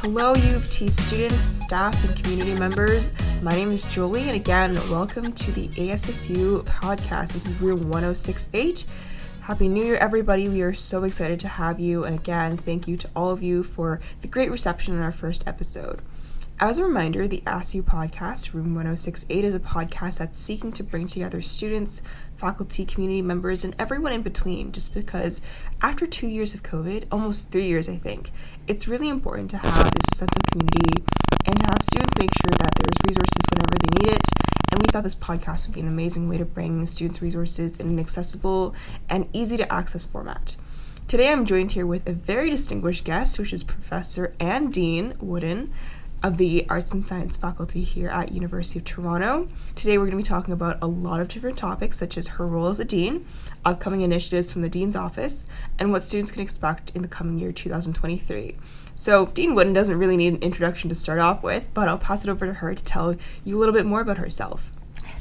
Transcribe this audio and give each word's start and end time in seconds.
Hello, 0.00 0.34
U 0.34 0.56
of 0.56 0.70
T 0.70 0.88
students, 0.88 1.44
staff, 1.44 2.02
and 2.02 2.16
community 2.16 2.54
members. 2.54 3.12
My 3.42 3.52
name 3.52 3.70
is 3.70 3.84
Julie, 3.84 4.22
and 4.22 4.36
again, 4.36 4.76
welcome 4.88 5.32
to 5.32 5.52
the 5.52 5.68
ASSU 5.68 6.64
podcast. 6.64 7.34
This 7.34 7.44
is 7.44 7.52
room 7.60 7.90
1068. 7.90 8.86
Happy 9.42 9.68
New 9.68 9.84
Year, 9.84 9.96
everybody. 9.96 10.48
We 10.48 10.62
are 10.62 10.72
so 10.72 11.04
excited 11.04 11.38
to 11.40 11.48
have 11.48 11.78
you. 11.78 12.04
And 12.04 12.18
again, 12.18 12.56
thank 12.56 12.88
you 12.88 12.96
to 12.96 13.10
all 13.14 13.30
of 13.30 13.42
you 13.42 13.62
for 13.62 14.00
the 14.22 14.28
great 14.28 14.50
reception 14.50 14.94
in 14.94 15.02
our 15.02 15.12
first 15.12 15.46
episode. 15.46 16.00
As 16.60 16.80
a 16.80 16.84
reminder, 16.84 17.28
the 17.28 17.44
ASU 17.46 17.82
podcast, 17.82 18.52
Room 18.52 18.74
1068, 18.74 19.44
is 19.44 19.54
a 19.54 19.60
podcast 19.60 20.18
that's 20.18 20.36
seeking 20.36 20.72
to 20.72 20.82
bring 20.82 21.06
together 21.06 21.40
students, 21.40 22.02
faculty, 22.34 22.84
community 22.84 23.22
members, 23.22 23.62
and 23.62 23.76
everyone 23.78 24.12
in 24.12 24.22
between. 24.22 24.72
Just 24.72 24.92
because 24.92 25.40
after 25.80 26.04
two 26.04 26.26
years 26.26 26.54
of 26.54 26.64
COVID, 26.64 27.04
almost 27.12 27.52
three 27.52 27.66
years, 27.66 27.88
I 27.88 27.94
think, 27.94 28.32
it's 28.66 28.88
really 28.88 29.08
important 29.08 29.50
to 29.50 29.58
have 29.58 29.84
this 29.84 30.18
sense 30.18 30.32
of 30.34 30.42
community 30.50 31.04
and 31.46 31.54
to 31.54 31.64
have 31.68 31.78
students 31.80 32.14
make 32.18 32.30
sure 32.34 32.50
that 32.58 32.74
there's 32.74 32.98
resources 33.06 33.44
whenever 33.52 33.74
they 33.78 34.02
need 34.02 34.16
it. 34.16 34.22
And 34.72 34.82
we 34.82 34.90
thought 34.90 35.04
this 35.04 35.14
podcast 35.14 35.68
would 35.68 35.76
be 35.76 35.80
an 35.80 35.86
amazing 35.86 36.28
way 36.28 36.38
to 36.38 36.44
bring 36.44 36.84
students 36.86 37.22
resources 37.22 37.76
in 37.76 37.86
an 37.86 38.00
accessible 38.00 38.74
and 39.08 39.28
easy 39.32 39.56
to 39.58 39.72
access 39.72 40.04
format. 40.04 40.56
Today 41.06 41.30
I'm 41.30 41.46
joined 41.46 41.72
here 41.72 41.86
with 41.86 42.06
a 42.06 42.12
very 42.12 42.50
distinguished 42.50 43.04
guest, 43.04 43.38
which 43.38 43.52
is 43.52 43.62
Professor 43.62 44.34
and 44.40 44.72
Dean 44.72 45.14
Woodin 45.20 45.72
of 46.22 46.36
the 46.36 46.66
Arts 46.68 46.92
and 46.92 47.06
Science 47.06 47.36
faculty 47.36 47.84
here 47.84 48.08
at 48.08 48.32
University 48.32 48.80
of 48.80 48.84
Toronto. 48.84 49.48
Today 49.74 49.98
we're 49.98 50.06
going 50.06 50.12
to 50.12 50.16
be 50.16 50.22
talking 50.22 50.52
about 50.52 50.78
a 50.82 50.86
lot 50.86 51.20
of 51.20 51.28
different 51.28 51.56
topics 51.56 51.98
such 51.98 52.18
as 52.18 52.28
her 52.28 52.46
role 52.46 52.66
as 52.66 52.80
a 52.80 52.84
dean, 52.84 53.24
upcoming 53.64 54.00
initiatives 54.00 54.50
from 54.50 54.62
the 54.62 54.68
dean's 54.68 54.96
office, 54.96 55.46
and 55.78 55.92
what 55.92 56.02
students 56.02 56.30
can 56.30 56.42
expect 56.42 56.90
in 56.94 57.02
the 57.02 57.08
coming 57.08 57.38
year 57.38 57.52
2023. 57.52 58.56
So, 58.94 59.26
Dean 59.26 59.54
Woodin 59.54 59.72
doesn't 59.72 59.98
really 59.98 60.16
need 60.16 60.34
an 60.34 60.42
introduction 60.42 60.88
to 60.88 60.94
start 60.96 61.20
off 61.20 61.44
with, 61.44 61.68
but 61.72 61.86
I'll 61.86 61.98
pass 61.98 62.24
it 62.24 62.30
over 62.30 62.46
to 62.46 62.54
her 62.54 62.74
to 62.74 62.84
tell 62.84 63.14
you 63.44 63.56
a 63.56 63.58
little 63.58 63.74
bit 63.74 63.86
more 63.86 64.00
about 64.00 64.18
herself. 64.18 64.72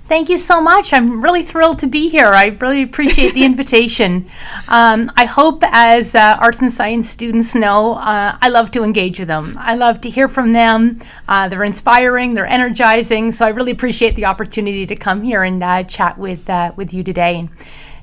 Thank 0.07 0.29
you 0.29 0.37
so 0.37 0.61
much. 0.61 0.93
I'm 0.93 1.21
really 1.21 1.43
thrilled 1.43 1.79
to 1.79 1.87
be 1.87 2.07
here. 2.07 2.27
I 2.27 2.45
really 2.61 2.81
appreciate 2.81 3.33
the 3.33 3.43
invitation. 3.51 4.25
Um, 4.69 5.11
I 5.17 5.25
hope, 5.25 5.63
as 5.65 6.15
uh, 6.15 6.37
arts 6.39 6.61
and 6.61 6.71
science 6.71 7.09
students 7.09 7.53
know, 7.53 7.95
uh, 7.95 8.37
I 8.41 8.47
love 8.47 8.71
to 8.71 8.83
engage 8.83 9.19
with 9.19 9.27
them. 9.27 9.53
I 9.57 9.75
love 9.75 9.99
to 10.01 10.09
hear 10.09 10.29
from 10.29 10.53
them. 10.53 10.99
Uh, 11.27 11.49
they're 11.49 11.65
inspiring, 11.65 12.35
they're 12.35 12.47
energizing. 12.47 13.33
So 13.33 13.45
I 13.45 13.49
really 13.49 13.73
appreciate 13.73 14.15
the 14.15 14.23
opportunity 14.23 14.85
to 14.85 14.95
come 14.95 15.23
here 15.23 15.43
and 15.43 15.61
uh, 15.61 15.83
chat 15.83 16.17
with 16.17 16.49
uh, 16.49 16.71
with 16.77 16.93
you 16.93 17.03
today 17.03 17.39
and 17.39 17.49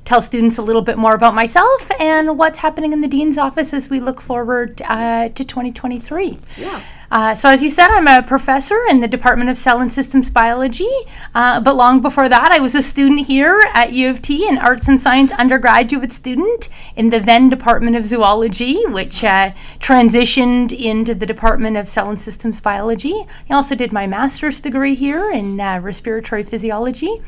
tell 0.03 0.21
students 0.21 0.59
a 0.59 0.61
little 0.61 0.83
bit 0.83 0.99
more 0.99 1.15
about 1.15 1.33
myself 1.33 1.89
and 1.99 2.37
what's 2.37 2.59
happening 2.59 2.93
in 2.93 3.01
the 3.01 3.07
dean's 3.07 3.39
office 3.39 3.73
as 3.73 3.89
we 3.89 3.99
look 3.99 4.21
forward 4.21 4.79
uh, 4.83 5.29
to 5.29 5.43
2023. 5.43 6.37
Yeah. 6.57 6.83
Uh, 7.11 7.35
so, 7.35 7.49
as 7.49 7.61
you 7.61 7.69
said, 7.69 7.89
I'm 7.89 8.07
a 8.07 8.23
professor 8.23 8.79
in 8.89 8.99
the 8.99 9.07
Department 9.07 9.49
of 9.49 9.57
Cell 9.57 9.79
and 9.79 9.91
Systems 9.91 10.29
Biology. 10.29 10.89
Uh, 11.33 11.59
but 11.61 11.75
long 11.75 12.01
before 12.01 12.27
that, 12.27 12.51
I 12.51 12.59
was 12.59 12.75
a 12.75 12.81
student 12.81 13.27
here 13.27 13.63
at 13.73 13.93
U 13.93 14.09
of 14.09 14.21
T, 14.21 14.47
an 14.47 14.57
arts 14.57 14.87
and 14.87 14.99
science 14.99 15.31
undergraduate 15.33 16.11
student 16.11 16.69
in 16.95 17.09
the 17.09 17.19
then 17.19 17.49
Department 17.49 17.95
of 17.95 18.05
Zoology, 18.05 18.85
which 18.87 19.23
uh, 19.23 19.51
transitioned 19.79 20.71
into 20.71 21.13
the 21.13 21.25
Department 21.25 21.77
of 21.77 21.87
Cell 21.87 22.09
and 22.09 22.19
Systems 22.19 22.59
Biology. 22.59 23.25
I 23.49 23.53
also 23.53 23.75
did 23.75 23.91
my 23.91 24.07
master's 24.07 24.59
degree 24.59 24.95
here 24.95 25.31
in 25.31 25.59
uh, 25.59 25.79
respiratory 25.79 26.43
physiology 26.43 27.21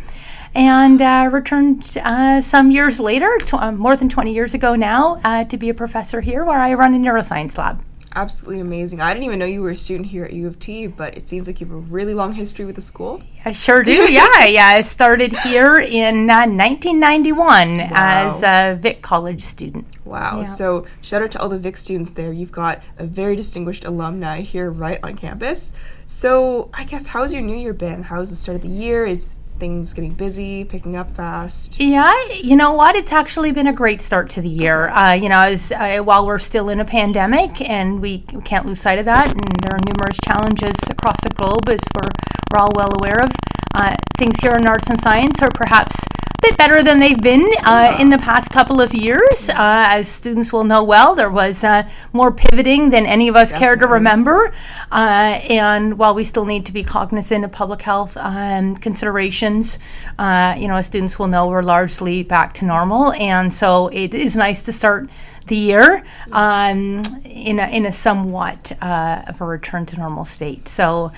and 0.55 1.01
uh, 1.01 1.29
returned 1.31 1.97
uh, 2.03 2.41
some 2.41 2.71
years 2.71 2.99
later, 2.99 3.37
tw- 3.41 3.53
uh, 3.55 3.71
more 3.71 3.95
than 3.95 4.09
20 4.09 4.33
years 4.33 4.53
ago 4.53 4.75
now, 4.75 5.21
uh, 5.23 5.43
to 5.43 5.57
be 5.57 5.69
a 5.69 5.73
professor 5.73 6.21
here 6.21 6.43
where 6.43 6.59
I 6.59 6.73
run 6.73 6.95
a 6.95 6.97
neuroscience 6.97 7.57
lab 7.57 7.81
absolutely 8.17 8.59
amazing. 8.59 8.99
I 8.99 9.13
didn't 9.13 9.25
even 9.25 9.37
know 9.37 9.45
you 9.45 9.61
were 9.61 9.69
a 9.69 9.77
student 9.77 10.07
here 10.07 10.25
at 10.25 10.33
U 10.33 10.47
of 10.47 10.57
T, 10.57 10.87
but 10.87 11.15
it 11.15 11.29
seems 11.29 11.45
like 11.45 11.61
you 11.61 11.67
have 11.67 11.75
a 11.75 11.79
really 11.79 12.15
long 12.15 12.33
history 12.33 12.65
with 12.65 12.75
the 12.75 12.81
school. 12.81 13.21
I 13.45 13.51
sure 13.51 13.83
do. 13.83 14.07
Yeah, 14.17 14.45
yeah. 14.45 14.65
I 14.67 14.81
started 14.81 15.33
here 15.33 15.77
in 15.77 16.29
uh, 16.29 16.47
1991 16.47 17.77
wow. 17.77 17.87
as 17.91 18.41
a 18.43 18.75
Vic 18.81 19.01
College 19.01 19.41
student. 19.41 19.85
Wow. 20.05 20.39
Yeah. 20.39 20.43
So 20.43 20.87
shout 21.01 21.21
out 21.21 21.31
to 21.31 21.41
all 21.41 21.49
the 21.49 21.59
Vic 21.59 21.77
students 21.77 22.11
there. 22.11 22.31
You've 22.31 22.51
got 22.51 22.81
a 22.97 23.05
very 23.05 23.35
distinguished 23.35 23.85
alumni 23.85 24.41
here 24.41 24.71
right 24.71 24.99
on 25.03 25.15
campus. 25.15 25.73
So 26.05 26.69
I 26.73 26.85
guess 26.85 27.07
how's 27.07 27.33
your 27.33 27.43
new 27.43 27.55
year 27.55 27.73
been? 27.73 28.03
How's 28.03 28.29
the 28.31 28.35
start 28.35 28.55
of 28.55 28.61
the 28.63 28.69
year? 28.69 29.05
Is 29.05 29.37
things 29.59 29.93
getting 29.93 30.13
busy, 30.13 30.63
picking 30.63 30.95
up 30.95 31.11
fast? 31.11 31.79
Yeah, 31.79 32.13
you 32.33 32.55
know 32.55 32.73
what? 32.73 32.95
It's 32.95 33.11
actually 33.11 33.51
been 33.51 33.67
a 33.67 33.73
great 33.73 34.01
start 34.01 34.29
to 34.31 34.41
the 34.41 34.49
year. 34.49 34.89
Uh, 34.89 35.13
you 35.13 35.29
know, 35.29 35.39
as 35.39 35.71
uh, 35.71 35.99
while 35.99 36.25
we're 36.25 36.39
still 36.39 36.69
in 36.69 36.79
a 36.79 36.85
pandemic, 36.85 37.61
and 37.69 38.01
we 38.01 38.19
can't 38.19 38.65
lose 38.65 38.79
sight 38.79 38.99
of 38.99 39.05
that, 39.05 39.27
and 39.27 39.41
there 39.63 39.75
are 39.75 39.79
numerous 39.93 40.17
challenges 40.25 40.75
across 40.89 41.19
the 41.21 41.29
globe, 41.29 41.69
as 41.69 41.81
we're, 41.95 42.09
we're 42.51 42.59
all 42.59 42.71
well 42.75 42.93
aware 43.01 43.21
of. 43.23 43.31
Uh, 43.75 43.95
things 44.17 44.39
here 44.39 44.55
in 44.55 44.65
arts 44.65 44.89
and 44.89 44.99
science 44.99 45.41
are 45.41 45.51
perhaps 45.53 45.95
bit 46.41 46.57
better 46.57 46.83
than 46.83 46.99
they've 46.99 47.21
been 47.21 47.45
uh, 47.65 47.97
in 47.99 48.09
the 48.09 48.17
past 48.17 48.51
couple 48.51 48.79
of 48.81 48.93
years. 48.93 49.49
Uh, 49.49 49.55
as 49.57 50.07
students 50.07 50.53
will 50.53 50.63
know 50.63 50.83
well, 50.83 51.15
there 51.15 51.29
was 51.29 51.63
uh, 51.63 51.87
more 52.13 52.31
pivoting 52.31 52.89
than 52.89 53.05
any 53.05 53.27
of 53.27 53.35
us 53.35 53.51
Definitely. 53.51 53.65
care 53.65 53.75
to 53.77 53.93
remember. 53.93 54.53
Uh, 54.91 55.39
and 55.49 55.97
while 55.97 56.13
we 56.13 56.23
still 56.23 56.45
need 56.45 56.65
to 56.65 56.73
be 56.73 56.83
cognizant 56.83 57.43
of 57.43 57.51
public 57.51 57.81
health 57.81 58.15
um, 58.17 58.75
considerations, 58.75 59.79
uh, 60.19 60.55
you 60.57 60.67
know, 60.67 60.75
as 60.75 60.85
students 60.85 61.17
will 61.17 61.27
know, 61.27 61.47
we're 61.47 61.63
largely 61.63 62.23
back 62.23 62.53
to 62.55 62.65
normal. 62.65 63.13
And 63.13 63.51
so 63.51 63.87
it 63.87 64.13
is 64.13 64.37
nice 64.37 64.63
to 64.63 64.71
start 64.71 65.09
the 65.47 65.55
year 65.55 66.03
um, 66.31 67.01
in, 67.23 67.59
a, 67.59 67.67
in 67.67 67.85
a 67.85 67.91
somewhat 67.91 68.71
uh, 68.81 69.23
of 69.27 69.41
a 69.41 69.45
return 69.45 69.85
to 69.87 69.97
normal 69.97 70.25
state. 70.25 70.67
So, 70.67 71.11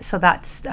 so 0.00 0.18
that's 0.18 0.66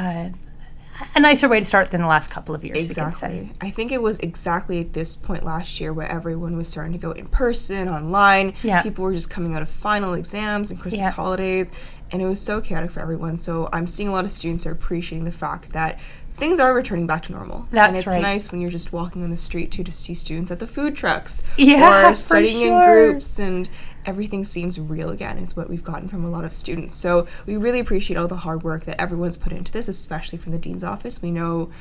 a 1.16 1.20
nicer 1.20 1.48
way 1.50 1.60
to 1.60 1.66
start 1.66 1.92
than 1.92 2.02
the 2.02 2.08
last 2.08 2.30
couple 2.30 2.56
of 2.56 2.64
years. 2.64 2.86
Exactly. 2.86 3.52
I 3.62 3.70
think 3.70 3.92
it 3.92 4.02
was 4.02 4.18
exactly 4.20 4.80
at 4.80 4.94
this 4.94 5.16
point 5.16 5.44
last 5.44 5.80
year 5.80 5.94
where 5.94 6.08
everyone 6.08 6.58
was 6.58 6.68
starting 6.68 6.94
to 6.94 7.00
go 7.00 7.12
in 7.12 7.28
person, 7.28 7.88
online. 7.88 8.54
Yeah. 8.64 8.82
People 8.82 9.04
were 9.04 9.14
just 9.14 9.30
coming 9.30 9.56
out 9.56 9.62
of 9.62 9.70
final 9.70 10.14
exams 10.14 10.72
and 10.72 10.80
Christmas 10.80 11.06
yeah. 11.06 11.12
holidays, 11.12 11.72
and 12.12 12.22
it 12.22 12.26
was 12.26 12.42
so 12.42 12.62
chaotic 12.62 12.92
for 12.92 13.00
everyone. 13.00 13.38
So 13.38 13.70
I'm 13.72 13.88
seeing 13.88 14.10
a 14.10 14.12
lot 14.12 14.26
of 14.26 14.32
students 14.32 14.66
are 14.66 14.72
appreciating 14.72 15.26
the 15.26 15.32
fact 15.32 15.74
that 15.74 16.00
things 16.36 16.60
are 16.60 16.74
returning 16.74 17.08
back 17.08 17.24
to 17.24 17.32
normal. 17.32 17.68
That's 17.72 17.88
and 17.88 17.98
it's 17.98 18.08
right. 18.08 18.22
nice 18.22 18.52
when 18.52 18.62
you're 18.62 18.72
just 18.72 18.92
walking 18.92 19.24
on 19.24 19.30
the 19.30 19.38
street 19.38 19.72
too 19.72 19.84
to 19.84 19.92
see 19.92 20.14
students 20.14 20.52
at 20.52 20.60
the 20.60 20.68
food 20.68 20.96
trucks 20.96 21.44
yeah, 21.58 22.10
or 22.10 22.16
studying 22.16 22.68
sure. 22.68 23.06
in 23.06 23.12
groups 23.12 23.40
and 23.40 23.70
everything 24.06 24.44
seems 24.44 24.80
real 24.80 25.10
again. 25.10 25.38
It's 25.38 25.56
what 25.56 25.70
we've 25.70 25.84
gotten 25.84 26.10
from 26.10 26.26
a 26.26 26.30
lot 26.30 26.46
of 26.46 26.54
students. 26.54 26.96
So 26.96 27.28
we 27.46 27.58
really 27.58 27.80
appreciate 27.80 28.18
all 28.18 28.28
the 28.28 28.38
hard 28.38 28.64
work 28.64 28.86
that 28.86 29.00
everyone's 29.00 29.38
put 29.38 29.52
into 29.52 29.72
this, 29.72 29.88
especially 29.88 30.38
from 30.38 30.52
the 30.52 30.58
dean's 30.58 30.84
office. 30.84 31.22
We 31.22 31.32
know 31.32 31.72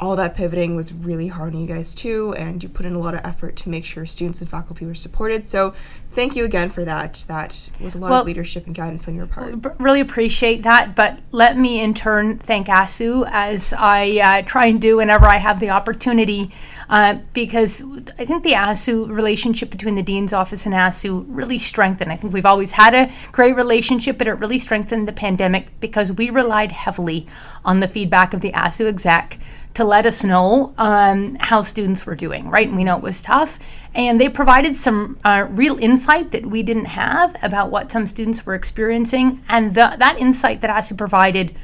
all 0.00 0.16
that 0.16 0.34
pivoting 0.34 0.74
was 0.74 0.92
really 0.92 1.28
hard 1.28 1.54
on 1.54 1.60
you 1.60 1.66
guys 1.66 1.94
too, 1.94 2.34
and 2.34 2.62
you 2.62 2.68
put 2.68 2.84
in 2.84 2.94
a 2.94 2.98
lot 2.98 3.14
of 3.14 3.20
effort 3.22 3.54
to 3.56 3.68
make 3.68 3.84
sure 3.84 4.04
students 4.06 4.40
and 4.40 4.50
faculty 4.50 4.84
were 4.84 4.94
supported. 4.94 5.46
So 5.46 5.72
thank 6.14 6.36
you 6.36 6.44
again 6.44 6.70
for 6.70 6.84
that. 6.84 7.24
That 7.28 7.68
was 7.80 7.94
a 7.94 7.98
lot 7.98 8.10
well, 8.10 8.20
of 8.20 8.26
leadership 8.26 8.66
and 8.66 8.74
guidance 8.74 9.08
on 9.08 9.14
your 9.14 9.26
part. 9.26 9.54
Really 9.78 10.00
appreciate 10.00 10.62
that. 10.62 10.94
But 10.94 11.18
let 11.32 11.58
me 11.58 11.80
in 11.80 11.94
turn 11.94 12.38
thank 12.38 12.68
ASU 12.68 13.28
as 13.30 13.74
I 13.76 14.18
uh, 14.18 14.42
try 14.42 14.66
and 14.66 14.80
do 14.80 14.96
whenever 14.96 15.26
I 15.26 15.36
have 15.36 15.60
the 15.60 15.70
opportunity, 15.70 16.50
uh, 16.88 17.18
because 17.32 17.82
I 18.18 18.24
think 18.24 18.42
the 18.42 18.52
ASU 18.52 19.08
relationship 19.08 19.70
between 19.70 19.94
the 19.94 20.02
dean's 20.02 20.32
office 20.32 20.64
and 20.66 20.74
ASU 20.74 21.24
really 21.28 21.58
strengthened. 21.58 22.12
I 22.12 22.16
think 22.16 22.32
we've 22.32 22.46
always 22.46 22.72
had 22.72 22.94
a 22.94 23.12
great 23.32 23.56
relationship, 23.56 24.18
but 24.18 24.28
it 24.28 24.34
really 24.34 24.58
strengthened 24.58 25.06
the 25.06 25.12
pandemic 25.12 25.68
because 25.80 26.12
we 26.12 26.30
relied 26.30 26.72
heavily 26.72 27.26
on 27.64 27.80
the 27.80 27.88
feedback 27.88 28.34
of 28.34 28.40
the 28.40 28.52
ASU 28.52 28.86
exec 28.86 29.38
to 29.74 29.84
let 29.84 30.06
us 30.06 30.22
know 30.22 30.72
um, 30.78 31.36
how 31.40 31.60
students 31.60 32.06
were 32.06 32.14
doing, 32.14 32.48
right? 32.48 32.68
And 32.68 32.76
we 32.76 32.84
know 32.84 32.96
it 32.96 33.02
was 33.02 33.22
tough. 33.22 33.58
And 33.94 34.20
they 34.20 34.28
provided 34.28 34.74
some 34.74 35.18
uh, 35.24 35.46
real 35.50 35.78
insight 35.78 36.32
that 36.32 36.46
we 36.46 36.62
didn't 36.62 36.86
have 36.86 37.36
about 37.42 37.70
what 37.70 37.92
some 37.92 38.06
students 38.06 38.44
were 38.44 38.54
experiencing. 38.54 39.42
And 39.48 39.74
the, 39.74 39.96
that 39.98 40.18
insight 40.18 40.60
that 40.62 40.70
ASU 40.70 40.98
provided 40.98 41.54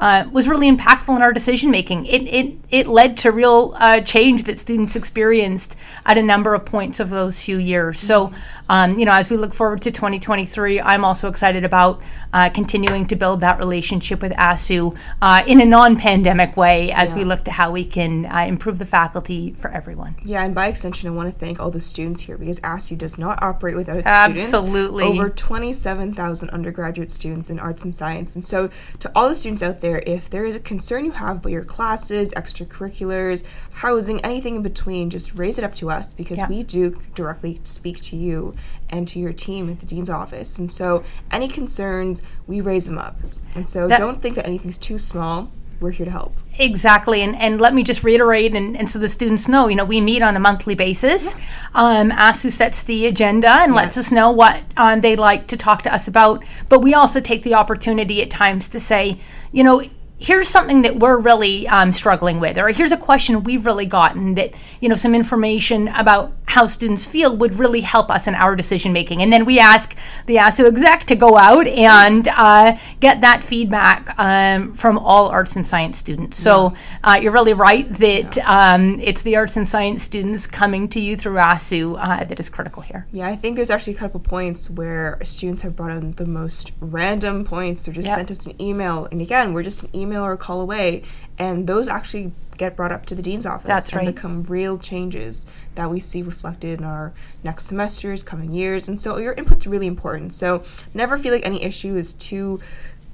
uh, 0.00 0.24
was 0.32 0.48
really 0.48 0.70
impactful 0.70 1.14
in 1.14 1.22
our 1.22 1.32
decision 1.32 1.70
making. 1.70 2.06
It, 2.06 2.22
it, 2.22 2.54
it 2.70 2.86
led 2.86 3.16
to 3.18 3.32
real 3.32 3.74
uh, 3.78 4.00
change 4.00 4.44
that 4.44 4.58
students 4.58 4.96
experienced 4.96 5.76
at 6.06 6.18
a 6.18 6.22
number 6.22 6.54
of 6.54 6.64
points 6.64 7.00
of 7.00 7.10
those 7.10 7.42
few 7.42 7.58
years. 7.58 8.00
So, 8.00 8.32
um, 8.68 8.98
you 8.98 9.04
know, 9.04 9.12
as 9.12 9.30
we 9.30 9.36
look 9.36 9.54
forward 9.54 9.82
to 9.82 9.90
2023, 9.90 10.80
I'm 10.80 11.04
also 11.04 11.28
excited 11.28 11.64
about 11.64 12.00
uh, 12.32 12.50
continuing 12.50 13.06
to 13.06 13.16
build 13.16 13.40
that 13.40 13.58
relationship 13.58 14.22
with 14.22 14.32
ASU 14.32 14.96
uh, 15.22 15.42
in 15.46 15.60
a 15.60 15.64
non 15.64 15.96
pandemic 15.96 16.56
way 16.56 16.90
as 16.92 17.12
yeah. 17.12 17.18
we 17.18 17.24
look 17.24 17.44
to 17.44 17.50
how 17.50 17.70
we 17.70 17.84
can 17.84 18.26
uh, 18.26 18.40
improve 18.40 18.78
the 18.78 18.84
faculty 18.84 19.52
for 19.52 19.70
everyone. 19.70 20.16
Yeah, 20.24 20.44
and 20.44 20.54
by 20.54 20.66
extension, 20.66 21.08
I 21.08 21.12
want 21.12 21.32
to 21.32 21.38
thank 21.38 21.60
all 21.60 21.70
the 21.70 21.80
students 21.80 22.22
here 22.22 22.38
because 22.38 22.60
ASU 22.60 22.96
does 22.96 23.18
not 23.18 23.42
operate 23.42 23.76
without 23.76 23.98
its 23.98 24.06
Absolutely. 24.06 25.04
students. 25.04 25.20
Over 25.20 25.30
27,000 25.30 26.50
undergraduate 26.50 27.10
students 27.10 27.50
in 27.50 27.58
arts 27.58 27.84
and 27.84 27.94
science. 27.94 28.34
And 28.34 28.44
so, 28.44 28.70
to 28.98 29.12
all 29.14 29.28
the 29.28 29.36
students 29.36 29.62
out 29.62 29.80
there, 29.80 29.83
there. 29.84 30.02
If 30.06 30.30
there 30.30 30.46
is 30.46 30.56
a 30.56 30.60
concern 30.60 31.04
you 31.04 31.10
have 31.12 31.36
about 31.36 31.52
your 31.52 31.62
classes, 31.62 32.32
extracurriculars, 32.34 33.44
housing, 33.74 34.18
anything 34.24 34.56
in 34.56 34.62
between, 34.62 35.10
just 35.10 35.34
raise 35.34 35.58
it 35.58 35.64
up 35.64 35.74
to 35.76 35.90
us 35.90 36.14
because 36.14 36.38
Yeah. 36.38 36.48
we 36.48 36.62
do 36.62 36.98
directly 37.14 37.60
speak 37.64 38.00
to 38.02 38.16
you 38.16 38.54
and 38.88 39.06
to 39.08 39.18
your 39.18 39.34
team 39.34 39.68
at 39.68 39.80
the 39.80 39.86
dean's 39.86 40.08
office. 40.08 40.58
And 40.58 40.72
so, 40.72 41.04
any 41.30 41.48
concerns, 41.48 42.22
we 42.46 42.62
raise 42.62 42.86
them 42.86 42.96
up. 42.96 43.20
And 43.54 43.68
so, 43.68 43.86
That- 43.86 43.98
don't 44.00 44.22
think 44.22 44.36
that 44.36 44.46
anything's 44.46 44.78
too 44.78 44.96
small. 44.98 45.50
We're 45.84 45.90
here 45.90 46.06
to 46.06 46.12
help. 46.12 46.34
Exactly, 46.58 47.20
and, 47.20 47.36
and 47.36 47.60
let 47.60 47.74
me 47.74 47.82
just 47.82 48.04
reiterate, 48.04 48.56
and, 48.56 48.74
and 48.74 48.88
so 48.88 48.98
the 48.98 49.08
students 49.10 49.48
know, 49.48 49.68
you 49.68 49.76
know, 49.76 49.84
we 49.84 50.00
meet 50.00 50.22
on 50.22 50.34
a 50.34 50.40
monthly 50.40 50.74
basis. 50.74 51.34
Um, 51.74 52.10
ASU 52.10 52.50
sets 52.50 52.84
the 52.84 53.04
agenda 53.04 53.50
and 53.50 53.74
lets 53.74 53.98
us 53.98 54.10
know 54.10 54.30
what 54.30 54.62
um, 54.78 55.02
they'd 55.02 55.18
like 55.18 55.46
to 55.48 55.58
talk 55.58 55.82
to 55.82 55.92
us 55.92 56.08
about. 56.08 56.42
But 56.70 56.80
we 56.80 56.94
also 56.94 57.20
take 57.20 57.42
the 57.42 57.52
opportunity 57.52 58.22
at 58.22 58.30
times 58.30 58.66
to 58.70 58.80
say, 58.80 59.18
you 59.52 59.62
know, 59.62 59.82
here's 60.24 60.48
something 60.48 60.82
that 60.82 60.96
we're 60.98 61.18
really 61.18 61.68
um, 61.68 61.92
struggling 61.92 62.40
with, 62.40 62.56
or 62.56 62.68
here's 62.68 62.92
a 62.92 62.96
question 62.96 63.44
we've 63.44 63.66
really 63.66 63.84
gotten 63.84 64.34
that, 64.34 64.54
you 64.80 64.88
know, 64.88 64.94
some 64.94 65.14
information 65.14 65.88
about 65.88 66.32
how 66.46 66.66
students 66.66 67.04
feel 67.06 67.36
would 67.36 67.54
really 67.58 67.80
help 67.80 68.10
us 68.10 68.26
in 68.28 68.34
our 68.34 68.54
decision 68.54 68.92
making. 68.92 69.20
And 69.22 69.32
then 69.32 69.44
we 69.44 69.58
ask 69.58 69.96
the 70.26 70.36
ASU 70.36 70.66
exec 70.66 71.04
to 71.04 71.16
go 71.16 71.36
out 71.36 71.66
and 71.66 72.28
uh, 72.28 72.76
get 73.00 73.20
that 73.22 73.42
feedback 73.42 74.14
um, 74.18 74.72
from 74.72 74.98
all 74.98 75.28
arts 75.28 75.56
and 75.56 75.66
science 75.66 75.98
students. 75.98 76.38
So 76.38 76.74
uh, 77.02 77.18
you're 77.20 77.32
really 77.32 77.54
right 77.54 77.88
that 77.94 78.38
um, 78.46 79.00
it's 79.00 79.22
the 79.22 79.36
arts 79.36 79.56
and 79.56 79.66
science 79.66 80.02
students 80.02 80.46
coming 80.46 80.88
to 80.90 81.00
you 81.00 81.16
through 81.16 81.36
ASU 81.36 81.98
uh, 81.98 82.24
that 82.24 82.38
is 82.38 82.48
critical 82.48 82.82
here. 82.82 83.06
Yeah, 83.10 83.28
I 83.28 83.36
think 83.36 83.56
there's 83.56 83.70
actually 83.70 83.94
a 83.94 83.98
couple 83.98 84.20
points 84.20 84.70
where 84.70 85.18
students 85.24 85.62
have 85.62 85.74
brought 85.74 85.90
in 85.90 86.12
the 86.12 86.26
most 86.26 86.72
random 86.80 87.44
points 87.44 87.88
or 87.88 87.92
just 87.92 88.08
Yep. 88.08 88.16
sent 88.16 88.30
us 88.30 88.46
an 88.46 88.62
email. 88.62 89.08
And 89.10 89.20
again, 89.20 89.54
we're 89.54 89.62
just 89.64 89.82
an 89.82 89.90
email 89.94 90.13
or 90.22 90.32
a 90.32 90.38
call 90.38 90.60
away. 90.60 91.02
And 91.38 91.66
those 91.66 91.88
actually 91.88 92.32
get 92.56 92.76
brought 92.76 92.92
up 92.92 93.06
to 93.06 93.14
the 93.14 93.22
dean's 93.22 93.46
office 93.46 93.66
That's 93.66 93.92
and 93.92 94.06
right. 94.06 94.14
become 94.14 94.44
real 94.44 94.78
changes 94.78 95.46
that 95.74 95.90
we 95.90 95.98
see 95.98 96.22
reflected 96.22 96.78
in 96.78 96.84
our 96.84 97.12
next 97.42 97.66
semesters, 97.66 98.22
coming 98.22 98.52
years. 98.52 98.88
And 98.88 99.00
so 99.00 99.16
your 99.16 99.34
input's 99.34 99.66
really 99.66 99.88
important. 99.88 100.32
So 100.32 100.62
never 100.92 101.18
feel 101.18 101.32
like 101.32 101.44
any 101.44 101.62
issue 101.62 101.96
is 101.96 102.12
too 102.12 102.60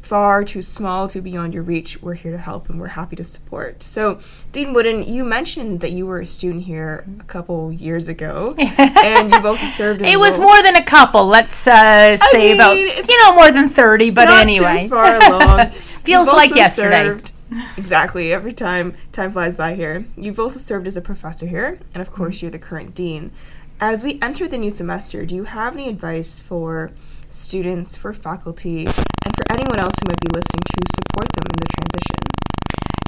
far, 0.02 0.44
too 0.44 0.62
small, 0.62 1.06
too 1.08 1.22
beyond 1.22 1.54
your 1.54 1.62
reach. 1.62 2.02
We're 2.02 2.14
here 2.14 2.32
to 2.32 2.38
help 2.38 2.68
and 2.68 2.80
we're 2.80 2.88
happy 2.88 3.16
to 3.16 3.24
support. 3.24 3.82
So, 3.82 4.20
Dean 4.52 4.72
Woodin, 4.72 5.02
you 5.02 5.24
mentioned 5.24 5.80
that 5.80 5.92
you 5.92 6.06
were 6.06 6.20
a 6.20 6.26
student 6.26 6.64
here 6.64 7.04
a 7.20 7.24
couple 7.24 7.72
years 7.72 8.08
ago, 8.08 8.54
and 8.58 9.30
you've 9.30 9.46
also 9.46 9.66
served. 9.66 10.02
It 10.02 10.18
was 10.18 10.38
more 10.38 10.62
than 10.62 10.76
a 10.76 10.84
couple, 10.84 11.26
let's 11.26 11.66
uh, 11.66 12.16
say 12.16 12.54
about, 12.54 12.74
mean, 12.74 12.88
it's 12.90 13.08
you 13.08 13.18
know, 13.18 13.34
more 13.34 13.52
than 13.52 13.68
30, 13.68 14.10
but 14.10 14.28
anyway. 14.28 14.84
too 14.84 14.88
far 14.90 15.16
along. 15.16 15.70
Feels 16.02 16.26
You've 16.26 16.36
like 16.36 16.54
yesterday. 16.54 17.04
served- 17.04 17.32
exactly. 17.76 18.32
Every 18.32 18.52
time 18.52 18.94
time 19.12 19.32
flies 19.32 19.56
by 19.56 19.74
here. 19.74 20.04
You've 20.16 20.38
also 20.38 20.58
served 20.58 20.86
as 20.86 20.96
a 20.96 21.02
professor 21.02 21.46
here, 21.46 21.78
and 21.94 22.00
of 22.00 22.12
course, 22.12 22.42
you're 22.42 22.50
the 22.50 22.58
current 22.58 22.94
dean. 22.94 23.32
As 23.80 24.04
we 24.04 24.18
enter 24.20 24.46
the 24.46 24.58
new 24.58 24.70
semester, 24.70 25.24
do 25.24 25.34
you 25.34 25.44
have 25.44 25.74
any 25.74 25.88
advice 25.88 26.40
for 26.40 26.90
students, 27.32 27.96
for 27.96 28.12
faculty, 28.12 28.86
and 28.86 29.36
for 29.36 29.44
anyone 29.50 29.80
else 29.80 29.94
who 30.00 30.08
might 30.08 30.20
be 30.20 30.28
listening 30.32 30.62
to 30.64 30.86
support 30.94 31.28
them 31.32 31.44
in 31.50 31.56
the 31.56 31.66
transition? 31.76 32.20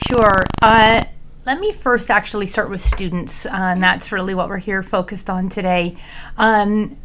Sure. 0.09 0.47
Uh, 0.63 1.05
let 1.45 1.59
me 1.59 1.73
first 1.73 2.11
actually 2.11 2.47
start 2.47 2.71
with 2.71 2.81
students, 2.81 3.47
uh, 3.47 3.51
and 3.53 3.83
that's 3.83 4.13
really 4.13 4.35
what 4.35 4.49
we're 4.49 4.59
here 4.59 4.83
focused 4.83 5.29
on 5.29 5.49
today. 5.49 5.97
Um, 6.37 6.97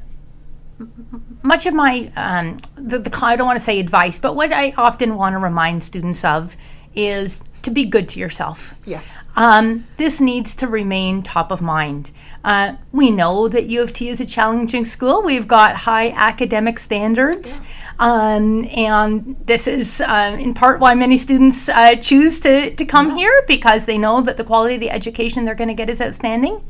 much 1.42 1.66
of 1.66 1.74
my, 1.74 2.12
um, 2.16 2.58
the, 2.75 3.00
the, 3.00 3.20
I 3.24 3.36
don't 3.36 3.48
want 3.48 3.58
to 3.58 3.66
say 3.66 3.80
advice, 3.80 4.20
but 4.20 4.36
what 4.36 4.54
I 4.54 4.74
often 4.78 5.16
want 5.16 5.34
to 5.34 5.40
remind 5.40 5.81
students 5.81 6.24
of 6.24 6.56
is 6.95 7.42
to 7.68 7.72
be 7.72 7.86
good 7.86 8.07
to 8.07 8.19
yourself. 8.19 8.74
Yes. 8.86 9.28
Um, 9.36 9.86
this 9.98 10.22
needs 10.22 10.56
to 10.56 10.68
remain 10.68 11.22
top 11.22 11.51
of 11.51 11.62
mind. 11.62 12.12
Uh, 12.45 12.75
we 12.94 13.12
know 13.12 13.50
that 13.50 13.66
U 13.66 13.84
of 13.84 13.92
T 13.92 14.07
is 14.07 14.22
a 14.22 14.25
challenging 14.25 14.86
school. 14.86 15.22
We've 15.22 15.48
got 15.48 15.75
high 15.75 16.12
academic 16.12 16.80
standards, 16.80 17.60
um, 18.00 18.66
and 18.74 19.36
this 19.45 19.68
is 19.68 20.00
uh, 20.00 20.38
in 20.39 20.54
part 20.54 20.80
why 20.80 20.94
many 20.94 21.18
students 21.18 21.68
uh, 21.68 21.95
choose 21.95 22.39
to, 22.42 22.74
to 22.74 22.86
come 22.86 23.16
here 23.16 23.44
because 23.48 23.86
they 23.86 23.98
know 23.98 24.22
that 24.22 24.38
the 24.38 24.45
quality 24.45 24.75
of 24.75 24.81
the 24.81 24.89
education 24.89 25.44
they're 25.44 25.56
going 25.56 25.68
to 25.68 25.74
get 25.74 25.89
is 25.89 26.01
outstanding. 26.01 26.63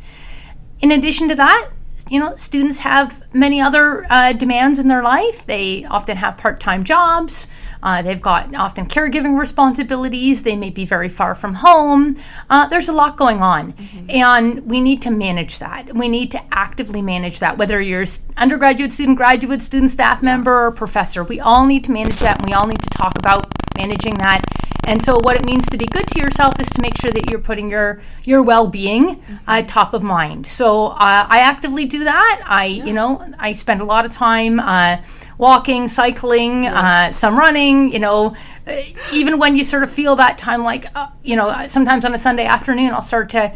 In 0.79 0.91
addition 0.91 1.29
to 1.29 1.35
that, 1.35 1.69
you 2.09 2.19
know, 2.19 2.35
students 2.35 2.79
have 2.79 3.23
many 3.33 3.61
other 3.61 4.05
uh, 4.09 4.33
demands 4.33 4.79
in 4.79 4.87
their 4.87 5.03
life. 5.03 5.45
They 5.45 5.85
often 5.85 6.17
have 6.17 6.37
part 6.37 6.59
time 6.59 6.83
jobs. 6.83 7.47
Uh, 7.83 8.01
they've 8.01 8.21
got 8.21 8.53
often 8.55 8.85
caregiving 8.85 9.37
responsibilities. 9.39 10.43
They 10.43 10.55
may 10.55 10.69
be 10.69 10.85
very 10.85 11.09
far 11.09 11.35
from 11.35 11.53
home. 11.53 12.17
Uh, 12.49 12.67
there's 12.67 12.89
a 12.89 12.93
lot 12.93 13.17
going 13.17 13.41
on. 13.41 13.73
And 14.09 14.65
we 14.65 14.81
need 14.81 15.01
to 15.03 15.11
manage 15.11 15.59
that. 15.59 15.93
We 15.93 16.07
need 16.07 16.31
to 16.31 16.41
actively 16.51 17.01
manage 17.01 17.39
that, 17.39 17.57
whether 17.57 17.79
you're 17.79 18.05
undergraduate 18.37 18.91
student, 18.91 19.17
graduate 19.17 19.61
student, 19.61 19.91
staff 19.91 20.23
member, 20.23 20.67
or 20.67 20.71
professor. 20.71 21.23
We 21.23 21.39
all 21.39 21.65
need 21.65 21.83
to 21.85 21.91
manage 21.91 22.17
that, 22.17 22.39
and 22.39 22.49
we 22.49 22.53
all 22.53 22.67
need 22.67 22.81
to 22.81 22.89
talk 22.89 23.17
about 23.17 23.47
managing 23.77 24.15
that. 24.15 24.41
And 24.87 25.03
so, 25.03 25.19
what 25.19 25.35
it 25.35 25.45
means 25.45 25.67
to 25.67 25.77
be 25.77 25.85
good 25.85 26.07
to 26.07 26.19
yourself 26.19 26.59
is 26.61 26.69
to 26.69 26.81
make 26.81 26.97
sure 26.97 27.11
that 27.11 27.29
you're 27.29 27.41
putting 27.41 27.69
your 27.69 28.01
your 28.23 28.41
well 28.41 28.67
being 28.67 29.21
uh, 29.45 29.61
top 29.63 29.93
of 29.93 30.01
mind. 30.01 30.47
So, 30.47 30.87
uh, 30.87 31.27
I 31.29 31.39
actively 31.39 31.85
do 31.85 32.05
that. 32.05 32.41
I, 32.45 32.65
you 32.65 32.93
know, 32.93 33.21
I 33.37 33.51
spend 33.51 33.81
a 33.81 33.83
lot 33.83 34.05
of 34.05 34.13
time 34.13 34.61
uh, 34.61 34.97
walking, 35.37 35.89
cycling, 35.89 36.67
uh, 36.67 37.11
some 37.11 37.37
running. 37.37 37.91
You 37.91 37.99
know, 37.99 38.35
uh, 38.65 38.81
even 39.11 39.37
when 39.37 39.57
you 39.57 39.65
sort 39.65 39.83
of 39.83 39.91
feel 39.91 40.15
that 40.15 40.37
time, 40.37 40.63
like 40.63 40.85
uh, 40.95 41.09
you 41.21 41.35
know, 41.35 41.67
sometimes 41.67 42.05
on 42.05 42.13
a 42.13 42.17
Sunday 42.17 42.45
afternoon, 42.45 42.93
I'll 42.93 43.01
start 43.01 43.29
to 43.31 43.53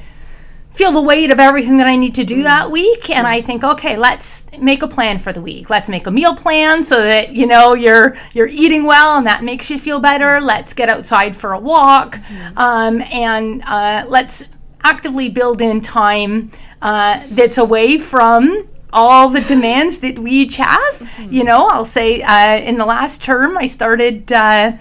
feel 0.71 0.91
the 0.91 1.01
weight 1.01 1.31
of 1.31 1.39
everything 1.39 1.77
that 1.77 1.87
I 1.87 1.95
need 1.95 2.15
to 2.15 2.23
do 2.23 2.43
that 2.43 2.71
week 2.71 3.09
and 3.09 3.27
I 3.27 3.41
think 3.41 3.63
okay 3.63 3.97
let's 3.97 4.45
make 4.59 4.81
a 4.83 4.87
plan 4.87 5.17
for 5.17 5.33
the 5.33 5.41
week. 5.41 5.69
Let's 5.69 5.89
make 5.89 6.07
a 6.07 6.11
meal 6.11 6.35
plan 6.35 6.81
so 6.83 7.01
that 7.01 7.33
you 7.33 7.45
know 7.45 7.73
you're 7.73 8.15
you're 8.33 8.47
eating 8.47 8.85
well 8.85 9.17
and 9.17 9.27
that 9.27 9.43
makes 9.43 9.69
you 9.69 9.77
feel 9.77 9.99
better. 9.99 10.39
Let's 10.39 10.73
get 10.73 10.89
outside 10.89 11.35
for 11.35 11.53
a 11.53 11.59
walk. 11.59 12.19
Um, 12.55 13.01
and 13.11 13.61
uh, 13.65 14.05
let's 14.07 14.45
actively 14.83 15.29
build 15.29 15.61
in 15.61 15.81
time 15.81 16.49
uh, 16.81 17.23
that's 17.29 17.57
away 17.57 17.97
from 17.97 18.67
all 18.93 19.29
the 19.29 19.41
demands 19.41 19.99
that 19.99 20.17
we 20.19 20.31
each 20.31 20.57
have. 20.57 21.27
You 21.29 21.43
know 21.43 21.67
I'll 21.67 21.85
say 21.85 22.21
uh, 22.21 22.57
in 22.57 22.77
the 22.77 22.85
last 22.85 23.21
term 23.23 23.57
I 23.57 23.67
started 23.67 24.31
uh, 24.31 24.77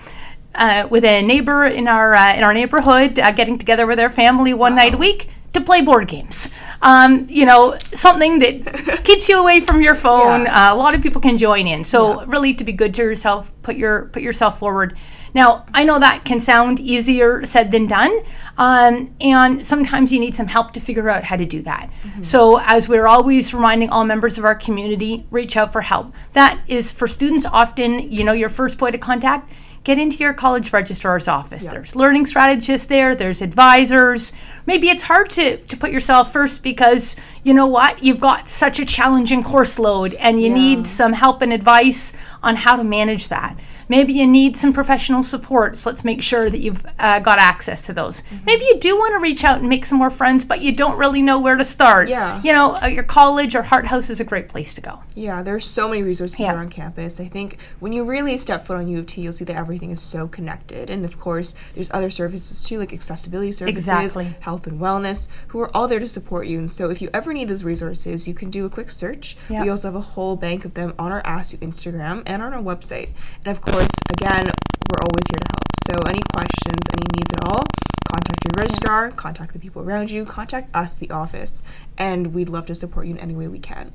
uh, 0.54 0.86
with 0.90 1.04
a 1.04 1.22
neighbor 1.22 1.66
in 1.66 1.88
our 1.88 2.14
uh, 2.14 2.34
in 2.34 2.44
our 2.44 2.54
neighborhood, 2.54 3.18
uh, 3.18 3.32
getting 3.32 3.58
together 3.58 3.86
with 3.86 3.98
their 3.98 4.10
family 4.10 4.54
one 4.54 4.74
night 4.74 4.94
a 4.94 4.96
week 4.96 5.28
to 5.52 5.60
play 5.60 5.80
board 5.80 6.08
games. 6.08 6.50
Um, 6.82 7.26
you 7.28 7.44
know, 7.44 7.76
something 7.92 8.38
that 8.38 9.00
keeps 9.04 9.28
you 9.28 9.40
away 9.40 9.60
from 9.60 9.82
your 9.82 9.94
phone. 9.94 10.42
Yeah. 10.42 10.70
Uh, 10.70 10.74
a 10.74 10.76
lot 10.76 10.94
of 10.94 11.02
people 11.02 11.20
can 11.20 11.36
join 11.36 11.66
in. 11.66 11.84
So 11.84 12.24
really, 12.26 12.54
to 12.54 12.64
be 12.64 12.72
good 12.72 12.94
to 12.94 13.02
yourself, 13.02 13.52
put 13.62 13.76
your 13.76 14.06
put 14.06 14.22
yourself 14.22 14.58
forward. 14.58 14.96
Now, 15.32 15.64
I 15.72 15.84
know 15.84 15.98
that 15.98 16.24
can 16.24 16.40
sound 16.40 16.80
easier 16.80 17.44
said 17.44 17.70
than 17.70 17.86
done, 17.86 18.10
um, 18.58 19.14
and 19.20 19.64
sometimes 19.64 20.12
you 20.12 20.18
need 20.18 20.34
some 20.34 20.48
help 20.48 20.72
to 20.72 20.80
figure 20.80 21.08
out 21.08 21.22
how 21.22 21.36
to 21.36 21.46
do 21.46 21.62
that. 21.62 21.90
So, 22.20 22.58
as 22.64 22.88
we're 22.88 23.06
always 23.06 23.54
reminding 23.54 23.90
all 23.90 24.04
members 24.04 24.38
of 24.38 24.44
our 24.44 24.56
community, 24.56 25.26
reach 25.30 25.56
out 25.56 25.72
for 25.72 25.80
help. 25.80 26.14
That 26.32 26.60
is 26.66 26.90
for 26.90 27.06
students 27.06 27.46
often, 27.46 28.10
you 28.10 28.24
know, 28.24 28.32
your 28.32 28.48
first 28.48 28.76
point 28.76 28.94
of 28.96 29.00
contact 29.00 29.52
get 29.82 29.98
into 29.98 30.18
your 30.18 30.34
college 30.34 30.72
registrar's 30.72 31.26
office. 31.26 31.64
There's 31.66 31.96
learning 31.96 32.26
strategists 32.26 32.86
there, 32.86 33.14
there's 33.14 33.40
advisors. 33.40 34.32
Maybe 34.66 34.88
it's 34.90 35.00
hard 35.02 35.30
to, 35.30 35.56
to 35.56 35.76
put 35.76 35.90
yourself 35.90 36.32
first 36.32 36.62
because 36.62 37.16
you 37.44 37.54
know 37.54 37.66
what? 37.66 38.04
You've 38.04 38.20
got 38.20 38.46
such 38.46 38.78
a 38.78 38.84
challenging 38.84 39.42
course 39.42 39.78
load 39.78 40.14
and 40.14 40.40
you 40.40 40.48
Yeah. 40.48 40.54
need 40.54 40.86
some 40.86 41.14
help 41.14 41.40
and 41.40 41.52
advice 41.52 42.12
on 42.42 42.56
how 42.56 42.76
to 42.76 42.84
manage 42.84 43.28
that. 43.28 43.58
Maybe 43.88 44.12
you 44.12 44.26
need 44.26 44.56
some 44.56 44.72
professional 44.72 45.22
support, 45.22 45.76
so 45.76 45.90
let's 45.90 46.04
make 46.04 46.22
sure 46.22 46.48
that 46.48 46.60
you've 46.60 46.84
uh, 46.98 47.18
got 47.20 47.38
access 47.38 47.86
to 47.86 47.92
those. 47.92 48.22
Mm-hmm. 48.22 48.44
Maybe 48.46 48.64
you 48.66 48.78
do 48.78 48.96
want 48.96 49.12
to 49.14 49.18
reach 49.18 49.42
out 49.44 49.58
and 49.60 49.68
make 49.68 49.84
some 49.84 49.98
more 49.98 50.10
friends, 50.10 50.44
but 50.44 50.62
you 50.62 50.72
don't 50.74 50.96
really 50.96 51.22
know 51.22 51.40
where 51.40 51.56
to 51.56 51.64
start. 51.64 52.08
Yeah. 52.08 52.40
You 52.44 52.52
know, 52.52 52.76
uh, 52.80 52.86
your 52.86 53.02
college 53.02 53.54
or 53.56 53.62
Hart 53.62 53.86
House 53.86 54.08
is 54.08 54.20
a 54.20 54.24
great 54.24 54.48
place 54.48 54.74
to 54.74 54.80
go. 54.80 55.00
Yeah, 55.16 55.42
there's 55.42 55.66
so 55.66 55.88
many 55.88 56.02
resources 56.02 56.38
Yeah. 56.38 56.52
here 56.52 56.60
on 56.60 56.70
campus. 56.70 57.18
I 57.20 57.26
think 57.26 57.58
when 57.80 57.92
you 57.92 58.04
really 58.04 58.36
step 58.36 58.64
foot 58.66 58.76
on 58.76 58.86
U 58.88 59.00
of 59.00 59.06
T, 59.06 59.22
you'll 59.22 59.32
see 59.32 59.44
that 59.46 59.56
everything 59.56 59.90
is 59.90 60.00
so 60.00 60.28
connected. 60.28 60.88
And 60.88 61.04
of 61.04 61.18
course, 61.20 61.54
there's 61.74 61.90
other 61.92 62.10
services 62.10 62.62
too, 62.64 62.78
like 62.78 62.92
accessibility 62.92 63.52
services, 63.52 63.78
Exactly. 63.88 64.34
health 64.40 64.66
and 64.66 64.80
wellness, 64.80 65.28
who 65.48 65.60
are 65.60 65.76
all 65.76 65.88
there 65.88 66.00
to 66.00 66.08
support 66.08 66.46
you. 66.46 66.58
And 66.58 66.72
so 66.72 66.90
if 66.90 67.02
you 67.02 67.10
ever 67.12 67.32
need 67.32 67.48
those 67.48 67.64
resources, 67.64 68.28
you 68.28 68.34
can 68.34 68.50
do 68.50 68.64
a 68.64 68.70
quick 68.70 68.90
search. 68.90 69.36
Yeah. 69.48 69.62
We 69.64 69.68
also 69.68 69.88
have 69.88 69.96
a 69.96 70.00
whole 70.00 70.36
bank 70.36 70.64
of 70.64 70.74
them 70.74 70.94
on 70.98 71.10
our 71.10 71.22
ASU 71.24 71.58
Instagram 71.58 72.22
and 72.30 72.42
on 72.42 72.54
our 72.54 72.62
website. 72.62 73.10
And 73.44 73.48
of 73.48 73.60
course, 73.60 73.90
again, 74.10 74.46
we're 74.88 75.02
always 75.02 75.26
here 75.28 75.38
to 75.38 75.46
help. 75.50 75.70
So 75.86 75.94
any 76.08 76.20
questions, 76.32 76.80
any 76.92 77.06
needs 77.18 77.32
at 77.32 77.48
all, 77.48 77.64
contact 78.08 78.44
your 78.44 78.52
registrar, 78.56 79.10
contact 79.10 79.52
the 79.52 79.58
people 79.58 79.82
around 79.82 80.10
you, 80.10 80.24
contact 80.24 80.74
us, 80.74 80.96
the 80.96 81.10
office, 81.10 81.62
and 81.98 82.32
we'd 82.32 82.48
love 82.48 82.66
to 82.66 82.74
support 82.74 83.06
you 83.06 83.14
in 83.14 83.18
any 83.18 83.34
way 83.34 83.48
we 83.48 83.58
can. 83.58 83.92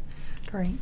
Great. 0.52 0.76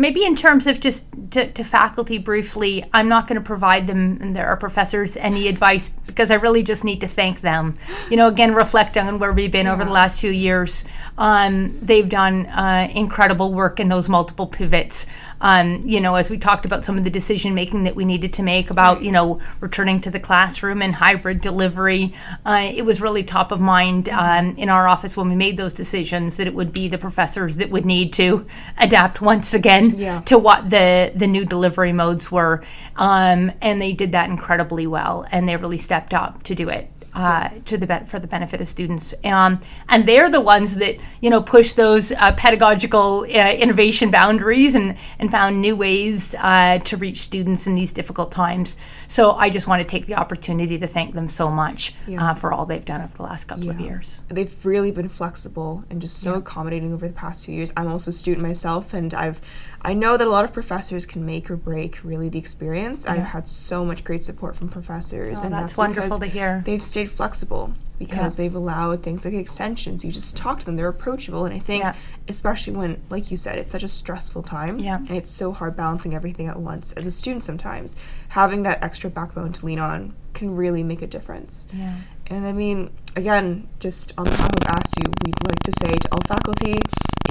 Maybe 0.00 0.24
in 0.24 0.34
terms 0.34 0.66
of 0.66 0.80
just 0.80 1.04
to, 1.30 1.52
to 1.52 1.62
faculty 1.62 2.18
briefly, 2.18 2.84
I'm 2.94 3.08
not 3.08 3.28
going 3.28 3.38
to 3.40 3.44
provide 3.44 3.86
them 3.86 4.18
and 4.20 4.34
their 4.34 4.56
professors 4.56 5.16
any 5.18 5.46
advice 5.46 5.90
because 5.90 6.30
I 6.30 6.36
really 6.36 6.62
just 6.62 6.84
need 6.84 7.02
to 7.02 7.08
thank 7.08 7.42
them. 7.42 7.76
You 8.10 8.16
know, 8.16 8.26
again, 8.26 8.54
reflecting 8.54 9.06
on 9.06 9.18
where 9.18 9.32
we've 9.32 9.52
been 9.52 9.66
yeah. 9.66 9.72
over 9.72 9.84
the 9.84 9.92
last 9.92 10.20
few 10.20 10.30
years. 10.30 10.86
Um, 11.18 11.78
they've 11.80 12.08
done 12.08 12.46
uh, 12.46 12.88
incredible 12.92 13.52
work 13.52 13.78
in 13.78 13.88
those 13.88 14.08
multiple 14.08 14.46
pivots. 14.46 15.06
Um, 15.42 15.80
you 15.84 16.00
know, 16.00 16.16
as 16.16 16.30
we 16.30 16.38
talked 16.38 16.66
about 16.66 16.84
some 16.84 16.98
of 16.98 17.04
the 17.04 17.10
decision 17.10 17.54
making 17.54 17.84
that 17.84 17.94
we 17.94 18.04
needed 18.04 18.32
to 18.34 18.42
make 18.42 18.70
about, 18.70 19.02
you 19.02 19.12
know, 19.12 19.40
returning 19.60 20.00
to 20.00 20.10
the 20.10 20.20
classroom 20.20 20.82
and 20.82 20.94
hybrid 20.94 21.40
delivery, 21.40 22.12
uh, 22.44 22.70
it 22.74 22.84
was 22.84 23.00
really 23.00 23.22
top 23.22 23.52
of 23.52 23.60
mind 23.60 24.06
mm-hmm. 24.06 24.48
um, 24.48 24.54
in 24.56 24.68
our 24.68 24.88
office 24.88 25.16
when 25.16 25.28
we 25.28 25.36
made 25.36 25.56
those 25.56 25.72
decisions 25.74 26.36
that 26.38 26.46
it 26.46 26.54
would 26.54 26.72
be 26.72 26.88
the 26.88 26.98
professors 26.98 27.56
that 27.56 27.70
would 27.70 27.86
need 27.86 28.12
to 28.14 28.46
adapt 28.78 29.20
once 29.20 29.54
again 29.54 29.89
yeah. 29.96 30.20
to 30.22 30.38
what 30.38 30.70
the 30.70 31.12
the 31.14 31.26
new 31.26 31.44
delivery 31.44 31.92
modes 31.92 32.30
were, 32.30 32.62
um, 32.96 33.52
and 33.60 33.80
they 33.80 33.92
did 33.92 34.12
that 34.12 34.28
incredibly 34.28 34.86
well, 34.86 35.26
and 35.30 35.48
they 35.48 35.56
really 35.56 35.78
stepped 35.78 36.14
up 36.14 36.42
to 36.44 36.54
do 36.54 36.68
it 36.68 36.90
uh, 37.14 37.48
to 37.64 37.76
the 37.76 37.86
be- 37.86 38.06
for 38.06 38.18
the 38.18 38.26
benefit 38.26 38.60
of 38.60 38.68
students. 38.68 39.14
Um, 39.24 39.60
and 39.88 40.06
they're 40.06 40.30
the 40.30 40.40
ones 40.40 40.76
that 40.76 40.96
you 41.20 41.30
know 41.30 41.42
push 41.42 41.72
those 41.72 42.12
uh, 42.12 42.32
pedagogical 42.32 43.22
uh, 43.22 43.52
innovation 43.52 44.10
boundaries 44.10 44.74
and 44.74 44.96
and 45.18 45.30
found 45.30 45.60
new 45.60 45.76
ways 45.76 46.34
uh, 46.38 46.78
to 46.78 46.96
reach 46.96 47.18
students 47.18 47.66
in 47.66 47.74
these 47.74 47.92
difficult 47.92 48.30
times. 48.32 48.76
So 49.06 49.32
I 49.32 49.50
just 49.50 49.66
want 49.66 49.80
to 49.80 49.86
take 49.86 50.06
the 50.06 50.14
opportunity 50.14 50.78
to 50.78 50.86
thank 50.86 51.14
them 51.14 51.28
so 51.28 51.50
much 51.50 51.94
yeah. 52.06 52.30
Uh, 52.30 52.34
for 52.34 52.52
all 52.52 52.66
they've 52.66 52.84
done 52.84 53.02
over 53.02 53.16
the 53.16 53.22
last 53.22 53.44
couple 53.46 53.64
yeah. 53.64 53.72
of 53.72 53.80
years. 53.80 54.22
They've 54.28 54.64
really 54.64 54.92
been 54.92 55.08
flexible 55.08 55.84
and 55.90 56.00
just 56.00 56.18
so 56.20 56.32
yeah. 56.32 56.38
accommodating 56.38 56.92
over 56.92 57.06
the 57.06 57.14
past 57.14 57.46
few 57.46 57.54
years. 57.54 57.72
I'm 57.76 57.88
also 57.88 58.10
a 58.10 58.14
student 58.14 58.46
myself, 58.46 58.94
and 58.94 59.12
I've 59.14 59.40
I 59.82 59.94
know 59.94 60.16
that 60.16 60.26
a 60.26 60.30
lot 60.30 60.44
of 60.44 60.52
professors 60.52 61.06
can 61.06 61.24
make 61.24 61.50
or 61.50 61.56
break 61.56 62.04
really 62.04 62.28
the 62.28 62.38
experience. 62.38 63.06
I've 63.06 63.22
had 63.22 63.48
so 63.48 63.84
much 63.84 64.04
great 64.04 64.22
support 64.22 64.54
from 64.56 64.68
professors, 64.68 65.40
oh, 65.40 65.44
and 65.44 65.52
that's, 65.52 65.72
that's 65.72 65.78
wonderful 65.78 66.18
to 66.18 66.26
hear. 66.26 66.62
They've 66.66 66.82
stayed 66.82 67.10
flexible 67.10 67.72
because 67.98 68.38
yeah. 68.38 68.44
they've 68.44 68.54
allowed 68.54 69.02
things 69.02 69.24
like 69.24 69.34
extensions. 69.34 70.04
You 70.04 70.12
just 70.12 70.36
talk 70.36 70.60
to 70.60 70.66
them; 70.66 70.76
they're 70.76 70.88
approachable, 70.88 71.46
and 71.46 71.54
I 71.54 71.58
think, 71.58 71.84
yeah. 71.84 71.94
especially 72.28 72.74
when, 72.74 73.00
like 73.08 73.30
you 73.30 73.36
said, 73.36 73.58
it's 73.58 73.72
such 73.72 73.82
a 73.82 73.88
stressful 73.88 74.42
time, 74.42 74.78
yeah. 74.78 74.96
and 74.96 75.12
it's 75.12 75.30
so 75.30 75.52
hard 75.52 75.76
balancing 75.76 76.14
everything 76.14 76.46
at 76.46 76.58
once. 76.58 76.92
As 76.92 77.06
a 77.06 77.12
student, 77.12 77.42
sometimes 77.42 77.96
having 78.28 78.64
that 78.64 78.82
extra 78.82 79.08
backbone 79.08 79.52
to 79.54 79.66
lean 79.66 79.78
on 79.78 80.14
can 80.34 80.56
really 80.56 80.82
make 80.82 81.00
a 81.00 81.06
difference. 81.06 81.68
Yeah. 81.72 81.96
And 82.26 82.46
I 82.46 82.52
mean, 82.52 82.90
again, 83.16 83.68
just 83.80 84.12
on 84.16 84.24
behalf 84.24 84.52
of 84.52 84.60
ASU, 84.60 85.24
we'd 85.24 85.42
like 85.44 85.58
to 85.60 85.72
say 85.80 85.90
to 85.90 86.08
all 86.12 86.20
faculty, 86.28 86.76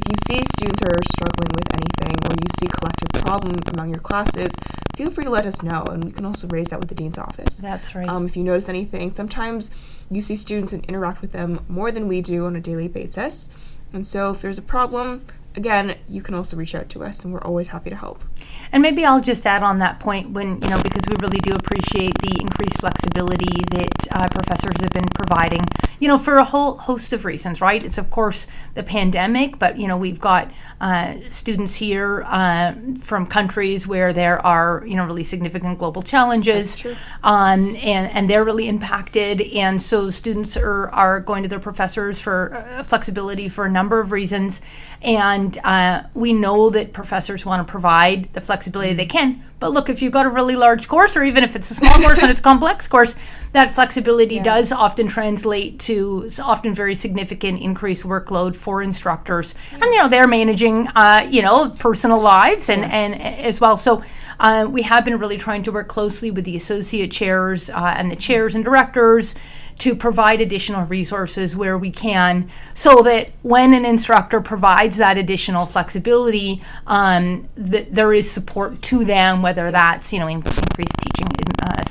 you 0.10 0.16
see 0.28 0.44
students 0.58 0.82
are 0.82 0.98
struggling 1.14 1.52
with 1.56 1.70
anything 1.74 2.16
or 2.26 2.34
you 2.34 2.50
see 2.60 2.68
collective 2.68 3.10
problem 3.22 3.60
among 3.74 3.90
your 3.90 4.00
classes, 4.00 4.52
feel 4.96 5.12
free 5.12 5.24
to 5.24 5.30
let 5.30 5.46
us 5.46 5.62
know, 5.62 5.84
and 5.84 6.04
we 6.04 6.12
can 6.12 6.26
also 6.26 6.48
raise 6.48 6.68
that 6.68 6.80
with 6.80 6.90
the 6.90 6.96
dean's 6.96 7.18
office. 7.18 7.58
That's 7.58 7.94
right. 7.94 8.10
Um, 8.10 8.26
if 8.26 8.36
you 8.36 8.44
notice 8.44 8.68
anything, 8.68 9.14
sometimes 9.14 9.70
you 10.10 10.22
see 10.22 10.36
students 10.36 10.74
and 10.74 10.84
interact 10.86 11.22
with 11.22 11.32
them 11.32 11.64
more 11.70 11.92
than 11.92 12.08
we 12.08 12.22
do 12.22 12.48
on 12.48 12.56
a 12.56 12.62
daily 12.62 12.88
basis. 12.88 13.54
And 13.94 14.06
so 14.06 14.32
if 14.32 14.42
there's 14.42 14.58
a 14.58 14.64
problem, 14.64 15.26
again, 15.56 15.96
you 16.08 16.22
can 16.22 16.34
also 16.34 16.58
reach 16.58 16.74
out 16.74 16.90
to 16.90 17.04
us, 17.04 17.24
and 17.24 17.34
we're 17.34 17.42
always 17.42 17.70
happy 17.70 17.92
to 17.92 17.96
help. 17.96 18.24
And 18.72 18.84
maybe 18.84 19.04
I'll 19.04 19.22
just 19.22 19.46
add 19.46 19.64
on 19.64 19.80
that 19.80 20.00
point 20.00 20.30
when, 20.32 20.62
you 20.62 20.70
know, 20.70 20.82
because 20.84 21.02
we 21.08 21.16
really 21.22 21.40
do 21.40 21.54
appreciate 21.54 22.18
the 22.20 22.36
increased 22.40 22.82
flexibility 22.82 23.64
that 23.72 24.08
uh, 24.12 24.28
professors 24.28 24.76
have 24.82 24.92
been 24.92 25.08
providing, 25.16 25.62
you 26.00 26.08
know, 26.08 26.18
for 26.18 26.38
a 26.38 26.44
whole 26.44 26.78
host 26.78 27.12
of 27.14 27.26
reasons, 27.26 27.62
right? 27.62 27.84
It's, 27.84 27.98
of 27.98 28.12
course, 28.12 28.48
the 28.76 28.84
pandemic, 28.84 29.58
but, 29.58 29.80
you 29.80 29.88
know, 29.88 29.98
we've 29.98 30.20
got 30.20 30.52
uh, 30.82 31.16
students 31.32 31.76
here 31.76 32.24
uh, 32.28 32.74
from 33.02 33.26
countries 33.26 33.88
where 33.88 34.14
there 34.14 34.46
are, 34.46 34.84
you 34.86 34.96
know, 34.96 35.06
really 35.06 35.24
significant 35.24 35.80
global 35.80 36.02
challenges. 36.02 36.86
Um, 37.24 37.76
and, 37.78 38.12
and 38.12 38.30
they're 38.30 38.46
really 38.46 38.68
impacted. 38.68 39.42
And 39.42 39.82
so 39.82 40.10
students 40.10 40.56
are, 40.58 40.90
are 40.90 41.20
going 41.20 41.44
to 41.44 41.50
their 41.50 41.60
professors 41.60 42.22
for 42.22 42.54
uh, 42.54 42.84
flexibility 42.84 43.50
for 43.50 43.66
a 43.66 43.70
number 43.70 44.00
of 44.00 44.12
reasons. 44.12 44.62
And 45.02 45.58
uh, 45.64 46.04
we 46.14 46.34
know 46.34 46.70
that 46.70 46.94
professors 46.94 47.46
want 47.46 47.66
to 47.66 47.70
provide 47.70 48.32
the 48.40 48.46
flexibility 48.46 48.94
they 48.94 49.06
can. 49.06 49.44
But 49.60 49.72
look, 49.72 49.90
if 49.90 50.02
you've 50.02 50.14
got 50.14 50.26
a 50.26 50.30
really 50.30 50.56
large 50.56 50.88
course, 50.88 51.18
or 51.18 51.24
even 51.24 51.44
if 51.44 51.56
it's 51.56 51.70
a 51.72 51.76
small 51.76 51.94
course 52.02 52.22
and 52.22 52.32
it's 52.32 52.40
a 52.40 52.44
complex 52.44 52.88
course, 52.88 53.16
that 53.52 53.72
flexibility 53.72 54.36
yeah. 54.36 54.44
does 54.44 54.72
often 54.72 55.08
translate 55.08 55.80
to 55.82 56.28
often 56.44 56.74
very 56.74 56.96
significant 56.96 57.62
increased 57.62 58.06
workload 58.06 58.56
for 58.56 58.82
instructors. 58.82 59.56
And 59.74 59.84
you 59.84 59.98
know 59.98 60.08
they're 60.08 60.28
managing, 60.28 60.88
uh, 60.90 61.28
you 61.30 61.42
know, 61.42 61.70
personal 61.70 62.22
lives 62.22 62.70
and 62.70 62.82
yes. 62.82 62.94
and 62.94 63.22
as 63.22 63.60
well. 63.60 63.78
So 63.78 64.02
uh, 64.40 64.68
we 64.70 64.82
have 64.84 65.04
been 65.04 65.18
really 65.18 65.38
trying 65.38 65.64
to 65.64 65.72
work 65.72 65.88
closely 65.88 66.32
with 66.32 66.46
the 66.46 66.56
associate 66.56 67.12
chairs 67.12 67.70
uh, 67.70 67.94
and 67.98 68.12
the 68.12 68.16
chairs 68.16 68.56
and 68.56 68.64
directors 68.64 69.36
to 69.80 69.96
provide 69.96 70.42
additional 70.42 70.86
resources 70.86 71.56
where 71.56 71.78
we 71.78 71.90
can 71.90 72.50
so 72.74 73.02
that 73.02 73.32
when 73.42 73.74
an 73.74 73.86
instructor 73.86 74.42
provides 74.42 74.98
that 74.98 75.18
additional 75.18 75.66
flexibility, 75.66 76.62
um, 76.88 77.48
that 77.56 77.94
there 77.94 78.14
is 78.14 78.30
support 78.30 78.82
to 78.82 79.04
them, 79.04 79.42
whether 79.42 79.72
that's, 79.72 80.14
you 80.14 80.20
know, 80.20 80.28
increased 80.28 80.98
teaching 81.00 81.28
uh, 81.64 81.82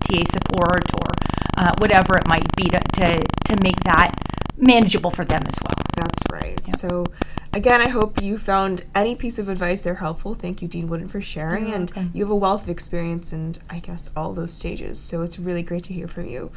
TA 0.00 0.22
support 0.30 0.84
or 0.94 1.10
uh, 1.56 1.72
whatever 1.78 2.18
it 2.18 2.26
might 2.26 2.44
be 2.56 2.64
to, 2.64 2.80
to, 2.80 3.22
to 3.44 3.56
make 3.62 3.78
that 3.84 4.12
manageable 4.56 5.10
for 5.10 5.24
them 5.24 5.42
as 5.46 5.58
well. 5.62 5.84
That's 5.96 6.22
right. 6.32 6.60
Yep. 6.66 6.76
So, 6.78 7.06
again, 7.52 7.80
I 7.80 7.88
hope 7.88 8.20
you 8.20 8.38
found 8.38 8.84
any 8.94 9.14
piece 9.14 9.38
of 9.38 9.48
advice 9.48 9.82
there 9.82 9.96
helpful. 9.96 10.34
Thank 10.34 10.62
you, 10.62 10.68
Dean 10.68 10.88
Woodin, 10.88 11.08
for 11.08 11.20
sharing. 11.20 11.72
And 11.72 11.92
you 12.12 12.24
have 12.24 12.30
a 12.30 12.36
wealth 12.36 12.64
of 12.64 12.68
experience 12.68 13.32
in, 13.32 13.56
I 13.70 13.78
guess, 13.78 14.10
all 14.16 14.32
those 14.32 14.52
stages. 14.52 14.98
So, 15.00 15.22
it's 15.22 15.38
really 15.38 15.62
great 15.62 15.84
to 15.84 15.94
hear 15.94 16.08
from 16.08 16.26
you. 16.26 16.50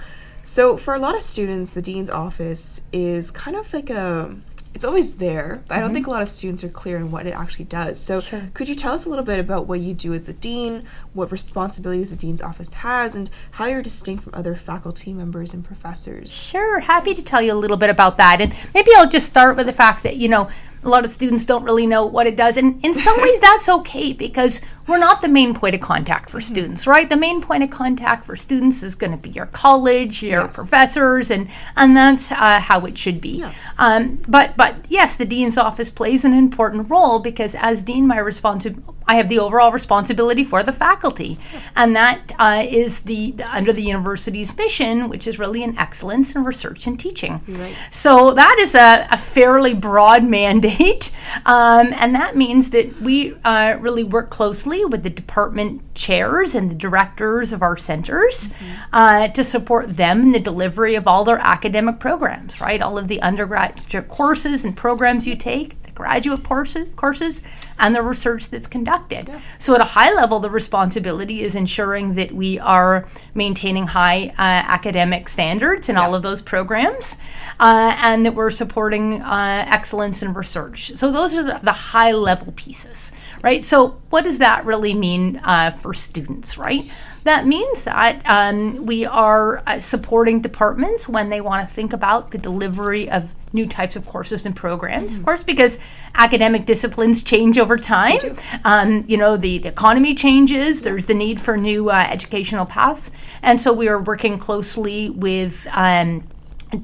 So, 0.47 0.77
for 0.77 0.95
a 0.95 0.99
lot 0.99 1.13
of 1.13 1.23
students, 1.23 1.73
the 1.73 1.81
dean's 1.81 2.09
office 2.09 2.83
is 2.93 3.31
kind 3.31 3.57
of 3.57 3.73
like 3.73 3.89
a 3.89 4.33
it's 4.73 4.85
always 4.85 5.17
there, 5.17 5.63
but 5.67 5.73
mm-hmm. 5.73 5.73
I 5.73 5.79
don't 5.79 5.87
mm-hmm. 5.87 5.93
think 5.95 6.07
a 6.07 6.09
lot 6.11 6.21
of 6.21 6.29
students 6.29 6.63
are 6.63 6.69
clear 6.69 6.99
on 6.99 7.11
what 7.11 7.27
it 7.27 7.31
actually 7.31 7.65
does. 7.65 7.99
So, 7.99 8.21
sure. 8.21 8.43
could 8.53 8.69
you 8.69 8.75
tell 8.75 8.93
us 8.93 9.05
a 9.05 9.09
little 9.09 9.25
bit 9.25 9.41
about 9.41 9.67
what 9.67 9.81
you 9.81 9.93
do 9.93 10.13
as 10.13 10.29
a 10.29 10.33
dean, 10.33 10.85
what 11.11 11.33
responsibilities 11.33 12.11
the 12.11 12.15
dean's 12.15 12.41
office 12.41 12.73
has, 12.75 13.13
and 13.13 13.29
how 13.51 13.65
you're 13.65 13.81
distinct 13.81 14.23
from 14.23 14.35
other 14.35 14.55
faculty 14.55 15.11
members 15.11 15.53
and 15.53 15.65
professors? 15.65 16.33
Sure, 16.33 16.79
happy 16.79 17.13
to 17.13 17.21
tell 17.21 17.41
you 17.41 17.51
a 17.51 17.55
little 17.55 17.75
bit 17.75 17.89
about 17.89 18.15
that. 18.15 18.39
And 18.39 18.53
maybe 18.73 18.91
I'll 18.95 19.09
just 19.09 19.27
start 19.27 19.57
with 19.57 19.65
the 19.65 19.73
fact 19.73 20.03
that, 20.03 20.15
you 20.15 20.29
know, 20.29 20.47
a 20.87 20.89
lot 20.89 21.05
of 21.05 21.11
students 21.11 21.43
don't 21.43 21.63
really 21.63 21.85
know 21.85 22.05
what 22.05 22.25
it 22.25 22.37
does. 22.37 22.57
And 22.57 22.83
in 22.83 22.93
some 22.93 23.21
ways, 23.21 23.39
that's 23.41 23.67
okay 23.69 24.13
because 24.13 24.61
we're 24.87 24.97
not 24.97 25.21
the 25.21 25.27
main 25.27 25.53
point 25.53 25.75
of 25.75 25.81
contact 25.81 26.29
for 26.29 26.39
mm-hmm. 26.39 26.53
students, 26.53 26.87
right? 26.87 27.09
The 27.09 27.17
main 27.17 27.41
point 27.41 27.63
of 27.63 27.69
contact 27.69 28.25
for 28.25 28.35
students 28.37 28.81
is 28.83 28.95
going 28.95 29.11
to 29.11 29.17
be 29.17 29.29
your 29.29 29.47
college, 29.47 30.23
your 30.23 30.43
yes. 30.43 30.55
professors, 30.55 31.29
and 31.29 31.49
and 31.75 31.95
that's 31.95 32.31
uh, 32.31 32.59
how 32.61 32.85
it 32.85 32.97
should 32.97 33.19
be. 33.19 33.39
Yeah. 33.39 33.53
Um, 33.77 34.23
but 34.27 34.55
but 34.55 34.87
yes, 34.89 35.17
the 35.17 35.25
dean's 35.25 35.57
office 35.57 35.91
plays 35.91 36.23
an 36.23 36.33
important 36.33 36.89
role 36.89 37.19
because 37.19 37.53
as 37.55 37.83
dean, 37.83 38.07
my 38.07 38.19
responsibility 38.19 38.96
I 39.07 39.15
have 39.15 39.29
the 39.29 39.39
overall 39.39 39.71
responsibility 39.71 40.43
for 40.43 40.63
the 40.63 40.71
faculty, 40.71 41.39
and 41.75 41.95
that 41.95 42.31
uh, 42.37 42.63
is 42.67 43.01
the, 43.01 43.35
under 43.49 43.71
the 43.71 43.81
university's 43.81 44.55
mission, 44.57 45.07
which 45.07 45.27
is 45.27 45.39
really 45.39 45.63
an 45.63 45.77
excellence 45.77 46.35
in 46.35 46.43
research 46.43 46.87
and 46.87 46.99
teaching. 46.99 47.41
Right. 47.47 47.75
So 47.89 48.33
that 48.33 48.57
is 48.59 48.75
a, 48.75 49.07
a 49.09 49.17
fairly 49.17 49.73
broad 49.73 50.23
mandate, 50.37 51.11
um, 51.45 51.93
and 51.93 52.13
that 52.15 52.35
means 52.35 52.71
that 52.71 53.01
we 53.01 53.35
uh, 53.45 53.77
really 53.79 54.03
work 54.03 54.29
closely 54.29 54.83
with 54.85 55.03
the 55.03 55.09
department 55.09 55.95
chairs 55.95 56.53
and 56.53 56.69
the 56.69 56.75
directors 56.75 57.53
of 57.53 57.61
our 57.61 57.77
centers 57.77 58.49
mm-hmm. 58.49 58.73
uh, 58.93 59.27
to 59.29 59.43
support 59.43 59.95
them 59.95 60.21
in 60.21 60.31
the 60.31 60.39
delivery 60.39 60.95
of 60.95 61.07
all 61.07 61.23
their 61.23 61.39
academic 61.39 61.99
programs. 61.99 62.59
Right, 62.59 62.81
all 62.81 62.97
of 62.97 63.07
the 63.07 63.21
undergraduate 63.21 64.09
courses 64.09 64.65
and 64.65 64.75
programs 64.75 65.27
you 65.27 65.35
take 65.35 65.75
graduate 65.97 66.43
courses, 66.43 66.87
courses 66.95 67.41
and 67.79 67.95
the 67.95 68.01
research 68.01 68.49
that's 68.49 68.67
conducted. 68.67 69.27
Yeah. 69.27 69.41
So, 69.57 69.73
at 69.73 69.81
a 69.81 69.85
high 69.85 70.13
level, 70.13 70.39
the 70.39 70.49
responsibility 70.49 71.41
is 71.41 71.55
ensuring 71.55 72.13
that 72.15 72.31
we 72.31 72.59
are 72.59 73.07
maintaining 73.33 73.87
high 73.87 74.27
uh, 74.27 74.33
academic 74.37 75.27
standards 75.27 75.89
in 75.89 75.95
yes. 75.95 76.03
all 76.03 76.13
of 76.13 76.21
those 76.21 76.41
programs 76.41 77.17
uh, 77.59 77.95
and 78.01 78.25
that 78.25 78.35
we're 78.35 78.51
supporting 78.51 79.21
uh, 79.21 79.65
excellence 79.67 80.21
in 80.21 80.33
research. 80.33 80.91
So, 80.95 81.11
those 81.11 81.35
are 81.35 81.43
the, 81.43 81.59
the, 81.63 81.71
high 81.71 82.11
level 82.11 82.53
pieces, 82.55 83.11
right? 83.41 83.63
So, 83.63 83.99
what 84.11 84.23
does 84.23 84.37
that 84.39 84.65
really 84.65 84.93
mean 84.93 85.37
uh, 85.37 85.71
for 85.71 85.93
students, 85.93 86.57
right? 86.57 86.89
That 87.27 87.45
means 87.45 87.83
that 87.83 88.21
um, 88.25 88.85
we 88.85 89.05
are 89.05 89.61
uh, 89.67 89.79
supporting 89.79 90.39
departments 90.39 91.09
when 91.09 91.27
they 91.27 91.41
want 91.41 91.67
to 91.67 91.75
think 91.75 91.91
about 91.91 92.31
the 92.31 92.37
delivery 92.37 93.09
of 93.09 93.35
new 93.51 93.67
types 93.67 93.97
of 93.97 94.05
courses 94.05 94.45
and 94.45 94.55
programs, 94.55 95.11
mm-hmm. 95.11 95.19
of 95.19 95.25
course, 95.25 95.43
because 95.43 95.77
academic 96.15 96.63
disciplines 96.63 97.23
change 97.23 97.57
over 97.57 97.77
time. 97.77 98.19
Um, 98.63 99.03
you 99.09 99.17
know, 99.17 99.35
the, 99.35 99.57
the 99.57 99.67
economy 99.67 100.15
changes, 100.15 100.83
there's 100.83 101.05
the 101.05 101.13
need 101.13 101.41
for 101.41 101.57
new 101.57 101.89
uh, 101.89 102.07
educational 102.09 102.65
paths. 102.65 103.11
And 103.41 103.59
so 103.59 103.73
we 103.73 103.89
are 103.89 104.01
working 104.01 104.37
closely 104.37 105.09
with. 105.09 105.67
Um, 105.73 106.23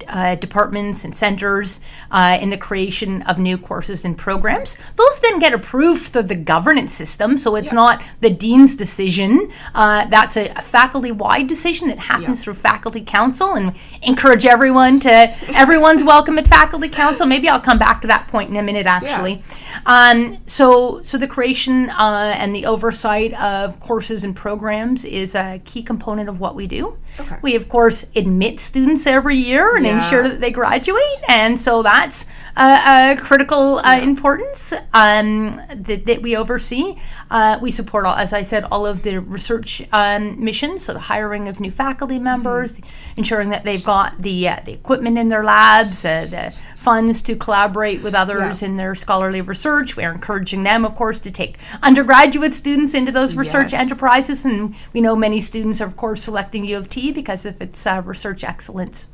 uh, 0.08 0.36
departments 0.36 1.04
and 1.04 1.16
centers 1.16 1.82
uh, 2.12 2.38
in 2.42 2.50
the 2.50 2.58
creation 2.58 3.22
of 3.24 3.40
new 3.40 3.58
courses 3.58 4.06
and 4.06 4.18
programs. 4.18 4.78
Those 4.96 5.20
then 5.20 5.40
get 5.40 5.54
approved 5.54 6.08
through 6.08 6.24
the 6.24 6.36
governance 6.36 6.94
system, 6.94 7.38
so 7.38 7.56
it's 7.56 7.72
yeah. 7.72 7.78
not 7.78 8.04
the 8.22 8.30
dean's 8.30 8.76
decision. 8.76 9.52
Uh, 9.76 10.06
that's 10.06 10.38
a, 10.38 10.48
a 10.50 10.62
faculty-wide 10.62 11.48
decision 11.48 11.88
that 11.90 12.00
happens 12.00 12.40
yeah. 12.40 12.44
through 12.44 12.54
faculty 12.54 13.02
council, 13.02 13.56
and 13.56 13.76
encourage 14.02 14.46
everyone 14.46 15.00
to 15.02 15.12
everyone's 15.50 16.04
welcome 16.04 16.38
at 16.38 16.48
faculty 16.48 16.90
council. 16.90 17.26
Maybe 17.26 17.50
I'll 17.50 17.60
come 17.60 17.80
back 17.80 18.02
to 18.02 18.08
that 18.08 18.28
point 18.28 18.50
in 18.50 18.56
a 18.58 18.64
minute, 18.64 18.86
actually. 18.86 19.42
Yeah. 19.86 20.12
Um, 20.14 20.38
so, 20.46 21.02
so 21.02 21.18
the 21.18 21.28
creation 21.28 21.90
uh, 21.90 22.36
and 22.38 22.56
the 22.56 22.66
oversight 22.66 23.34
of 23.34 23.80
courses 23.80 24.24
and 24.24 24.36
programs 24.36 25.04
is 25.06 25.36
a 25.36 25.62
key 25.66 25.84
component 25.84 26.30
of 26.30 26.40
what 26.40 26.56
we 26.56 26.68
do. 26.68 26.98
Okay. 27.20 27.38
We 27.42 27.56
of 27.56 27.70
course 27.70 28.06
admit 28.16 28.60
students 28.60 29.06
every 29.06 29.36
year 29.36 29.73
and 29.76 29.86
yeah. 29.86 29.96
ensure 29.96 30.28
that 30.28 30.42
they 30.42 30.52
graduate. 30.52 31.02
And 31.28 31.60
so 31.60 31.84
that's 31.84 32.26
a, 32.56 33.14
a 33.14 33.18
critical 33.20 33.80
uh, 33.80 33.84
yeah. 33.86 33.98
importance 33.98 34.74
um, 34.94 35.62
that, 35.70 36.06
that, 36.06 36.22
we 36.22 36.36
oversee. 36.36 36.96
Uh, 37.32 37.58
we 37.62 37.72
support, 37.72 38.06
all, 38.06 38.16
as 38.16 38.34
I 38.34 38.42
said, 38.42 38.64
all 38.66 38.86
of 38.86 39.04
the 39.04 39.18
research 39.20 39.82
um, 39.92 40.44
missions, 40.44 40.84
so 40.84 40.94
the 40.94 41.00
hiring 41.00 41.48
of 41.48 41.60
new 41.60 41.72
faculty 41.72 42.20
members, 42.20 42.74
mm-hmm. 42.74 43.14
ensuring 43.18 43.50
that 43.50 43.64
they've 43.64 43.84
got 43.84 44.22
the, 44.22 44.48
uh, 44.48 44.60
the 44.66 44.74
equipment 44.74 45.18
in 45.18 45.28
their 45.30 45.44
labs, 45.44 46.06
uh, 46.06 46.28
the 46.30 46.54
funds 46.78 47.22
to 47.24 47.36
collaborate 47.36 48.04
with 48.04 48.14
others 48.14 48.62
yeah. 48.62 48.68
in 48.68 48.78
their 48.78 48.94
scholarly 48.94 49.42
research. 49.42 49.96
We're 49.96 50.12
encouraging 50.12 50.64
them, 50.64 50.86
of 50.86 50.96
course, 50.96 51.20
to 51.22 51.32
take 51.32 51.58
undergraduate 51.82 52.54
students 52.54 52.94
into 52.94 53.12
those 53.12 53.36
research 53.36 53.72
yes. 53.72 53.82
enterprises. 53.82 54.46
And 54.46 54.76
we 54.92 55.02
know 55.02 55.16
many 55.16 55.40
students 55.40 55.82
are, 55.82 55.88
of 55.88 55.96
course, 55.96 56.22
selecting 56.22 56.66
U 56.66 56.78
of 56.78 56.90
T 56.90 57.12
because 57.12 57.46
of 57.46 57.62
its 57.62 57.88
uh, 57.88 58.02
research 58.06 58.44
excellence. 58.44 59.08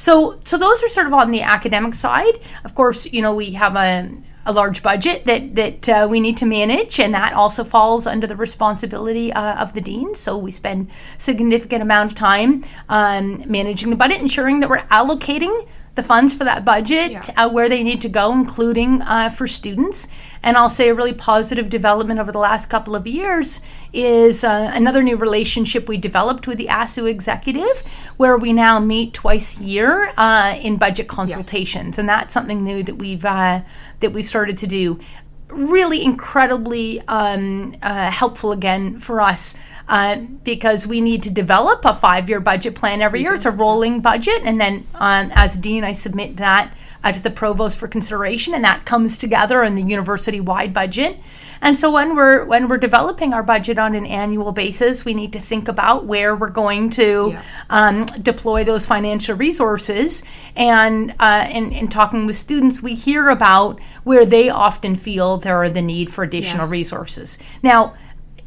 So, 0.00 0.40
so 0.46 0.56
those 0.56 0.82
are 0.82 0.88
sort 0.88 1.08
of 1.08 1.12
on 1.12 1.30
the 1.30 1.42
academic 1.42 1.92
side. 1.92 2.38
Of 2.64 2.74
course, 2.74 3.04
you 3.12 3.20
know, 3.20 3.34
we 3.34 3.50
have 3.50 3.76
a, 3.76 4.10
a 4.46 4.52
large 4.52 4.82
budget 4.82 5.26
that 5.26 5.54
that 5.56 5.88
uh, 5.90 6.08
we 6.10 6.20
need 6.20 6.38
to 6.38 6.46
manage, 6.46 6.98
and 6.98 7.12
that 7.12 7.34
also 7.34 7.64
falls 7.64 8.06
under 8.06 8.26
the 8.26 8.34
responsibility 8.34 9.30
uh, 9.30 9.62
of 9.62 9.74
the 9.74 9.82
dean. 9.82 10.14
So 10.14 10.38
we 10.38 10.52
spend 10.52 10.90
significant 11.18 11.82
amount 11.82 12.12
of 12.12 12.16
time 12.16 12.64
um, 12.88 13.44
managing 13.46 13.90
the 13.90 13.96
budget, 13.96 14.22
ensuring 14.22 14.60
that 14.60 14.70
we're 14.70 14.88
allocating 14.88 15.68
the 15.94 16.02
funds 16.02 16.32
for 16.32 16.44
that 16.44 16.64
budget, 16.64 17.10
yeah. 17.10 17.22
uh, 17.36 17.48
where 17.48 17.68
they 17.68 17.82
need 17.82 18.00
to 18.00 18.08
go, 18.08 18.32
including 18.32 19.02
uh, 19.02 19.28
for 19.28 19.46
students. 19.46 20.08
And 20.42 20.56
I'll 20.56 20.68
say 20.68 20.88
a 20.88 20.94
really 20.94 21.12
positive 21.12 21.68
development 21.68 22.20
over 22.20 22.32
the 22.32 22.38
last 22.38 22.70
couple 22.70 22.94
of 22.94 23.06
years 23.06 23.60
is 23.92 24.44
uh, 24.44 24.70
another 24.72 25.02
new 25.02 25.16
relationship 25.16 25.88
we 25.88 25.96
developed 25.96 26.46
with 26.46 26.58
the 26.58 26.66
ASU 26.66 27.08
executive, 27.08 27.82
where 28.16 28.36
we 28.36 28.52
now 28.52 28.78
meet 28.78 29.14
twice 29.14 29.60
a 29.60 29.64
year 29.64 30.12
uh, 30.16 30.56
in 30.60 30.76
budget 30.76 31.08
consultations, 31.08 31.94
yes. 31.94 31.98
and 31.98 32.08
that's 32.08 32.32
something 32.32 32.62
new 32.62 32.82
that 32.82 32.94
we've 32.94 33.24
uh, 33.24 33.60
that 33.98 34.12
we've 34.12 34.26
started 34.26 34.56
to 34.58 34.66
do 34.66 34.98
really 35.52 36.02
incredibly 36.02 37.00
um, 37.02 37.74
uh, 37.82 38.10
helpful 38.10 38.52
again 38.52 38.98
for 38.98 39.20
us 39.20 39.54
uh, 39.88 40.16
because 40.44 40.86
we 40.86 41.00
need 41.00 41.22
to 41.24 41.30
develop 41.30 41.84
a 41.84 41.92
five 41.92 42.28
year 42.28 42.40
budget 42.40 42.74
plan 42.74 43.02
every 43.02 43.22
year. 43.22 43.34
It's 43.34 43.44
a 43.44 43.50
rolling 43.50 44.00
budget. 44.00 44.42
And 44.44 44.60
then 44.60 44.86
um, 44.94 45.30
as 45.34 45.56
dean, 45.56 45.84
I 45.84 45.92
submit 45.92 46.36
that 46.36 46.74
uh, 47.02 47.12
to 47.12 47.22
the 47.22 47.30
provost 47.30 47.78
for 47.78 47.88
consideration, 47.88 48.54
and 48.54 48.64
that 48.64 48.84
comes 48.84 49.18
together 49.18 49.62
in 49.62 49.74
the 49.74 49.82
university 49.82 50.40
wide 50.40 50.72
budget. 50.72 51.18
And 51.62 51.76
so 51.76 51.90
when 51.90 52.16
we're 52.16 52.44
when 52.44 52.68
we're 52.68 52.78
developing 52.78 53.34
our 53.34 53.42
budget 53.42 53.78
on 53.78 53.94
an 53.94 54.06
annual 54.06 54.52
basis, 54.52 55.04
we 55.04 55.14
need 55.14 55.32
to 55.34 55.40
think 55.40 55.68
about 55.68 56.06
where 56.06 56.34
we're 56.34 56.48
going 56.48 56.90
to 56.90 57.30
yeah. 57.32 57.42
um, 57.68 58.04
deploy 58.22 58.64
those 58.64 58.86
financial 58.86 59.36
resources. 59.36 60.22
And 60.56 61.14
uh, 61.20 61.48
in, 61.50 61.72
in 61.72 61.88
talking 61.88 62.26
with 62.26 62.36
students, 62.36 62.82
we 62.82 62.94
hear 62.94 63.28
about 63.28 63.80
where 64.04 64.24
they 64.24 64.48
often 64.48 64.94
feel 64.94 65.36
there 65.36 65.56
are 65.56 65.68
the 65.68 65.82
need 65.82 66.10
for 66.10 66.24
additional 66.24 66.64
yes. 66.64 66.72
resources. 66.72 67.38
Now 67.62 67.94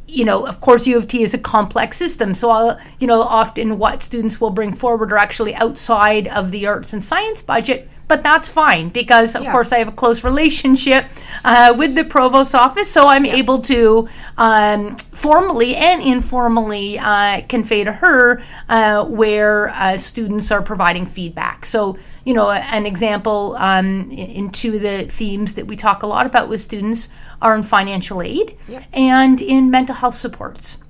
you 0.05 0.25
know, 0.25 0.45
of 0.45 0.59
course, 0.59 0.85
U 0.85 0.97
of 0.97 1.07
T 1.07 1.23
is 1.23 1.33
a 1.33 1.37
complex 1.37 1.97
system. 1.97 2.33
So, 2.33 2.49
I'll, 2.49 2.79
you 2.99 3.07
know, 3.07 3.21
often 3.21 3.79
what 3.79 4.03
students 4.03 4.39
will 4.39 4.49
bring 4.49 4.73
forward 4.73 5.11
are 5.11 5.17
actually 5.17 5.55
outside 5.55 6.27
of 6.27 6.51
the 6.51 6.67
arts 6.67 6.93
and 6.93 7.01
science 7.01 7.41
budget, 7.41 7.89
but 8.13 8.21
that's 8.21 8.47
fine 8.47 8.89
because, 8.89 9.33
of 9.33 9.41
yeah. 9.41 9.51
course, 9.51 9.71
I 9.71 9.79
have 9.79 9.87
a 9.87 9.91
close 9.91 10.23
relationship 10.23 11.05
uh, 11.43 11.73
with 11.75 11.95
the 11.95 12.05
provost 12.05 12.53
office. 12.53 12.87
So, 12.87 13.07
I'm 13.07 13.25
able 13.25 13.57
to 13.61 14.07
um, 14.37 14.95
formally 14.97 15.75
and 15.75 15.99
informally 15.99 16.99
uh, 16.99 17.41
convey 17.49 17.83
to 17.83 17.91
her 17.91 18.43
uh, 18.69 19.03
where 19.05 19.69
uh, 19.69 19.97
students 19.97 20.51
are 20.51 20.61
providing 20.61 21.07
feedback. 21.07 21.65
So, 21.65 21.97
you 22.23 22.35
know, 22.35 22.51
an 22.51 22.85
example 22.85 23.55
um, 23.57 24.11
in 24.11 24.51
two 24.51 24.75
of 24.75 24.83
the 24.83 25.07
themes 25.09 25.55
that 25.55 25.65
we 25.65 25.75
talk 25.75 26.03
a 26.03 26.07
lot 26.07 26.27
about 26.27 26.49
with 26.49 26.61
students 26.61 27.09
are 27.41 27.55
in 27.55 27.63
financial 27.63 28.21
aid 28.21 28.55
and 28.93 29.41
in 29.41 29.71
mental 29.71 29.95
health 29.95 30.13
supports. 30.13 30.83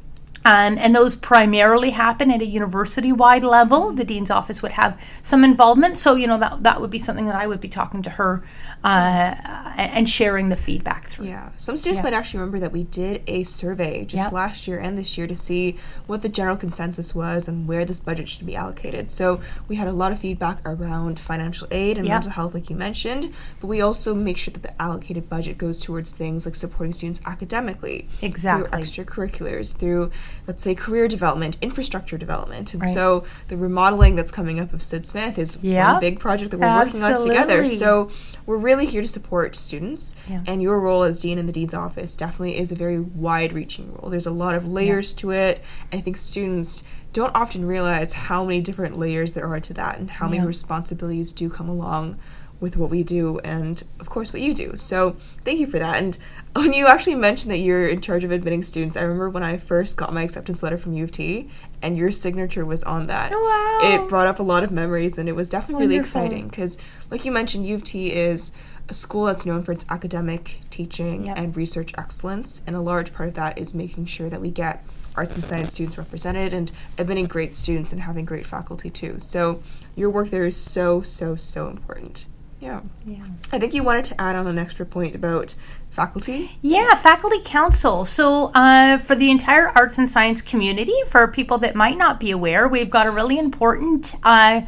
Um, 0.45 0.77
and 0.77 0.95
those 0.95 1.15
primarily 1.15 1.91
happen 1.91 2.29
at 2.31 2.41
a 2.41 2.45
university 2.45 3.11
wide 3.11 3.43
level. 3.43 3.91
The 3.93 4.03
dean's 4.03 4.29
office 4.29 4.61
would 4.61 4.73
have 4.73 4.99
some 5.21 5.43
involvement. 5.43 5.97
So, 5.97 6.15
you 6.15 6.27
know, 6.27 6.37
that, 6.37 6.63
that 6.63 6.81
would 6.81 6.89
be 6.89 6.99
something 6.99 7.25
that 7.27 7.35
I 7.35 7.47
would 7.47 7.61
be 7.61 7.69
talking 7.69 8.01
to 8.03 8.09
her 8.09 8.43
uh, 8.83 9.35
and 9.77 10.07
sharing 10.07 10.49
the 10.49 10.55
feedback 10.55 11.05
through. 11.05 11.27
Yeah. 11.27 11.49
Some 11.55 11.77
students 11.77 11.99
yeah. 11.99 12.03
might 12.03 12.13
actually 12.13 12.41
remember 12.41 12.59
that 12.59 12.71
we 12.71 12.83
did 12.83 13.23
a 13.27 13.43
survey 13.43 14.05
just 14.05 14.25
yep. 14.25 14.31
last 14.31 14.67
year 14.67 14.79
and 14.79 14.97
this 14.97 15.17
year 15.17 15.27
to 15.27 15.35
see 15.35 15.77
what 16.07 16.21
the 16.21 16.29
general 16.29 16.57
consensus 16.57 17.15
was 17.15 17.47
and 17.47 17.67
where 17.67 17.85
this 17.85 17.99
budget 17.99 18.27
should 18.27 18.45
be 18.45 18.55
allocated. 18.55 19.09
So, 19.09 19.41
we 19.67 19.77
had 19.77 19.87
a 19.87 19.93
lot 19.93 20.11
of 20.11 20.19
feedback 20.19 20.59
around 20.65 21.19
financial 21.19 21.67
aid 21.71 21.97
and 21.97 22.05
yep. 22.05 22.15
mental 22.15 22.31
health, 22.31 22.53
like 22.53 22.69
you 22.69 22.75
mentioned, 22.75 23.33
but 23.59 23.67
we 23.67 23.81
also 23.81 24.13
make 24.13 24.37
sure 24.37 24.51
that 24.51 24.63
the 24.63 24.81
allocated 24.81 25.29
budget 25.29 25.57
goes 25.57 25.79
towards 25.79 26.11
things 26.11 26.45
like 26.45 26.55
supporting 26.55 26.91
students 26.91 27.21
academically. 27.25 28.09
Exactly. 28.21 28.69
Through 28.83 29.05
extracurriculars, 29.05 29.75
through 29.75 30.11
let's 30.47 30.63
say 30.63 30.75
career 30.75 31.07
development, 31.07 31.57
infrastructure 31.61 32.17
development. 32.17 32.73
And 32.73 32.83
right. 32.83 32.93
so 32.93 33.25
the 33.47 33.57
remodeling 33.57 34.15
that's 34.15 34.31
coming 34.31 34.59
up 34.59 34.73
of 34.73 34.83
Sid 34.83 35.05
Smith 35.05 35.37
is 35.37 35.61
yep. 35.63 35.93
one 35.93 35.99
big 35.99 36.19
project 36.19 36.51
that 36.51 36.59
we're 36.59 36.65
Absolutely. 36.65 37.09
working 37.09 37.37
on 37.37 37.45
together. 37.47 37.67
So 37.67 38.11
we're 38.45 38.57
really 38.57 38.85
here 38.85 39.01
to 39.01 39.07
support 39.07 39.55
students 39.55 40.15
yeah. 40.27 40.43
and 40.45 40.61
your 40.61 40.79
role 40.79 41.03
as 41.03 41.19
dean 41.19 41.37
in 41.37 41.45
the 41.45 41.53
dean's 41.53 41.73
office 41.73 42.17
definitely 42.17 42.57
is 42.57 42.71
a 42.71 42.75
very 42.75 42.99
wide 42.99 43.53
reaching 43.53 43.93
role. 43.93 44.09
There's 44.09 44.27
a 44.27 44.31
lot 44.31 44.55
of 44.55 44.67
layers 44.67 45.11
yeah. 45.11 45.17
to 45.17 45.31
it. 45.31 45.63
I 45.91 45.99
think 45.99 46.17
students 46.17 46.83
don't 47.13 47.33
often 47.35 47.65
realize 47.65 48.13
how 48.13 48.43
many 48.43 48.59
different 48.59 48.97
layers 48.97 49.33
there 49.33 49.45
are 49.45 49.59
to 49.59 49.73
that 49.75 49.99
and 49.99 50.09
how 50.09 50.25
yeah. 50.25 50.37
many 50.37 50.47
responsibilities 50.47 51.31
do 51.31 51.49
come 51.49 51.69
along 51.69 52.19
with 52.63 52.77
what 52.77 52.89
we 52.89 53.03
do 53.03 53.39
and 53.39 53.83
of 53.99 54.09
course 54.09 54.31
what 54.31 54.41
you 54.41 54.53
do 54.53 54.73
so 54.77 55.17
thank 55.43 55.59
you 55.59 55.67
for 55.67 55.79
that 55.79 55.97
and 56.01 56.17
when 56.53 56.71
you 56.71 56.87
actually 56.87 57.13
mentioned 57.13 57.51
that 57.51 57.57
you're 57.57 57.89
in 57.89 57.99
charge 57.99 58.23
of 58.23 58.31
admitting 58.31 58.63
students 58.63 58.95
i 58.95 59.01
remember 59.01 59.29
when 59.29 59.43
i 59.43 59.57
first 59.57 59.97
got 59.97 60.13
my 60.13 60.23
acceptance 60.23 60.63
letter 60.63 60.77
from 60.77 60.93
u 60.93 61.03
of 61.03 61.11
t 61.11 61.49
and 61.81 61.97
your 61.97 62.09
signature 62.09 62.65
was 62.65 62.81
on 62.85 63.05
that 63.07 63.33
oh, 63.35 63.81
wow. 63.81 63.89
it 63.93 64.07
brought 64.07 64.27
up 64.27 64.39
a 64.39 64.43
lot 64.43 64.63
of 64.63 64.71
memories 64.71 65.17
and 65.17 65.27
it 65.27 65.33
was 65.33 65.49
definitely 65.49 65.87
Wonderful. 65.87 66.21
really 66.21 66.29
exciting 66.29 66.47
because 66.47 66.77
like 67.11 67.25
you 67.25 67.33
mentioned 67.33 67.67
u 67.67 67.75
of 67.75 67.83
t 67.83 68.13
is 68.13 68.53
a 68.87 68.93
school 68.93 69.25
that's 69.25 69.45
known 69.45 69.61
for 69.61 69.73
its 69.73 69.85
academic 69.89 70.61
teaching 70.69 71.25
yep. 71.25 71.37
and 71.37 71.57
research 71.57 71.91
excellence 71.97 72.63
and 72.65 72.77
a 72.77 72.81
large 72.81 73.13
part 73.13 73.27
of 73.27 73.35
that 73.35 73.57
is 73.57 73.73
making 73.73 74.05
sure 74.05 74.29
that 74.29 74.39
we 74.39 74.49
get 74.49 74.85
arts 75.17 75.35
and 75.35 75.43
science 75.43 75.73
students 75.73 75.97
represented 75.97 76.53
and 76.53 76.71
admitting 76.97 77.25
great 77.25 77.53
students 77.53 77.91
and 77.91 78.03
having 78.03 78.23
great 78.23 78.45
faculty 78.45 78.89
too 78.89 79.19
so 79.19 79.61
your 79.97 80.09
work 80.09 80.29
there 80.29 80.45
is 80.45 80.55
so 80.55 81.01
so 81.01 81.35
so 81.35 81.67
important 81.67 82.25
yeah. 82.63 82.79
Yeah. 83.05 83.25
I 83.51 83.59
think 83.59 83.73
you 83.73 83.83
wanted 83.83 84.05
to 84.05 84.21
add 84.21 84.37
on 84.37 84.47
an 84.47 84.57
extra 84.57 84.85
point 84.85 85.15
about 85.15 85.53
faculty. 85.89 86.57
Yeah, 86.61 86.95
faculty 86.95 87.39
council. 87.43 88.05
So, 88.05 88.51
uh, 88.55 88.97
for 88.97 89.15
the 89.15 89.29
entire 89.29 89.67
arts 89.75 89.97
and 89.97 90.09
science 90.09 90.41
community, 90.41 90.95
for 91.07 91.27
people 91.27 91.57
that 91.59 91.75
might 91.75 91.97
not 91.97 92.21
be 92.21 92.31
aware, 92.31 92.69
we've 92.69 92.89
got 92.89 93.05
a 93.05 93.11
really 93.11 93.37
important 93.37 94.15
uh, 94.23 94.61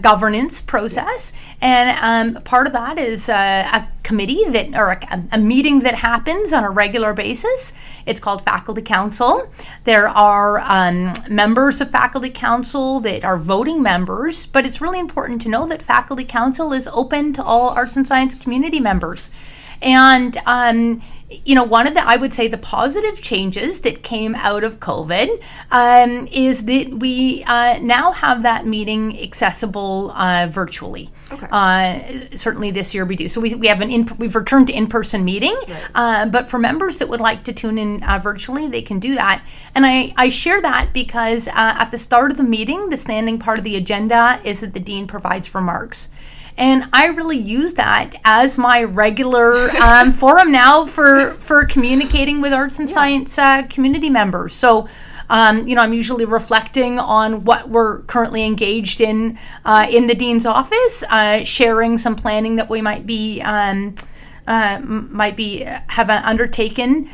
governance 0.00 0.60
process, 0.60 1.32
and 1.60 2.36
um, 2.36 2.42
part 2.42 2.66
of 2.66 2.72
that 2.72 2.98
is 2.98 3.28
uh, 3.28 3.68
a 3.72 3.88
committee 4.02 4.44
that, 4.48 4.74
or 4.74 4.92
a, 4.92 5.24
a, 5.32 5.38
meeting 5.38 5.80
that 5.80 5.94
happens 5.94 6.52
on 6.52 6.64
a 6.64 6.70
regular 6.70 7.14
basis. 7.14 7.72
It's 8.04 8.20
called 8.20 8.42
faculty 8.42 8.82
council. 8.82 9.48
There 9.84 10.08
are 10.08 10.60
um, 10.60 11.12
members 11.28 11.80
of 11.80 11.90
faculty 11.90 12.30
council 12.30 13.00
that 13.00 13.24
are 13.24 13.38
voting 13.38 13.82
members, 13.82 14.46
but 14.46 14.66
it's 14.66 14.80
really 14.80 14.98
important 14.98 15.40
to 15.42 15.48
know 15.48 15.66
that 15.68 15.82
faculty 15.82 16.24
council 16.24 16.72
is 16.72 16.88
open 16.88 17.32
to 17.34 17.44
all 17.44 17.70
arts 17.70 17.96
and 17.96 18.06
science 18.06 18.34
community 18.34 18.80
members. 18.80 19.30
And, 19.80 20.36
um, 20.46 21.00
you 21.44 21.54
know, 21.54 21.64
one 21.64 21.86
of 21.86 21.94
the, 21.94 22.06
I 22.06 22.16
would 22.16 22.32
say, 22.32 22.48
the 22.48 22.58
positive 22.58 23.20
changes 23.22 23.80
that 23.80 24.02
came 24.02 24.34
out 24.34 24.64
of 24.64 24.80
COVID 24.80 25.42
um, 25.70 26.28
is 26.30 26.64
that 26.64 26.90
we 26.90 27.42
uh, 27.46 27.78
now 27.82 28.12
have 28.12 28.42
that 28.42 28.66
meeting 28.66 29.20
accessible 29.22 30.10
uh, 30.12 30.46
virtually. 30.48 31.10
Okay. 31.30 31.46
Uh, 31.50 32.36
certainly 32.36 32.70
this 32.70 32.94
year 32.94 33.04
we 33.04 33.16
do. 33.16 33.28
So 33.28 33.40
we, 33.40 33.54
we 33.54 33.66
have 33.66 33.80
an 33.80 33.90
in, 33.90 34.08
we've 34.18 34.34
returned 34.34 34.66
to 34.68 34.72
in-person 34.72 35.24
meeting, 35.24 35.56
Right. 35.68 35.88
uh, 35.94 36.26
but 36.26 36.48
for 36.48 36.58
members 36.58 36.98
that 36.98 37.08
would 37.08 37.20
like 37.20 37.44
to 37.44 37.52
tune 37.52 37.78
in 37.78 38.02
uh, 38.02 38.18
virtually, 38.18 38.68
they 38.68 38.82
can 38.82 38.98
do 38.98 39.14
that. 39.14 39.44
And 39.74 39.86
I, 39.86 40.12
I 40.16 40.28
share 40.28 40.60
that 40.62 40.92
because 40.92 41.48
uh, 41.48 41.52
at 41.54 41.90
the 41.90 41.98
start 41.98 42.30
of 42.30 42.36
the 42.36 42.44
meeting, 42.44 42.88
the 42.90 42.96
standing 42.96 43.38
part 43.38 43.58
of 43.58 43.64
the 43.64 43.76
agenda 43.76 44.40
is 44.44 44.60
that 44.60 44.72
the 44.74 44.80
dean 44.80 45.06
provides 45.06 45.54
remarks. 45.54 46.08
And 46.56 46.88
I 46.92 47.06
really 47.06 47.38
use 47.38 47.74
that 47.74 48.14
as 48.24 48.58
my 48.58 48.84
regular 48.84 49.70
um, 49.76 50.12
forum 50.22 50.52
now 50.52 50.86
for, 50.86 51.32
for 51.34 51.64
communicating 51.64 52.40
with 52.40 52.52
arts 52.52 52.78
and 52.78 52.88
science 52.88 53.38
uh, 53.38 53.62
community 53.68 54.10
members. 54.10 54.54
So, 54.54 54.88
um, 55.30 55.66
you 55.66 55.74
know, 55.74 55.80
I'm 55.80 55.94
usually 55.94 56.26
reflecting 56.26 56.98
on 56.98 57.44
what 57.44 57.68
we're 57.68 58.02
currently 58.02 58.44
engaged 58.44 59.00
in 59.00 59.38
uh, 59.64 59.86
in 59.90 60.06
the 60.06 60.14
dean's 60.14 60.44
office, 60.44 61.04
uh, 61.08 61.42
sharing 61.42 61.96
some 61.96 62.14
planning 62.14 62.56
that 62.56 62.68
we 62.68 62.82
might 62.82 63.06
be 63.06 63.40
um, 63.40 63.94
uh, 64.46 64.78
might 64.80 65.36
be 65.36 65.60
have 65.60 66.10
uh, 66.10 66.20
undertaken 66.24 67.08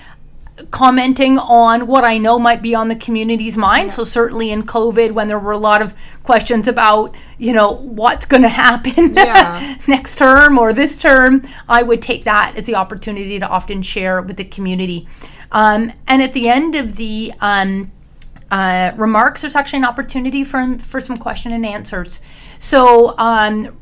commenting 0.71 1.39
on 1.39 1.87
what 1.87 2.05
I 2.05 2.19
know 2.19 2.39
might 2.39 2.63
be 2.63 2.75
on 2.75 2.89
the 2.89 2.97
community's 2.97 3.57
mind. 3.57 3.93
So 3.93 4.05
certainly 4.05 4.51
in 4.51 4.65
COVID, 4.65 5.13
when 5.13 5.29
there 5.29 5.39
were 5.39 5.53
a 5.53 5.59
lot 5.59 5.83
of 5.83 5.95
questions 6.25 6.69
about, 6.69 7.15
you 7.39 7.53
know, 7.53 7.73
what's 7.73 8.27
going 8.27 8.43
to 8.43 8.49
happen 8.49 9.15
Yeah. 9.15 9.77
next 9.87 10.17
term 10.17 10.59
or 10.59 10.73
this 10.73 10.99
term, 10.99 11.43
I 11.69 11.83
would 11.83 12.03
take 12.03 12.25
that 12.25 12.55
as 12.57 12.67
the 12.67 12.75
opportunity 12.75 13.39
to 13.39 13.49
often 13.49 13.83
share 13.83 14.21
with 14.23 14.37
the 14.37 14.45
community. 14.45 15.07
Um, 15.53 15.93
and 16.07 16.23
at 16.23 16.33
the 16.33 16.49
end 16.49 16.75
of 16.75 16.97
the 16.97 17.33
um, 17.41 17.91
uh, 18.51 18.93
remarks, 18.97 19.43
there's 19.43 19.55
actually 19.55 19.81
an 19.81 19.85
opportunity 19.85 20.43
for 20.43 20.79
for 20.79 21.01
some 21.01 21.17
question 21.17 21.53
and 21.53 21.67
answers. 21.67 22.21
So 22.59 23.17
um, 23.19 23.79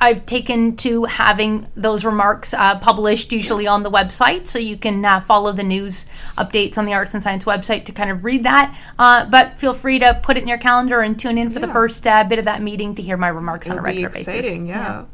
I've 0.00 0.26
taken 0.26 0.76
to 0.76 1.04
having 1.04 1.66
those 1.74 2.04
remarks 2.04 2.54
uh, 2.54 2.78
published 2.78 3.32
usually 3.32 3.66
on 3.66 3.82
the 3.82 3.90
website, 3.90 4.46
so 4.46 4.58
you 4.58 4.76
can 4.76 5.04
uh, 5.04 5.20
follow 5.20 5.52
the 5.52 5.62
news 5.62 6.06
updates 6.36 6.76
on 6.76 6.84
the 6.84 6.92
Arts 6.92 7.14
and 7.14 7.22
Science 7.22 7.44
website 7.44 7.84
to 7.86 7.92
kind 7.92 8.10
of 8.10 8.22
read 8.22 8.44
that. 8.44 8.78
Uh, 8.98 9.24
but 9.24 9.58
feel 9.58 9.74
free 9.74 9.98
to 9.98 10.20
put 10.22 10.36
it 10.36 10.42
in 10.42 10.48
your 10.48 10.58
calendar 10.58 11.00
and 11.00 11.18
tune 11.18 11.38
in 11.38 11.48
for 11.48 11.58
the 11.58 11.68
first 11.68 12.06
uh, 12.06 12.22
bit 12.24 12.38
of 12.38 12.44
that 12.44 12.62
meeting 12.62 12.94
to 12.94 13.02
hear 13.02 13.16
my 13.16 13.28
remarks 13.28 13.68
on 13.68 13.78
a 13.78 13.80
It'll 13.80 13.84
be 13.84 13.88
regular 13.88 14.08
basis. 14.10 14.28
exciting, 14.28 14.66
yeah. 14.66 15.04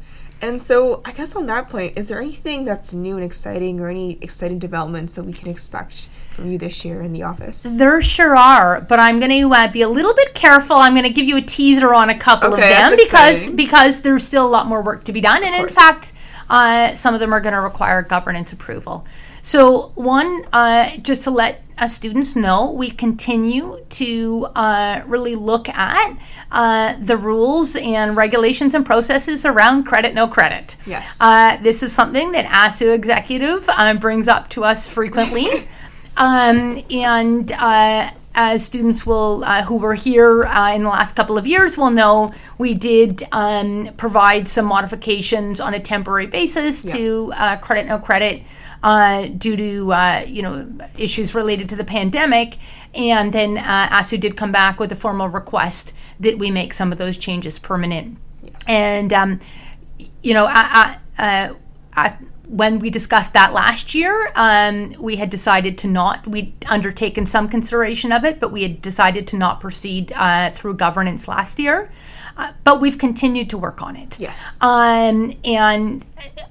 And 0.41 0.61
so, 0.61 1.01
I 1.03 1.11
guess 1.11 1.35
on 1.35 1.47
that 1.47 1.67
point, 1.69 1.97
is 1.97 2.07
there 2.09 2.21
anything 2.21 2.63
that's 2.63 2.93
new 2.93 3.15
and 3.15 3.25
exciting, 3.25 3.79
or 3.79 3.89
any 3.89 4.17
exciting 4.21 4.59
developments 4.59 5.15
that 5.15 5.25
we 5.25 5.33
can 5.33 5.49
expect 5.49 6.09
from 6.39 6.51
you 6.51 6.57
this 6.57 6.85
year 6.85 7.01
in 7.01 7.13
the 7.13 7.23
office? 7.23 7.63
There 7.63 8.01
sure 8.01 8.35
are, 8.35 8.81
but 8.81 8.99
I'm 8.99 9.19
going 9.19 9.31
to 9.31 9.53
uh, 9.53 9.71
be 9.71 9.81
a 9.81 9.89
little 9.89 10.13
bit 10.13 10.33
careful. 10.33 10.77
I'm 10.77 10.93
going 10.93 11.03
to 11.03 11.09
give 11.09 11.27
you 11.27 11.37
a 11.37 11.41
teaser 11.41 11.93
on 11.93 12.09
a 12.09 12.17
couple 12.17 12.53
Okay, 12.53 12.63
of 12.63 12.69
them 12.69 12.95
because 12.97 13.49
because 13.49 14.01
there's 14.01 14.23
still 14.23 14.45
a 14.45 14.49
lot 14.49 14.67
more 14.67 14.81
work 14.81 15.03
to 15.05 15.13
be 15.13 15.21
done, 15.21 15.43
and 15.43 15.55
in 15.55 15.67
fact, 15.67 16.13
uh, 16.49 16.93
some 16.93 17.13
of 17.13 17.19
them 17.19 17.33
are 17.33 17.41
going 17.41 17.53
to 17.53 17.61
require 17.61 18.01
governance 18.01 18.53
approval. 18.53 19.05
So, 19.41 19.91
one, 19.95 20.43
uh, 20.51 20.97
just 20.97 21.23
to 21.23 21.31
let 21.31 21.63
uh, 21.77 21.87
students 21.87 22.35
know, 22.35 22.71
we 22.71 22.89
continue 22.89 23.79
to 23.89 24.47
uh, 24.55 25.01
really 25.05 25.35
look 25.35 25.69
at 25.69 26.17
uh, 26.51 26.95
the 26.99 27.15
rules 27.15 27.77
and 27.77 28.17
regulations 28.17 28.73
and 28.73 28.85
processes 28.85 29.45
around 29.45 29.85
credit, 29.85 30.13
no 30.13 30.27
credit. 30.27 30.75
Yes. 30.85 31.19
Uh, 31.21 31.57
this 31.61 31.81
is 31.81 31.93
something 31.93 32.33
that 32.33 32.45
ASU 32.45 32.93
executive 32.93 33.69
uh, 33.69 33.93
brings 33.93 34.27
up 34.27 34.49
to 34.49 34.65
us 34.65 34.89
frequently. 34.89 35.67
Um, 36.17 36.83
and 36.89 37.51
uh, 37.51 38.11
as 38.35 38.63
students 38.63 39.05
will 39.05 39.43
uh, 39.43 39.63
who 39.63 39.75
were 39.75 39.95
here 39.95 40.45
uh, 40.45 40.73
in 40.73 40.83
the 40.83 40.89
last 40.89 41.15
couple 41.15 41.37
of 41.37 41.47
years 41.47 41.77
will 41.77 41.91
know, 41.91 42.31
we 42.57 42.73
did 42.73 43.23
um, 43.31 43.89
provide 43.97 44.47
some 44.47 44.65
modifications 44.65 45.59
on 45.59 45.73
a 45.73 45.79
temporary 45.79 46.27
basis 46.27 46.81
to 46.83 47.31
uh, 47.35 47.57
credit 47.57 47.85
no 47.87 47.99
credit 47.99 48.43
uh, 48.83 49.27
due 49.27 49.55
to 49.55 49.93
uh, 49.93 50.23
you 50.27 50.41
know 50.41 50.67
issues 50.97 51.35
related 51.35 51.69
to 51.69 51.75
the 51.75 51.83
pandemic. 51.83 52.57
And 52.95 53.31
then 53.31 53.57
uh, 53.57 53.89
ASU 53.89 54.19
did 54.19 54.35
come 54.35 54.51
back 54.51 54.79
with 54.79 54.91
a 54.91 54.95
formal 54.95 55.27
request 55.27 55.93
that 56.19 56.37
we 56.39 56.49
make 56.49 56.73
some 56.73 56.91
of 56.91 56.97
those 56.97 57.17
changes 57.17 57.59
permanent. 57.59 58.17
And 58.67 59.13
um, 59.13 59.39
you 60.21 60.33
know, 60.33 60.45
I, 60.45 60.97
I, 61.17 61.23
uh, 61.23 61.53
I, 61.99 62.17
when 62.49 62.79
we 62.79 62.89
discussed 62.89 63.33
that 63.33 63.53
last 63.53 63.93
year, 63.93 64.31
um, 64.35 64.93
we 64.99 65.15
had 65.15 65.29
decided 65.29 65.77
to 65.79 65.87
not. 65.87 66.27
We'd 66.27 66.53
undertaken 66.67 67.25
some 67.25 67.47
consideration 67.47 68.11
of 68.11 68.25
it, 68.25 68.39
but 68.39 68.51
we 68.51 68.63
had 68.63 68.81
decided 68.81 69.27
to 69.27 69.37
not 69.37 69.59
proceed 69.59 70.11
uh, 70.15 70.49
through 70.51 70.73
governance 70.75 71.27
last 71.27 71.59
year. 71.59 71.91
Uh, 72.37 72.53
but 72.63 72.79
we've 72.79 72.97
continued 72.97 73.49
to 73.49 73.57
work 73.57 73.81
on 73.81 73.97
it. 73.97 74.17
Yes. 74.19 74.57
Um, 74.61 75.33
and 75.43 76.05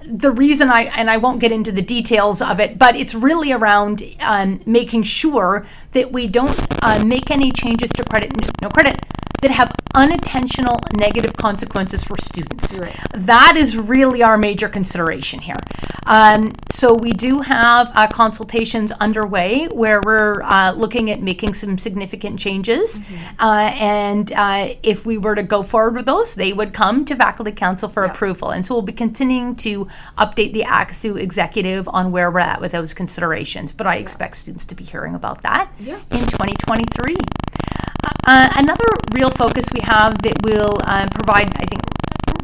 the 0.05 0.31
reason 0.31 0.69
I 0.69 0.83
and 0.83 1.11
I 1.11 1.17
won't 1.17 1.41
get 1.41 1.51
into 1.51 1.73
the 1.73 1.83
details 1.83 2.43
of 2.43 2.61
it, 2.61 2.79
but 2.79 2.95
it's 2.95 3.15
really 3.15 3.53
around 3.53 4.03
um, 4.21 4.61
making 4.67 5.05
sure 5.05 5.67
that 5.93 6.13
we 6.13 6.29
don't 6.29 6.55
uh, 6.85 7.03
make 7.05 7.31
any 7.31 7.51
changes 7.53 7.91
to 7.93 8.05
credit, 8.05 8.33
no 8.61 8.69
credit, 8.69 8.99
that 9.41 9.51
have 9.51 9.73
unintentional 9.95 10.77
negative 10.97 11.33
consequences 11.37 12.05
for 12.05 12.17
students. 12.19 12.79
Right. 12.79 12.97
That 13.15 13.55
is 13.57 13.77
really 13.77 14.23
our 14.23 14.37
major 14.37 14.69
consideration 14.69 15.41
here. 15.41 15.57
Um, 16.07 16.53
so 16.71 16.95
we 16.95 17.13
do 17.13 17.41
have 17.41 17.91
uh, 17.95 18.07
consultations 18.09 18.93
underway 18.93 19.67
where 19.67 20.01
we're 20.03 20.43
uh, 20.43 20.73
looking 20.73 21.11
at 21.11 21.21
making 21.21 21.55
some 21.55 21.79
significant 21.79 22.39
changes, 22.39 23.01
uh, 23.39 23.73
and 23.75 24.33
uh, 24.33 24.75
if 24.83 25.05
we 25.05 25.19
were 25.19 25.35
to 25.35 25.43
go 25.43 25.63
forward 25.63 25.97
with 25.97 26.07
those, 26.07 26.35
they 26.35 26.53
would 26.53 26.73
come 26.73 27.05
to 27.05 27.15
faculty 27.17 27.53
council 27.53 27.89
for 27.89 28.05
approval. 28.05 28.51
And 28.51 28.65
so 28.65 28.75
we'll 28.75 28.83
be 28.83 28.93
continuing 28.93 29.55
to 29.57 29.87
update 30.17 30.53
the 30.53 30.63
ACSU 30.63 31.21
executive 31.21 31.89
on 31.89 32.11
where 32.11 32.31
we're 32.31 32.41
at 32.41 32.61
with 32.61 32.73
those 32.73 32.95
considerations. 32.95 33.73
But 33.73 33.87
I 33.87 33.97
expect 33.97 34.37
students 34.37 34.65
to 34.67 34.75
be 34.75 34.85
hearing 34.85 35.15
about 35.15 35.43
that 35.43 35.71
Yeah. 35.79 35.97
in 36.11 36.21
2023. 36.21 37.17
Uh, 38.29 38.53
another 38.57 38.85
real 39.13 39.31
focus 39.31 39.65
we 39.73 39.81
have 39.81 40.21
that 40.21 40.37
will 40.43 40.83
uh, 40.85 41.07
provide, 41.11 41.49
I 41.57 41.65
think, 41.65 41.81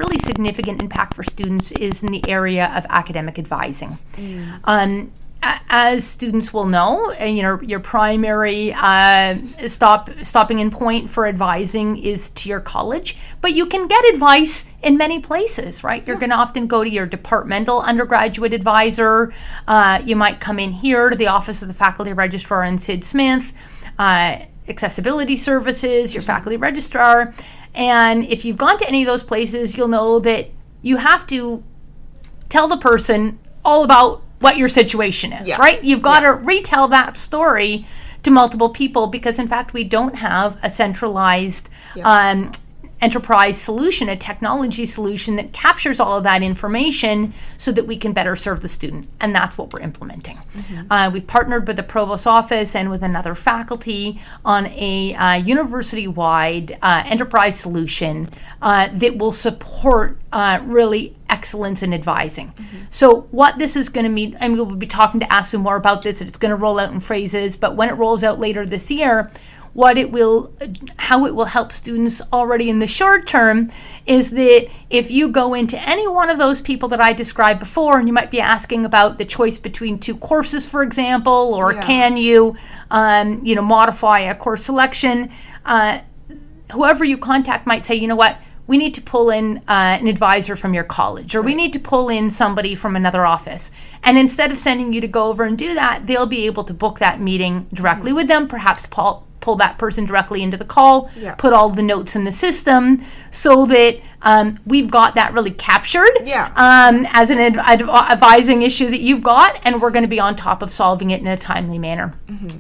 really 0.01 0.19
significant 0.19 0.81
impact 0.81 1.13
for 1.13 1.23
students 1.23 1.73
is 1.73 2.03
in 2.03 2.11
the 2.11 2.27
area 2.27 2.73
of 2.75 2.87
academic 2.89 3.39
advising. 3.39 3.99
Um, 4.65 5.13
as 5.43 6.07
students 6.07 6.55
will 6.55 6.65
know, 6.65 7.15
uh, 7.21 7.25
you 7.25 7.43
know 7.43 7.61
your 7.61 7.81
primary 7.81 8.73
uh, 8.75 9.37
stop 9.67 10.09
stopping 10.23 10.61
in 10.61 10.71
point 10.71 11.11
for 11.11 11.27
advising 11.27 11.99
is 11.99 12.31
to 12.31 12.49
your 12.49 12.61
college, 12.61 13.19
but 13.43 13.53
you 13.53 13.67
can 13.67 13.87
get 13.87 14.03
advice 14.15 14.65
in 14.83 14.97
many 14.97 15.21
places, 15.21 15.85
right? 15.85 16.07
You're 16.07 16.17
going 16.17 16.31
to 16.31 16.37
often 16.37 16.67
go 16.67 16.83
to 16.83 16.89
your 16.89 17.05
departmental 17.05 17.83
undergraduate 17.83 18.55
advisor. 18.55 19.35
Uh, 19.69 20.01
you 20.03 20.17
might 20.17 20.41
come 20.41 20.59
in 20.59 20.71
here 20.71 21.11
to 21.11 21.17
the 21.17 21.27
office 21.27 21.61
of 21.61 21.69
the 21.69 21.75
faculty 21.75 22.15
registrar 22.15 22.65
in 22.65 22.79
Sid 22.79 23.05
Smith. 23.05 23.53
Uh, 23.99 24.39
accessibility 24.69 25.37
services, 25.37 26.15
your 26.15 26.23
faculty 26.23 26.57
registrar. 26.57 27.33
And 27.75 28.25
if 28.25 28.45
you've 28.45 28.57
gone 28.57 28.79
to 28.79 28.89
any 28.89 29.03
of 29.03 29.07
those 29.07 29.23
places, 29.23 29.77
you'll 29.77 29.89
know 29.89 30.19
that 30.21 30.51
you 30.83 30.97
have 30.97 31.27
to 31.29 31.63
tell 32.49 32.69
the 32.69 32.77
person 32.77 33.39
all 33.65 33.85
about 33.85 34.23
what 34.41 34.57
your 34.57 34.69
situation 34.69 35.33
is, 35.33 35.49
Yeah. 35.49 35.57
right? 35.57 35.83
You've 35.83 36.03
got 36.03 36.21
to 36.21 36.33
retell 36.33 36.89
that 36.89 37.17
story 37.17 37.87
to 38.23 38.31
multiple 38.31 38.69
people 38.71 39.07
because, 39.07 39.39
in 39.39 39.49
fact, 39.49 39.73
we 39.73 39.85
don't 39.85 40.17
have 40.17 40.59
a 40.63 40.71
centralized 40.71 41.69
um, 42.03 42.51
enterprise 43.01 43.61
solution, 43.61 44.09
a 44.09 44.17
technology 44.17 44.87
solution 44.87 45.37
that 45.37 45.53
captures 45.53 46.01
all 46.01 46.17
of 46.17 46.25
that 46.25 46.43
information 46.43 47.33
so 47.57 47.71
that 47.73 47.87
we 47.87 47.97
can 47.97 48.13
better 48.13 48.35
serve 48.37 48.61
the 48.61 48.69
student. 48.69 49.07
And 49.21 49.35
that's 49.35 49.59
what 49.59 49.73
we're 49.73 49.81
implementing. 49.81 50.39
Uh, 50.91 51.11
we've 51.13 51.27
partnered 51.27 51.67
with 51.67 51.77
the 51.77 51.83
provost 51.83 52.27
office 52.27 52.75
and 52.75 52.91
with 52.91 53.03
another 53.03 53.35
faculty 53.35 54.21
on 54.45 54.67
a 54.69 55.15
uh, 55.15 55.35
university 55.35 56.09
wide 56.09 56.79
uh, 56.83 57.03
enterprise 57.05 57.59
solution 57.59 58.29
uh, 58.63 58.89
that 58.93 59.19
will 59.19 59.33
support 59.33 60.19
uh, 60.33 60.61
really 60.65 61.15
excellence 61.29 61.83
in 61.83 61.93
advising. 61.93 62.53
So, 62.91 63.23
what 63.33 63.59
this 63.59 63.77
is 63.77 63.89
going 63.89 64.05
to 64.05 64.11
mean, 64.11 64.37
and 64.41 64.55
we 64.55 64.61
will 64.61 64.77
be 64.77 64.87
talking 64.87 65.21
to 65.21 65.27
ASU 65.27 65.61
more 65.61 65.77
about 65.77 66.03
this, 66.03 66.21
and 66.21 66.29
it's 66.29 66.39
going 66.39 66.51
to 66.51 66.57
roll 66.57 66.79
out 66.79 66.93
in 66.93 67.01
phrases, 67.01 67.57
but 67.57 67.77
when 67.77 67.89
it 67.89 67.95
rolls 67.95 68.23
out 68.23 68.39
later 68.39 68.65
this 68.65 68.91
year, 68.91 69.31
what 69.75 69.99
it 69.99 70.11
will 70.11 70.53
how 70.97 71.27
it 71.27 71.35
will 71.35 71.45
help 71.45 71.71
students 71.71 72.23
already 72.33 72.71
in 72.71 72.79
the 72.79 72.87
short 72.87 73.27
term 73.27 73.69
is 74.07 74.31
that 74.31 74.69
if 74.89 75.11
you 75.11 75.29
go 75.29 75.55
into 75.55 75.79
any 75.89 76.09
one 76.09 76.31
of 76.31 76.39
those 76.39 76.63
people 76.63 76.89
that 76.89 77.01
I 77.01 77.13
described 77.13 77.61
before 77.61 77.99
and 77.99 78.09
you 78.09 78.15
might 78.15 78.31
be 78.31 78.41
asking 78.41 78.85
about 78.87 79.19
the 79.19 79.25
choice 79.25 79.59
between 79.59 79.99
two 79.99 80.17
courses 80.17 80.69
for 80.69 80.83
example 80.83 81.55
or 81.55 81.75
Yeah. 81.75 81.83
can 81.83 82.17
you 82.17 82.57
um, 82.91 83.39
you 83.45 83.55
know 83.55 83.63
modify 83.63 84.21
a 84.21 84.35
course 84.35 84.65
selection 84.65 85.31
uh, 85.65 85.99
whoever 86.73 87.05
you 87.05 87.19
contact 87.19 87.67
might 87.67 87.85
say, 87.85 87.95
you 87.95 88.07
know 88.07 88.17
what, 88.17 88.39
we 88.67 88.79
need 88.79 88.95
to 88.95 89.03
pull 89.03 89.31
in 89.31 89.59
uh, 89.69 89.99
an 90.01 90.07
advisor 90.07 90.57
from 90.57 90.73
your 90.73 90.85
college, 90.85 91.35
or 91.35 91.43
we 91.43 91.55
need 91.55 91.73
to 91.75 91.79
pull 91.79 92.09
in 92.09 92.31
somebody 92.31 92.75
from 92.75 92.97
another 92.97 93.27
office. 93.27 93.71
And 94.03 94.17
instead 94.17 94.51
of 94.51 94.59
sending 94.59 94.93
you 94.93 95.03
to 95.03 95.09
go 95.09 95.25
over 95.25 95.45
and 95.45 95.57
do 95.59 95.75
that, 95.75 96.07
they'll 96.07 96.27
be 96.27 96.47
able 96.47 96.65
to 96.65 96.75
book 96.75 96.99
that 97.01 97.21
meeting 97.21 97.67
directly 97.75 98.13
with 98.15 98.27
them, 98.27 98.49
perhaps 98.49 98.87
pull, 98.87 99.27
pull 99.45 99.57
that 99.57 99.77
person 99.79 100.07
directly 100.07 100.43
into 100.43 100.57
the 100.57 100.65
call, 100.65 101.11
Yeah. 101.17 101.35
put 101.35 101.53
all 101.53 101.69
the 101.69 101.83
notes 101.83 102.17
in 102.17 102.25
the 102.25 102.33
system 102.33 103.05
so 103.31 103.67
that 103.67 104.01
um, 104.25 104.59
we've 104.67 104.91
got 104.91 105.15
that 105.15 105.33
really 105.33 105.53
captured 105.53 106.11
Yeah. 106.25 106.47
um, 106.57 107.07
as 107.13 107.31
an 107.31 107.39
adv- 107.39 107.59
adv- 107.59 107.89
advising 107.89 108.63
issue 108.63 108.91
that 108.91 109.01
you've 109.01 109.23
got, 109.23 109.61
and 109.65 109.81
we're 109.81 109.91
going 109.91 110.03
to 110.05 110.09
be 110.09 110.19
on 110.21 110.35
top 110.35 110.63
of 110.63 110.73
solving 110.73 111.11
it 111.13 111.21
in 111.21 111.27
a 111.29 111.37
timely 111.37 111.79
manner. 111.79 112.13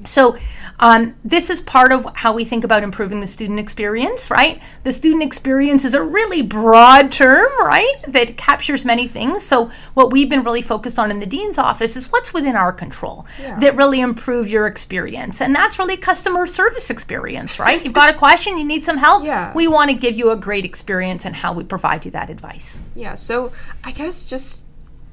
So, 0.04 0.36
um, 0.80 1.14
this 1.24 1.50
is 1.50 1.60
part 1.60 1.92
of 1.92 2.06
how 2.14 2.32
we 2.32 2.44
think 2.44 2.64
about 2.64 2.82
improving 2.82 3.20
the 3.20 3.26
student 3.26 3.58
experience, 3.60 4.30
right? 4.30 4.60
The 4.82 4.92
student 4.92 5.22
experience 5.22 5.84
is 5.84 5.94
a 5.94 6.02
really 6.02 6.42
broad 6.42 7.10
term, 7.12 7.48
right? 7.60 7.94
That 8.08 8.36
captures 8.36 8.84
many 8.84 9.06
things. 9.08 9.42
So, 9.44 9.70
what 9.94 10.12
we've 10.12 10.28
been 10.28 10.42
really 10.42 10.62
focused 10.62 10.98
on 10.98 11.10
in 11.10 11.18
the 11.20 11.26
dean's 11.26 11.58
office 11.58 11.96
is 11.96 12.10
what's 12.12 12.34
within 12.34 12.56
our 12.56 12.72
control 12.72 13.26
Yeah. 13.40 13.58
that 13.60 13.76
really 13.76 14.00
improve 14.00 14.48
your 14.48 14.66
experience, 14.66 15.40
and 15.40 15.54
that's 15.54 15.78
really 15.78 15.96
customer 15.96 16.46
service 16.46 16.90
experience, 16.90 17.58
right? 17.58 17.82
You've 17.84 17.94
got 17.94 18.10
a 18.10 18.14
question, 18.14 18.58
you 18.58 18.64
need 18.64 18.84
some 18.84 18.96
help. 18.98 19.24
Yeah. 19.24 19.52
We 19.54 19.68
want 19.68 19.90
to 19.90 19.96
give 19.96 20.14
you 20.16 20.30
a 20.30 20.36
great 20.36 20.64
experience 20.64 21.24
and 21.24 21.34
how 21.34 21.53
we 21.54 21.64
provide 21.64 22.04
you 22.04 22.10
that 22.12 22.30
advice. 22.30 22.82
Yeah, 22.94 23.14
so 23.14 23.52
I 23.82 23.92
guess 23.92 24.24
just 24.24 24.64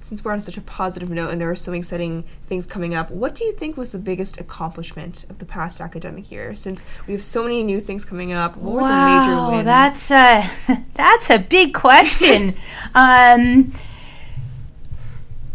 since 0.04 0.26
we're 0.26 0.34
on 0.34 0.42
such 0.42 0.58
a 0.58 0.62
positive 0.62 1.10
note 1.10 1.30
and 1.30 1.40
there 1.40 1.50
are 1.50 1.56
so 1.56 1.72
exciting 1.74 2.26
things 2.44 2.66
coming 2.66 2.94
up, 2.94 3.10
what 3.12 3.36
do 3.36 3.46
you 3.46 3.54
think 3.54 3.78
was 3.78 3.92
the 3.92 4.00
biggest 4.00 4.40
accomplishment 4.40 5.26
of 5.30 5.40
the 5.40 5.46
past 5.46 5.80
academic 5.80 6.32
year? 6.32 6.54
Since 6.54 6.86
we 7.08 7.14
have 7.14 7.24
so 7.24 7.44
many 7.44 7.64
new 7.64 7.80
things 7.80 8.04
coming 8.04 8.34
up, 8.34 8.58
what 8.58 8.74
were 8.74 8.82
the 8.82 8.88
major 8.88 9.52
wins? 9.52 9.66
that's 9.66 10.12
a 10.12 10.84
that's 10.96 11.30
a 11.30 11.40
big 11.40 11.74
question. 11.74 12.56
um, 12.96 13.72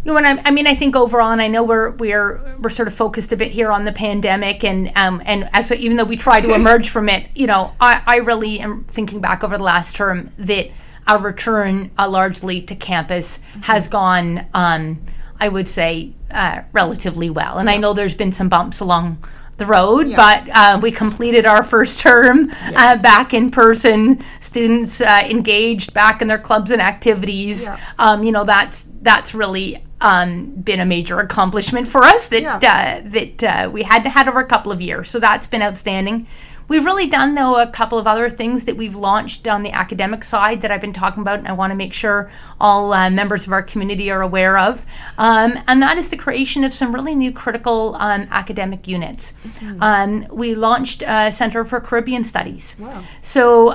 you 0.06 0.12
know, 0.12 0.14
when 0.14 0.38
I, 0.38 0.40
I 0.44 0.52
mean, 0.52 0.68
I 0.68 0.74
think 0.76 0.94
overall, 0.94 1.32
and 1.32 1.42
I 1.42 1.48
know 1.48 1.64
we're 1.64 1.90
we're 1.90 2.40
we're 2.60 2.70
sort 2.70 2.86
of 2.86 2.94
focused 2.94 3.32
a 3.32 3.36
bit 3.36 3.50
here 3.50 3.72
on 3.72 3.84
the 3.84 3.90
pandemic, 3.90 4.62
and 4.62 4.92
um, 4.94 5.20
and 5.26 5.48
as 5.52 5.72
even 5.72 5.96
though 5.96 6.04
we 6.04 6.16
try 6.16 6.40
to 6.40 6.54
emerge 6.54 6.90
from 6.90 7.08
it, 7.08 7.26
you 7.34 7.48
know, 7.48 7.72
I, 7.80 8.00
I 8.06 8.16
really 8.18 8.60
am 8.60 8.84
thinking 8.84 9.20
back 9.20 9.42
over 9.42 9.58
the 9.58 9.64
last 9.64 9.96
term 9.96 10.30
that 10.38 10.68
our 11.08 11.18
return 11.18 11.90
uh, 11.98 12.08
largely 12.08 12.60
to 12.60 12.76
campus 12.76 13.40
has 13.62 13.88
gone, 13.88 14.46
um, 14.54 15.02
I 15.40 15.48
would 15.48 15.66
say, 15.66 16.12
uh, 16.30 16.62
relatively 16.70 17.28
well. 17.28 17.58
And 17.58 17.68
I 17.68 17.76
know 17.76 17.92
there's 17.92 18.14
been 18.14 18.30
some 18.30 18.48
bumps 18.48 18.78
along 18.78 19.18
the 19.56 19.66
road, 19.66 20.14
but 20.14 20.48
uh, 20.52 20.78
we 20.80 20.92
completed 20.92 21.46
our 21.46 21.64
first 21.64 21.98
term 22.00 22.48
uh, 22.76 23.02
back 23.02 23.34
in 23.34 23.50
person. 23.50 24.20
Students 24.38 25.00
uh, 25.00 25.26
engaged 25.28 25.94
back 25.94 26.22
in 26.22 26.28
their 26.28 26.38
clubs 26.38 26.70
and 26.70 26.80
activities. 26.80 27.64
Yeah. 27.64 27.80
Um, 27.98 28.22
you 28.22 28.30
know, 28.30 28.44
that's 28.44 28.86
that's 29.02 29.34
really 29.34 29.82
um, 30.00 30.46
been 30.50 30.80
a 30.80 30.84
major 30.84 31.20
accomplishment 31.20 31.88
for 31.88 32.02
us 32.04 32.28
that 32.28 32.42
Yeah. 32.42 32.56
uh, 33.04 33.08
that 33.08 33.42
uh, 33.42 33.70
we 33.70 33.82
had 33.82 34.02
to 34.04 34.10
had 34.10 34.28
over 34.28 34.40
a 34.40 34.46
couple 34.46 34.70
of 34.72 34.80
years. 34.80 35.08
So 35.10 35.18
that's 35.18 35.46
been 35.46 35.62
outstanding. 35.62 36.26
We've 36.68 36.84
really 36.84 37.06
done 37.06 37.34
though 37.34 37.56
a 37.62 37.68
couple 37.68 37.96
of 37.96 38.08
other 38.08 38.28
things 38.28 38.64
that 38.64 38.76
we've 38.76 38.96
launched 38.96 39.46
on 39.46 39.62
the 39.62 39.70
academic 39.70 40.24
side 40.24 40.62
that 40.62 40.72
I've 40.72 40.80
been 40.80 40.92
talking 40.92 41.22
about, 41.22 41.38
and 41.38 41.46
I 41.46 41.52
want 41.52 41.70
to 41.70 41.76
make 41.76 41.92
sure 41.92 42.28
all 42.60 42.92
uh, 42.92 43.08
members 43.08 43.46
of 43.46 43.52
our 43.52 43.62
community 43.62 44.10
are 44.10 44.20
aware 44.20 44.58
of. 44.58 44.84
Um, 45.16 45.58
and 45.68 45.80
that 45.80 45.96
is 45.96 46.10
the 46.10 46.16
creation 46.16 46.64
of 46.64 46.72
some 46.72 46.92
really 46.92 47.14
new 47.14 47.30
critical 47.32 47.94
um, 48.00 48.26
academic 48.32 48.88
units. 48.88 49.34
Um, 49.80 50.26
we 50.30 50.56
launched 50.56 51.04
a 51.06 51.30
Center 51.30 51.64
for 51.64 51.80
Caribbean 51.80 52.24
Studies. 52.24 52.76
Wow. 52.80 53.02
So. 53.20 53.70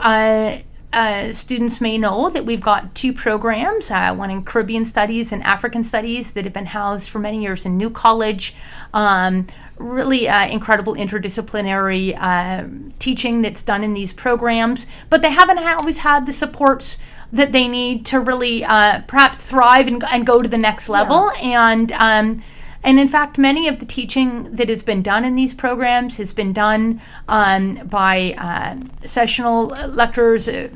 Uh, 0.93 1.31
students 1.31 1.79
may 1.79 1.97
know 1.97 2.29
that 2.29 2.45
we've 2.45 2.61
got 2.61 2.93
two 2.95 3.13
programs, 3.13 3.89
uh, 3.89 4.13
one 4.13 4.29
in 4.29 4.43
Caribbean 4.43 4.83
Studies 4.83 5.31
and 5.31 5.41
African 5.43 5.83
Studies, 5.83 6.31
that 6.31 6.43
have 6.43 6.53
been 6.53 6.65
housed 6.65 7.09
for 7.09 7.19
many 7.19 7.41
years 7.41 7.65
in 7.65 7.77
New 7.77 7.89
College. 7.89 8.53
Um, 8.93 9.47
really 9.77 10.27
uh, 10.27 10.47
incredible 10.47 10.95
interdisciplinary 10.95 12.15
uh, 12.19 12.67
teaching 12.99 13.41
that's 13.41 13.63
done 13.63 13.83
in 13.83 13.93
these 13.93 14.11
programs, 14.11 14.85
but 15.09 15.21
they 15.21 15.31
haven't 15.31 15.59
always 15.59 15.99
had 15.99 16.25
the 16.25 16.33
supports 16.33 16.97
that 17.31 17.53
they 17.53 17.67
need 17.67 18.05
to 18.07 18.19
really 18.19 18.63
uh, 18.65 19.01
perhaps 19.07 19.49
thrive 19.49 19.87
and, 19.87 20.03
and 20.11 20.25
go 20.25 20.41
to 20.41 20.49
the 20.49 20.57
next 20.57 20.89
level. 20.89 21.31
And 21.41 21.91
um, 21.93 22.43
and 22.83 22.99
in 22.99 23.07
fact, 23.07 23.37
many 23.37 23.67
of 23.67 23.79
the 23.79 23.85
teaching 23.85 24.43
that 24.55 24.69
has 24.69 24.83
been 24.83 25.01
done 25.01 25.23
in 25.23 25.35
these 25.35 25.53
programs 25.53 26.17
has 26.17 26.33
been 26.33 26.53
done 26.53 27.01
um, 27.27 27.75
by 27.87 28.33
uh, 28.37 28.77
sessional 29.05 29.67
lecturers, 29.89 30.49
uh, 30.49 30.69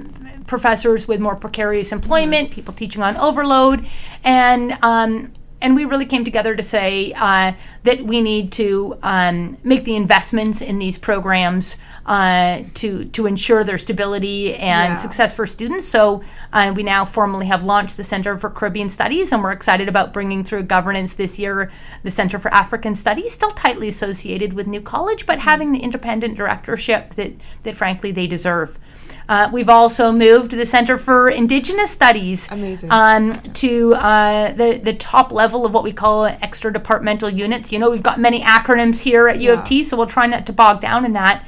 professors 0.46 1.08
with 1.08 1.20
more 1.20 1.36
precarious 1.36 1.92
employment, 1.92 2.52
people 2.52 2.74
teaching 2.74 3.02
on 3.02 3.18
overload, 3.18 3.88
and 4.24 4.78
um, 4.84 5.34
and 5.66 5.76
we 5.76 5.84
really 5.84 6.06
came 6.06 6.24
together 6.24 6.56
to 6.56 6.62
say 6.62 7.12
uh, 7.14 7.52
that 7.84 8.00
we 8.02 8.22
need 8.22 8.52
to 8.52 8.96
um, 9.02 9.58
make 9.64 9.84
the 9.84 9.96
investments 9.96 10.62
in 10.62 10.78
these 10.78 10.96
programs 10.96 11.78
uh, 12.06 12.62
to 12.76 13.06
to 13.06 13.26
ensure 13.26 13.64
their 13.64 13.80
stability 13.80 14.54
and 14.54 14.92
Yeah. 14.92 14.96
success 14.96 15.34
for 15.34 15.48
students. 15.48 15.86
So 15.88 16.22
uh, 16.54 16.72
we 16.76 16.84
now 16.84 17.04
formally 17.04 17.48
have 17.48 17.64
launched 17.64 17.98
the 17.98 18.04
Center 18.04 18.38
for 18.38 18.52
Caribbean 18.52 18.90
Studies, 18.90 19.32
and 19.34 19.42
we're 19.42 19.54
excited 19.54 19.90
about 19.90 20.14
bringing 20.14 20.44
through 20.44 20.64
governance 20.64 21.16
this 21.16 21.40
year 21.40 21.72
the 22.04 22.12
Center 22.12 22.38
for 22.38 22.54
African 22.54 22.94
Studies, 22.94 23.34
still 23.34 23.50
tightly 23.50 23.88
associated 23.88 24.54
with 24.54 24.68
New 24.68 24.82
College, 24.82 25.26
but 25.26 25.40
having 25.40 25.72
the 25.72 25.80
independent 25.80 26.38
directorship 26.38 27.16
that 27.16 27.32
that 27.64 27.76
frankly 27.76 28.12
they 28.12 28.28
deserve. 28.28 28.78
Uh, 29.28 29.50
we've 29.52 29.70
also 29.70 30.12
moved 30.12 30.52
the 30.52 30.66
Center 30.66 30.98
for 30.98 31.30
Indigenous 31.30 31.92
Studies 31.92 32.50
Amazing. 32.52 32.92
um, 32.92 33.34
to 33.54 33.96
uh, 33.96 34.52
the 34.54 34.78
the 34.78 34.94
top 34.94 35.32
level 35.32 35.66
of 35.66 35.74
what 35.74 35.84
we 35.84 35.92
call 35.92 36.26
extra 36.26 36.72
departmental 36.72 37.30
units. 37.30 37.72
You 37.72 37.80
know, 37.80 37.90
we've 37.90 38.04
got 38.04 38.20
many 38.20 38.42
acronyms 38.42 39.02
here 39.02 39.28
at 39.28 39.42
U 39.42 39.52
of 39.54 39.64
T, 39.64 39.84
so 39.84 39.98
we'll 39.98 40.06
try 40.06 40.28
not 40.28 40.46
to 40.46 40.54
bog 40.54 40.80
down 40.80 41.06
in 41.06 41.14
that. 41.14 41.46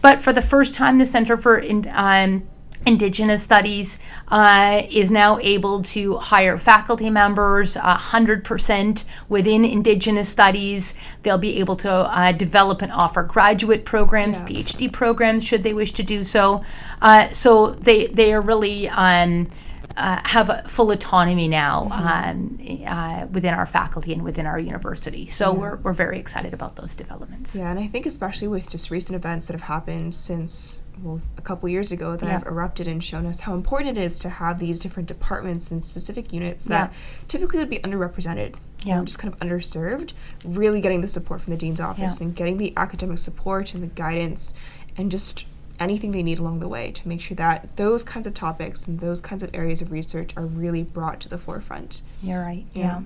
But 0.00 0.20
for 0.20 0.32
the 0.32 0.42
first 0.42 0.74
time, 0.74 0.98
the 0.98 1.06
Center 1.06 1.36
for 1.36 1.58
in, 1.58 1.90
um, 1.92 2.48
Indigenous 2.88 3.42
Studies 3.42 3.98
uh, 4.28 4.82
is 4.90 5.10
now 5.10 5.38
able 5.40 5.82
to 5.82 6.16
hire 6.16 6.56
faculty 6.56 7.10
members, 7.10 7.76
uh, 7.76 7.98
100% 7.98 9.04
within 9.28 9.64
Indigenous 9.66 10.28
Studies. 10.30 10.94
They'll 11.22 11.36
be 11.36 11.58
able 11.60 11.76
to 11.76 11.92
uh, 11.92 12.32
develop 12.32 12.80
and 12.80 12.90
offer 12.90 13.22
graduate 13.22 13.84
programs, 13.84 14.40
Yeah. 14.40 14.46
PhD 14.46 14.90
programs, 14.90 15.44
should 15.44 15.62
they 15.62 15.74
wish 15.74 15.92
to 15.92 16.02
do 16.02 16.24
so. 16.24 16.62
Uh, 17.02 17.28
so 17.30 17.72
they, 17.72 18.06
they 18.06 18.32
are 18.32 18.40
really. 18.40 18.88
Um, 18.88 19.50
uh, 19.96 20.20
have 20.24 20.70
full 20.70 20.92
autonomy 20.92 21.48
now 21.48 21.88
um, 21.90 22.56
uh, 22.86 23.26
within 23.32 23.52
our 23.52 23.66
faculty 23.66 24.12
and 24.12 24.22
within 24.22 24.46
our 24.46 24.58
university. 24.58 25.26
So 25.26 25.52
we're, 25.52 25.76
we're 25.78 25.92
very 25.92 26.20
excited 26.20 26.54
about 26.54 26.76
those 26.76 26.94
developments. 26.94 27.56
Yeah, 27.56 27.68
and 27.70 27.80
I 27.80 27.88
think 27.88 28.06
especially 28.06 28.46
with 28.46 28.70
just 28.70 28.92
recent 28.92 29.16
events 29.16 29.48
that 29.48 29.54
have 29.54 29.62
happened 29.62 30.14
since 30.14 30.82
well 31.02 31.20
a 31.36 31.42
couple 31.42 31.68
years 31.68 31.92
ago 31.92 32.16
that 32.16 32.26
Yeah. 32.26 32.32
have 32.32 32.46
erupted 32.46 32.86
and 32.88 33.02
shown 33.02 33.26
us 33.26 33.40
how 33.40 33.54
important 33.54 33.96
it 33.98 34.00
is 34.02 34.18
to 34.20 34.28
have 34.28 34.58
these 34.58 34.78
different 34.78 35.08
departments 35.08 35.70
and 35.70 35.84
specific 35.84 36.32
units 36.32 36.64
that 36.66 36.92
typically 37.28 37.58
would 37.58 37.70
be 37.70 37.78
underrepresented 37.78 38.54
Yeah. 38.84 39.02
just 39.04 39.18
kind 39.18 39.32
of 39.32 39.38
underserved. 39.40 40.12
Really 40.44 40.80
getting 40.80 41.00
the 41.00 41.08
support 41.08 41.40
from 41.40 41.52
the 41.52 41.56
dean's 41.58 41.80
office 41.80 42.20
Yeah. 42.20 42.26
and 42.28 42.36
getting 42.36 42.58
the 42.58 42.72
academic 42.76 43.18
support 43.18 43.74
and 43.74 43.82
the 43.82 43.88
guidance 43.88 44.54
and 44.96 45.10
just 45.10 45.44
anything 45.80 46.10
they 46.10 46.22
need 46.24 46.38
along 46.40 46.58
the 46.58 46.68
way 46.68 46.90
to 46.90 47.06
make 47.08 47.20
sure 47.20 47.36
that 47.36 47.76
those 47.76 48.02
kinds 48.02 48.26
of 48.26 48.34
topics 48.34 48.86
and 48.88 48.98
those 49.00 49.20
kinds 49.20 49.42
of 49.44 49.50
areas 49.54 49.80
of 49.80 49.92
research 49.92 50.32
are 50.36 50.44
really 50.46 50.82
brought 50.82 51.20
to 51.20 51.28
the 51.28 51.38
forefront. 51.38 52.02
You're 52.22 52.40
right. 52.42 52.64
Yeah. 52.74 53.02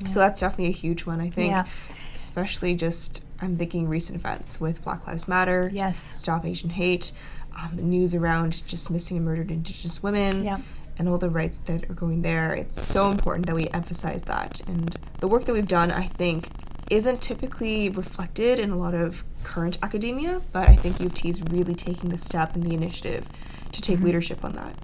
Yeah. 0.00 0.06
So 0.08 0.18
that's 0.20 0.40
definitely 0.40 0.68
a 0.68 0.76
huge 0.76 1.04
one, 1.04 1.20
I 1.20 1.28
think. 1.28 1.50
Yeah. 1.50 1.66
Especially 2.14 2.74
just, 2.74 3.22
I'm 3.40 3.54
thinking 3.54 3.88
recent 3.88 4.18
events 4.18 4.60
with 4.60 4.84
Black 4.84 5.06
Lives 5.06 5.26
Matter, 5.28 5.70
Yes. 5.72 5.98
Stop 5.98 6.44
Asian 6.44 6.70
Hate, 6.70 7.12
um, 7.58 7.76
the 7.76 7.82
news 7.82 8.14
around 8.14 8.66
just 8.66 8.90
missing 8.90 9.16
and 9.16 9.26
murdered 9.26 9.50
Indigenous 9.50 10.02
women, 10.02 10.44
Yeah. 10.44 10.58
and 10.98 11.08
all 11.08 11.18
the 11.18 11.30
rights 11.30 11.58
that 11.60 11.88
are 11.90 11.94
going 11.94 12.22
there. 12.22 12.54
It's 12.54 12.82
so 12.82 13.10
important 13.10 13.46
that 13.46 13.54
we 13.54 13.68
emphasize 13.68 14.22
that. 14.22 14.60
And 14.66 14.96
the 15.20 15.28
work 15.28 15.44
that 15.46 15.52
we've 15.54 15.66
done, 15.68 15.90
I 15.90 16.04
think, 16.06 16.48
isn't 16.90 17.20
typically 17.20 17.88
reflected 17.88 18.58
in 18.58 18.70
a 18.70 18.76
lot 18.76 18.94
of 18.94 19.24
current 19.44 19.78
academia, 19.82 20.42
but 20.52 20.68
I 20.68 20.76
think 20.76 21.00
U 21.00 21.06
of 21.06 21.14
T 21.14 21.28
is 21.28 21.40
really 21.42 21.74
taking 21.74 22.10
the 22.10 22.18
step 22.18 22.54
and 22.54 22.64
the 22.64 22.74
initiative 22.74 23.26
to 23.28 23.32
Mm-hmm. 23.80 23.80
take 23.94 24.00
leadership 24.04 24.44
on 24.44 24.54
that. 24.56 24.74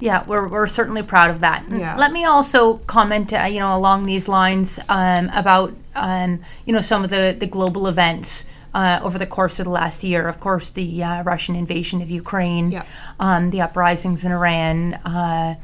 Yeah, 0.00 0.24
we're, 0.26 0.48
we're 0.48 0.66
certainly 0.66 1.02
proud 1.02 1.30
of 1.30 1.40
that. 1.40 1.64
Yeah. 1.70 1.94
Let 1.96 2.12
me 2.12 2.24
also 2.24 2.78
comment, 2.86 3.32
uh, 3.32 3.44
you 3.44 3.60
know, 3.60 3.74
along 3.76 4.06
these 4.06 4.28
lines 4.28 4.78
um, 4.88 5.28
about, 5.34 5.74
um, 5.94 6.40
you 6.66 6.72
know, 6.72 6.80
some 6.80 7.04
of 7.04 7.10
the, 7.10 7.36
the 7.38 7.46
global 7.46 7.86
events 7.86 8.46
uh, 8.74 9.00
over 9.02 9.18
the 9.18 9.26
course 9.26 9.58
of 9.60 9.64
the 9.64 9.70
last 9.70 10.02
year. 10.04 10.26
Of 10.28 10.40
course, 10.40 10.70
the 10.70 11.02
uh, 11.02 11.22
Russian 11.22 11.54
invasion 11.56 12.00
of 12.02 12.10
Ukraine, 12.10 12.70
Yeah. 12.72 12.84
um, 13.18 13.50
the 13.50 13.60
uprisings 13.60 14.24
in 14.24 14.32
Iran, 14.32 14.94
uh, 14.94 15.56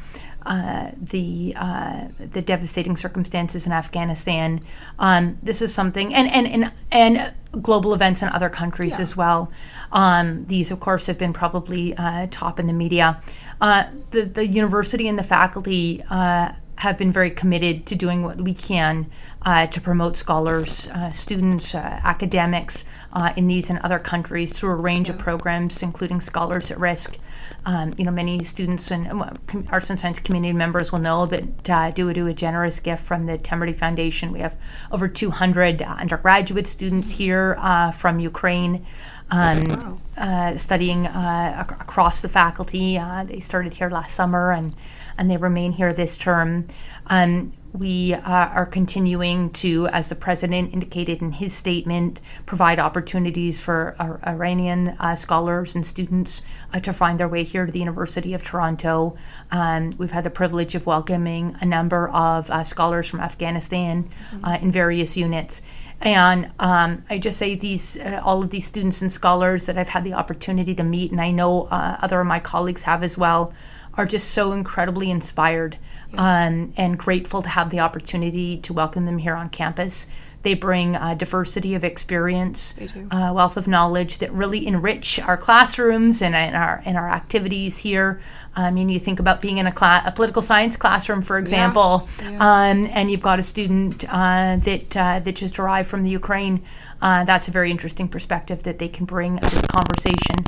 uh, 0.47 0.93
the 0.97 1.53
uh, 1.57 2.09
the 2.19 2.41
devastating 2.41 2.97
circumstances 2.97 3.67
in 3.67 3.73
Afghanistan. 3.73 4.61
Um, 4.99 5.39
this 5.43 5.61
is 5.61 5.75
something, 5.75 6.15
and 6.15 6.31
and 6.31 6.47
and 6.47 6.73
and 6.93 7.33
global 7.63 7.93
events 7.95 8.23
in 8.23 8.29
other 8.31 8.49
countries 8.49 8.93
Yeah. 8.93 9.03
as 9.03 9.17
well. 9.17 9.51
Um, 9.93 10.47
these, 10.47 10.71
of 10.71 10.81
course, 10.81 11.07
have 11.09 11.19
been 11.19 11.33
probably 11.33 11.95
uh, 11.97 12.29
top 12.31 12.61
in 12.61 12.67
the 12.67 12.73
media. 12.73 13.21
Uh, 13.61 13.85
the 14.13 14.23
the 14.23 14.47
university 14.47 15.09
and 15.09 15.19
the 15.19 15.25
faculty. 15.25 16.03
Uh, 16.09 16.53
have 16.79 16.99
been 16.99 17.11
very 17.11 17.31
committed 17.31 17.87
to 17.87 17.95
doing 17.95 18.23
what 18.23 18.37
we 18.37 18.53
can 18.53 19.07
uh, 19.43 19.67
to 19.67 19.81
promote 19.81 20.15
scholars, 20.15 20.89
uh, 20.89 21.11
students, 21.11 21.75
uh, 21.75 21.79
academics 22.05 22.85
uh, 23.15 23.33
in 23.37 23.47
these 23.47 23.71
and 23.71 23.79
other 23.79 23.99
countries 23.99 24.53
through 24.53 24.73
a 24.73 24.77
range 24.77 25.09
of 25.09 25.17
programs, 25.17 25.83
including 25.83 26.21
Scholars 26.21 26.71
at 26.71 26.79
Risk. 26.79 27.17
Um, 27.67 27.93
you 27.99 28.05
know, 28.05 28.13
many 28.13 28.43
students 28.45 28.93
and 28.93 29.09
uh, 29.09 29.31
arts 29.71 29.91
and 29.91 29.99
science 29.99 30.21
community 30.21 30.53
members 30.53 30.93
will 30.93 31.01
know 31.01 31.27
that 31.27 31.69
uh, 31.71 31.91
due 31.91 32.13
to 32.13 32.27
a 32.29 32.33
generous 32.33 32.79
gift 32.79 33.03
from 33.05 33.27
the 33.27 33.37
Temerty 33.39 33.75
Foundation, 33.75 34.31
we 34.31 34.39
have 34.39 34.57
over 34.93 35.09
200 35.09 35.83
undergraduate 35.83 36.69
students 36.69 37.11
here 37.11 37.57
uh, 37.59 37.91
from 37.91 38.21
Ukraine. 38.21 38.85
Um, 39.31 39.65
Wow. 39.67 39.99
uh, 40.17 40.57
studying 40.57 41.09
uh, 41.09 41.67
ac- 41.69 41.77
across 41.81 42.23
the 42.23 42.29
faculty. 42.29 42.97
Uh, 42.97 43.25
they 43.25 43.41
started 43.41 43.75
here 43.75 43.91
last 43.91 44.15
summer 44.15 44.53
and, 44.53 44.73
and 45.19 45.29
they 45.29 45.37
remain 45.37 45.73
here 45.73 45.93
this 45.93 46.17
term. 46.17 46.69
Um, 47.09 47.53
we 47.79 48.15
uh, 48.15 48.21
are 48.25 48.67
continuing 48.67 49.51
to, 49.51 49.87
as 49.89 50.09
the 50.09 50.15
president 50.15 50.73
indicated 50.73 51.21
in 51.21 51.33
his 51.33 51.53
statement, 51.53 52.21
provide 52.47 52.79
opportunities 52.79 53.61
for 53.61 53.95
our 53.99 54.21
Iranian 54.27 54.89
uh, 54.99 55.15
scholars 55.15 55.75
and 55.75 55.85
students 55.85 56.43
uh, 56.73 56.81
to 56.81 56.93
find 56.93 57.21
their 57.21 57.29
way 57.29 57.45
here 57.45 57.67
to 57.67 57.73
the 57.73 57.79
University 57.79 58.33
of 58.35 58.43
Toronto. 58.43 59.17
Um, 59.51 59.91
we've 59.99 60.11
had 60.11 60.25
the 60.25 60.31
privilege 60.31 60.75
of 60.75 60.87
welcoming 60.87 61.57
a 61.61 61.67
number 61.67 62.09
of 62.09 62.51
uh, 62.51 62.65
scholars 62.65 63.07
from 63.09 63.21
Afghanistan 63.21 64.09
uh, 64.43 64.59
in 64.61 64.73
various 64.73 65.17
units. 65.17 65.63
And 66.01 66.51
um, 66.59 67.05
I 67.09 67.19
just 67.19 67.39
say 67.39 67.55
these, 67.55 67.99
uh, 67.99 68.21
all 68.23 68.43
of 68.43 68.51
these 68.51 68.67
students 68.67 69.01
and 69.01 69.11
scholars 69.11 69.67
that 69.67 69.79
I've 69.79 69.89
had 69.89 70.05
the 70.05 70.13
opportunity 70.13 70.75
to 70.75 70.85
meet, 70.85 71.11
and 71.11 71.21
I 71.21 71.31
know 71.31 71.65
uh, 71.65 71.97
other 72.01 72.21
of 72.21 72.27
my 72.27 72.39
colleagues 72.39 72.83
have 72.83 73.03
as 73.03 73.17
well, 73.17 73.53
are 73.97 74.07
just 74.07 74.31
so 74.33 74.53
incredibly 74.53 75.11
inspired 75.11 75.79
um, 76.15 76.73
and 76.77 76.99
grateful 76.99 77.43
to 77.43 77.49
have 77.49 77.71
the 77.71 77.81
opportunity 77.81 78.59
to 78.59 78.73
welcome 78.73 79.07
them 79.07 79.19
here 79.19 79.35
on 79.35 79.49
campus. 79.49 80.07
They 80.43 80.55
bring 80.55 80.95
a 80.95 81.17
diversity 81.17 81.75
of 81.75 81.83
experience, 81.83 82.77
uh, 83.11 83.33
wealth 83.35 83.57
of 83.57 83.67
knowledge 83.67 84.19
that 84.19 84.31
really 84.33 84.65
enrich 84.65 85.19
our 85.19 85.37
classrooms 85.37 86.23
and, 86.23 86.37
and 86.37 86.55
our 86.55 86.83
and 86.85 86.97
our 86.97 87.11
activities 87.11 87.79
here. 87.79 88.21
I 88.55 88.71
mean, 88.71 88.89
you 88.89 89.01
think 89.01 89.19
about 89.19 89.41
being 89.41 89.59
in 89.59 89.67
a 89.67 89.73
class, 89.73 90.05
a 90.07 90.13
political 90.13 90.41
science 90.43 90.77
classroom, 90.77 91.21
for 91.23 91.37
example, 91.39 92.09
Yeah. 92.23 92.37
um, 92.39 92.89
and 92.93 93.11
you've 93.11 93.23
got 93.23 93.41
a 93.41 93.43
student 93.43 94.05
uh, 94.09 94.59
that 94.59 94.97
uh, 94.97 95.19
that 95.21 95.35
just 95.35 95.59
arrived 95.59 95.89
from 95.89 96.05
the 96.05 96.11
Ukraine. 96.11 96.63
Uh, 97.03 97.25
that's 97.25 97.49
a 97.49 97.51
very 97.51 97.71
interesting 97.73 98.07
perspective 98.07 98.63
that 98.63 98.79
they 98.79 98.89
can 98.89 99.05
bring 99.05 99.39
to 99.39 99.55
the 99.63 99.67
conversation. 99.69 100.45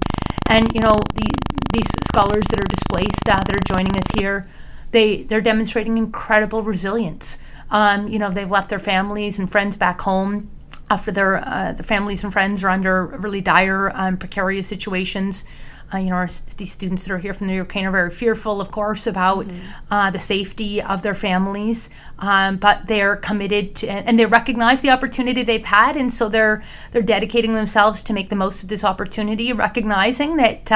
And 0.49 0.73
you 0.75 0.81
know, 0.81 0.97
the, 1.15 1.31
these 1.73 1.89
scholars 2.07 2.45
that 2.51 2.61
are 2.61 2.65
displaced 2.65 3.29
uh, 3.29 3.43
that 3.45 3.55
are 3.55 3.77
joining 3.77 3.97
us 3.97 4.07
here, 4.19 4.49
they 4.91 5.23
they're 5.23 5.43
demonstrating 5.43 5.99
incredible 5.99 6.63
resilience. 6.63 7.39
Um, 7.71 8.09
you 8.09 8.19
know, 8.19 8.31
they've 8.31 8.51
left 8.51 8.71
their 8.71 8.79
families 8.79 9.39
and 9.39 9.51
friends 9.51 9.77
back 9.77 10.01
home 10.01 10.51
after 10.91 11.13
their 11.13 11.47
uh, 11.47 11.73
the 11.73 11.83
families 11.83 12.25
and 12.25 12.33
friends 12.33 12.65
are 12.65 12.71
under 12.71 13.07
really 13.07 13.43
dire, 13.43 13.93
um, 13.95 14.17
precarious 14.17 14.67
situations. 14.67 15.45
Uh, 15.93 15.99
you 15.99 16.11
know, 16.11 16.17
our, 16.17 16.29
these 16.57 16.71
students 16.71 17.05
that 17.05 17.13
are 17.13 17.19
here 17.19 17.33
from 17.33 17.49
the 17.49 17.55
Ukraine 17.55 17.87
are 17.87 17.91
very 17.91 18.11
fearful, 18.11 18.61
of 18.61 18.71
course, 18.71 19.07
about 19.07 19.47
uh, 19.91 20.11
the 20.11 20.19
safety 20.19 20.83
of 20.83 21.03
their 21.03 21.15
families. 21.15 21.89
Um, 22.19 22.57
but 22.57 22.87
they're 22.87 23.17
committed 23.17 23.77
to, 23.77 23.89
and 23.91 24.19
they 24.19 24.27
recognize 24.27 24.83
the 24.83 24.91
opportunity 24.91 25.43
they've 25.43 25.65
had, 25.65 25.97
and 25.97 26.13
so 26.13 26.29
they're 26.29 26.63
they're 26.93 27.03
dedicating 27.03 27.55
themselves 27.55 28.03
to 28.05 28.13
make 28.13 28.29
the 28.29 28.37
most 28.37 28.63
of 28.63 28.69
this 28.69 28.85
opportunity, 28.85 29.53
recognizing 29.53 30.37
that. 30.37 30.71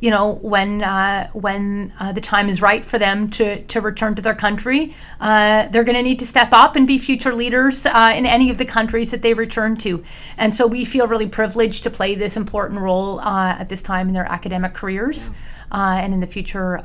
You 0.00 0.10
know, 0.10 0.34
when 0.42 0.82
uh, 0.82 1.30
when 1.32 1.92
uh, 1.98 2.12
the 2.12 2.20
time 2.20 2.48
is 2.48 2.60
right 2.60 2.84
for 2.84 2.98
them 2.98 3.30
to 3.30 3.62
to 3.62 3.80
return 3.80 4.14
to 4.16 4.22
their 4.22 4.34
country, 4.34 4.94
uh, 5.20 5.66
they're 5.68 5.84
going 5.84 5.96
to 5.96 6.02
need 6.02 6.18
to 6.18 6.26
step 6.26 6.50
up 6.52 6.76
and 6.76 6.86
be 6.86 6.98
future 6.98 7.34
leaders 7.34 7.86
uh, 7.86 8.12
in 8.14 8.26
any 8.26 8.50
of 8.50 8.58
the 8.58 8.64
countries 8.66 9.10
that 9.10 9.22
they 9.22 9.32
return 9.34 9.76
to. 9.76 10.02
And 10.36 10.54
so 10.54 10.66
we 10.66 10.84
feel 10.84 11.06
really 11.06 11.28
privileged 11.28 11.84
to 11.84 11.90
play 11.90 12.14
this 12.14 12.36
important 12.36 12.80
role 12.80 13.20
uh, 13.20 13.56
at 13.58 13.68
this 13.68 13.82
time 13.82 14.08
in 14.08 14.14
their 14.14 14.30
academic 14.30 14.74
careers 14.74 15.30
uh, 15.72 16.00
and 16.02 16.12
in 16.12 16.20
the 16.20 16.26
future 16.26 16.80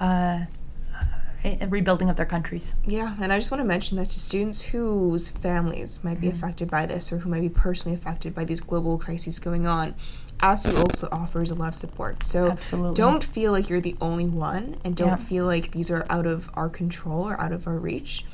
rebuilding 1.69 2.09
of 2.09 2.17
their 2.17 2.25
countries. 2.25 2.75
Yeah, 2.85 3.15
and 3.21 3.31
I 3.31 3.39
just 3.39 3.49
want 3.49 3.61
to 3.61 3.65
mention 3.65 3.97
that 3.97 4.09
to 4.09 4.19
students 4.19 4.61
whose 4.61 5.29
families 5.29 6.03
might 6.03 6.19
be 6.19 6.27
Mm-hmm. 6.27 6.37
affected 6.37 6.69
by 6.69 6.85
this 6.85 7.13
or 7.13 7.19
who 7.19 7.29
might 7.29 7.41
be 7.41 7.49
personally 7.49 7.95
affected 7.97 8.35
by 8.35 8.43
these 8.43 8.59
global 8.59 8.97
crises 8.97 9.39
going 9.39 9.65
on, 9.65 9.95
ASU 10.41 10.77
also 10.77 11.07
offers 11.11 11.51
a 11.51 11.55
lot 11.55 11.67
of 11.69 11.75
support. 11.75 12.23
So 12.23 12.51
Absolutely. 12.51 12.95
don't 12.95 13.23
feel 13.23 13.51
like 13.51 13.69
you're 13.69 13.81
the 13.81 13.95
only 13.99 14.25
one 14.27 14.77
and 14.83 14.95
don't 14.95 15.07
Yeah. 15.09 15.15
feel 15.17 15.45
like 15.45 15.71
these 15.71 15.91
are 15.91 16.05
out 16.09 16.25
of 16.25 16.49
our 16.53 16.69
control 16.69 17.27
or 17.27 17.39
out 17.39 17.51
of 17.51 17.67
our 17.67 17.77
reach, 17.77 18.25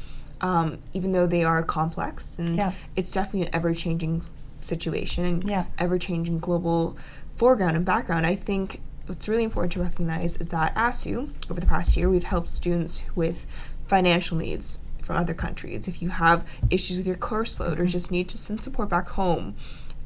um, 0.41 0.77
even 0.93 1.11
though 1.13 1.25
they 1.27 1.43
are 1.43 1.63
complex. 1.63 2.37
And 2.39 2.55
Yeah. 2.55 2.73
it's 2.95 3.11
definitely 3.11 3.43
an 3.47 3.55
ever 3.55 3.73
changing 3.73 4.23
situation 4.61 5.25
and 5.25 5.43
Yeah. 5.49 5.65
ever 5.77 5.97
changing 5.97 6.39
global 6.39 6.95
foreground 7.37 7.75
and 7.75 7.85
background. 7.85 8.25
I 8.25 8.35
think 8.35 8.81
what's 9.07 9.27
really 9.27 9.43
important 9.43 9.73
to 9.73 9.81
recognize 9.81 10.35
is 10.37 10.49
that 10.49 10.73
ASU, 10.75 11.29
over 11.49 11.59
the 11.59 11.65
past 11.67 11.97
year, 11.97 12.09
we've 12.09 12.23
helped 12.23 12.49
students 12.49 13.01
with 13.15 13.45
financial 13.87 14.37
needs 14.37 14.79
from 15.01 15.17
other 15.17 15.33
countries. 15.35 15.87
If 15.87 16.01
you 16.01 16.09
have 16.09 16.43
issues 16.71 16.97
with 16.97 17.05
your 17.05 17.15
course 17.15 17.59
load 17.59 17.79
or 17.79 17.85
just 17.85 18.09
need 18.11 18.27
to 18.29 18.37
send 18.37 18.63
support 18.63 18.89
back 18.89 19.09
home, 19.09 19.55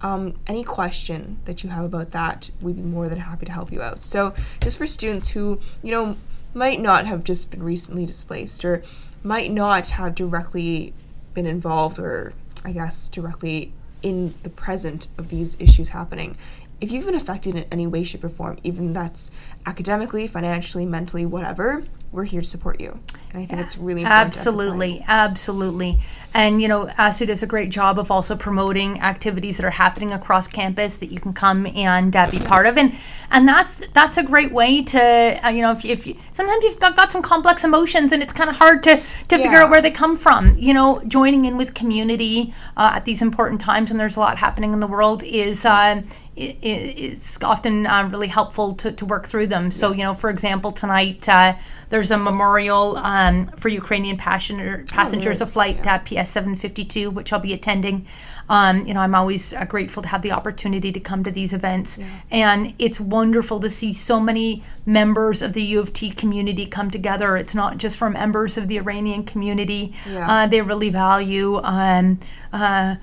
um, 0.02 0.36
any 0.48 0.64
question 0.64 1.40
that 1.46 1.64
you 1.64 1.70
have 1.70 1.84
about 1.84 2.12
that, 2.12 2.52
we'd 2.62 2.76
be 2.78 2.82
more 2.82 3.10
than 3.10 3.20
happy 3.20 3.46
to 3.46 3.52
help 3.52 3.72
you 3.72 3.82
out. 3.82 4.02
So, 4.02 4.34
just 4.62 4.78
for 4.78 4.88
students 4.88 5.30
who, 5.30 5.60
you 5.84 5.92
know, 5.92 6.16
might 6.54 6.80
not 6.80 7.06
have 7.06 7.24
just 7.24 7.52
been 7.52 7.64
recently 7.64 8.06
displaced 8.06 8.64
or 8.66 8.84
might 9.24 9.52
not 9.52 9.90
have 9.90 10.16
directly 10.16 10.94
been 11.34 11.46
involved 11.46 12.00
or, 12.00 12.34
I 12.64 12.72
guess, 12.72 13.08
directly 13.08 13.74
in 14.02 14.34
the 14.44 14.50
present 14.50 15.08
of 15.18 15.30
these 15.30 15.60
issues 15.60 15.90
happening. 15.90 16.38
If 16.82 16.92
you've 16.92 17.06
been 17.06 17.16
affected 17.16 17.56
in 17.56 17.66
any 17.72 17.88
way, 17.88 18.06
shape, 18.06 18.24
or 18.24 18.30
form, 18.30 18.58
even 18.64 18.94
that's 18.94 19.32
academically, 19.66 20.28
financially, 20.28 20.86
mentally, 20.86 21.26
whatever, 21.26 21.84
we're 22.14 22.24
here 22.24 22.42
to 22.42 22.48
support 22.48 22.80
you. 22.80 22.98
And 23.32 23.44
I 23.44 23.46
think 23.46 23.60
it's 23.60 23.78
really 23.78 24.02
important. 24.02 24.28
Absolutely, 24.28 25.04
absolutely. 25.08 26.00
And 26.34 26.62
you 26.62 26.68
know, 26.68 26.86
ASU 26.98 27.26
does 27.28 27.42
a 27.44 27.48
great 27.48 27.70
job 27.70 27.98
of 27.98 28.12
also 28.12 28.36
promoting 28.36 29.02
activities 29.02 29.58
that 29.58 29.66
are 29.66 29.72
happening 29.72 30.14
across 30.14 30.48
campus 30.48 31.00
that 31.00 31.12
you 31.12 31.20
can 31.20 31.34
come 31.34 31.66
and 31.68 32.16
uh, 32.16 32.30
be 32.30 32.40
part 32.40 32.68
of, 32.68 32.78
and 32.78 32.94
and 33.32 33.48
that's 33.48 33.82
that's 33.94 34.18
a 34.18 34.24
great 34.24 34.52
way 34.52 34.84
to 34.84 35.02
uh, 35.46 35.50
you 35.50 35.62
know 35.62 35.72
if, 35.72 35.84
you- 35.84 35.92
if 35.92 36.06
you 36.06 36.16
sometimes 36.32 36.64
you've 36.64 36.80
got, 36.80 36.96
got 36.96 37.12
some 37.12 37.22
complex 37.22 37.64
emotions 37.64 38.12
and 38.12 38.22
it's 38.22 38.34
kind 38.34 38.50
of 38.50 38.56
hard 38.56 38.84
to 38.84 38.98
to 39.28 39.38
figure 39.38 39.58
out 39.58 39.70
where 39.70 39.82
they 39.82 39.92
come 39.92 40.16
from. 40.16 40.54
You 40.56 40.74
know, 40.74 41.02
joining 41.08 41.46
in 41.46 41.58
with 41.58 41.74
community 41.74 42.54
uh, 42.78 42.92
at 42.96 43.06
these 43.06 43.22
important 43.22 43.60
times 43.60 43.90
when 43.90 43.98
there's 43.98 44.18
a 44.18 44.20
lot 44.20 44.38
happening 44.38 44.74
in 44.74 44.80
the 44.80 44.88
world 44.88 45.24
is. 45.24 45.66
Uh, 45.66 46.02
is 46.40 47.38
often 47.44 47.86
uh, 47.86 48.08
really 48.10 48.28
helpful 48.28 48.74
to, 48.76 48.94
to 48.94 49.06
work 49.06 49.28
through 49.28 49.48
them. 49.48 49.70
So, 49.70 49.92
you 49.92 50.04
know, 50.04 50.14
for 50.14 50.30
example, 50.30 50.72
tonight 50.72 51.28
uh, 51.28 51.56
there's 51.90 52.12
a 52.12 52.18
memorial 52.18 52.96
um, 52.98 53.48
for 53.58 53.68
Ukrainian 53.68 54.16
passenger, 54.16 54.86
passengers 54.88 55.42
of 55.42 55.52
flight 55.52 55.82
yeah. 55.84 55.96
uh, 55.96 55.98
PS 56.24 56.30
752, 56.30 57.10
which 57.12 57.34
I'll 57.34 57.40
be 57.40 57.54
attending. 57.54 58.06
Um, 58.50 58.86
you 58.86 58.94
know, 58.94 59.00
I'm 59.00 59.16
always 59.16 59.54
uh, 59.54 59.66
grateful 59.66 60.02
to 60.04 60.10
have 60.10 60.22
the 60.22 60.32
opportunity 60.32 60.92
to 60.92 61.00
come 61.00 61.24
to 61.24 61.32
these 61.32 61.54
events. 61.54 62.00
And 62.32 62.74
it's 62.80 63.00
wonderful 63.00 63.60
to 63.60 63.70
see 63.70 63.94
so 63.94 64.20
many 64.20 64.64
members 64.86 65.42
of 65.42 65.54
the 65.54 65.62
U 65.64 65.80
of 65.80 65.94
T 65.94 66.10
community 66.12 66.66
come 66.66 66.90
together. 66.90 67.38
It's 67.38 67.56
not 67.56 67.78
just 67.78 67.98
from 67.98 68.14
members 68.14 68.58
of 68.58 68.68
the 68.68 68.78
Iranian 68.78 69.24
community. 69.24 69.94
Yeah. 70.10 70.30
Uh, 70.30 70.48
they 70.48 70.62
really 70.62 70.90
value 70.90 71.58
um, 71.64 72.20
uh, 72.54 72.96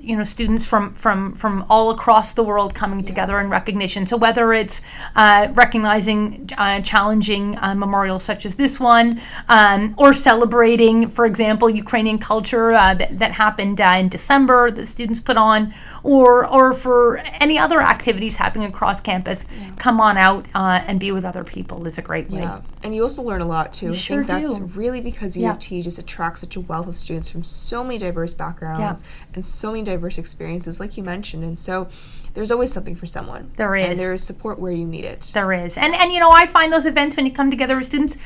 you 0.00 0.16
know 0.16 0.24
students 0.24 0.66
from 0.66 0.94
from 0.94 1.34
from 1.34 1.64
all 1.68 1.90
across 1.90 2.34
the 2.34 2.42
world 2.42 2.74
coming 2.74 3.02
together 3.02 3.40
in 3.40 3.48
recognition. 3.50 4.06
So 4.06 4.16
whether 4.16 4.52
it's 4.52 4.82
uh, 5.16 5.48
recognizing 5.54 6.48
uh, 6.56 6.80
challenging 6.80 7.56
uh, 7.58 7.74
memorials 7.74 8.22
such 8.22 8.46
as 8.46 8.56
this 8.56 8.80
one 8.80 9.20
um, 9.48 9.94
or 9.98 10.14
celebrating 10.14 11.08
for 11.08 11.26
example 11.26 11.68
ukrainian 11.70 12.18
culture 12.18 12.72
uh, 12.72 12.94
that, 12.94 13.18
that 13.18 13.32
happened 13.32 13.80
uh, 13.80 13.96
in 13.98 14.08
december 14.08 14.70
that 14.70 14.86
students 14.86 15.20
put 15.20 15.36
on 15.36 15.72
or 16.02 16.46
or 16.46 16.72
for 16.72 17.18
any 17.40 17.58
other 17.58 17.80
activities 17.80 18.36
happening 18.36 18.68
across 18.68 19.00
campus 19.00 19.46
come 19.76 20.00
on 20.00 20.16
out 20.16 20.46
uh, 20.54 20.80
and 20.86 21.00
be 21.00 21.12
with 21.12 21.24
other 21.24 21.44
people 21.44 21.86
is 21.86 21.98
a 21.98 22.02
great 22.02 22.30
way. 22.30 22.40
Yeah, 22.40 22.62
and 22.82 22.94
you 22.94 23.02
also 23.02 23.22
learn 23.22 23.40
a 23.40 23.46
lot 23.46 23.72
too. 23.72 23.88
I 23.88 23.92
sure 23.92 24.24
think 24.24 24.28
that's 24.28 24.58
do. 24.58 24.66
really 24.66 25.00
because 25.00 25.36
U 25.36 25.50
of 25.50 25.58
T 25.58 25.82
just 25.82 25.98
attracts 25.98 26.40
such 26.40 26.56
a 26.56 26.60
wealth 26.60 26.86
of 26.86 26.96
students 26.96 27.28
from 27.28 27.42
so 27.44 27.82
many 27.82 27.98
diverse 27.98 28.34
backgrounds 28.34 29.04
and 29.34 29.44
so 29.44 29.73
many 29.74 29.84
diverse 29.84 30.18
experiences, 30.18 30.80
like 30.80 30.96
you 30.96 31.02
mentioned. 31.02 31.44
And 31.44 31.58
so 31.58 31.88
there's 32.34 32.50
always 32.50 32.72
something 32.72 32.96
for 32.96 33.06
someone. 33.06 33.50
There 33.56 33.76
is. 33.76 33.90
And 33.90 33.98
there 33.98 34.12
is 34.14 34.22
support 34.22 34.58
where 34.58 34.72
you 34.72 34.86
need 34.86 35.04
it. 35.04 35.20
There 35.34 35.52
is. 35.52 35.76
And 35.76 35.94
and 35.94 36.12
you 36.12 36.20
know, 36.20 36.30
I 36.30 36.46
find 36.46 36.72
those 36.72 36.86
events 36.86 37.16
when 37.16 37.26
you 37.26 37.32
come 37.32 37.50
together 37.50 37.76
with 37.76 37.86
students, 37.86 38.16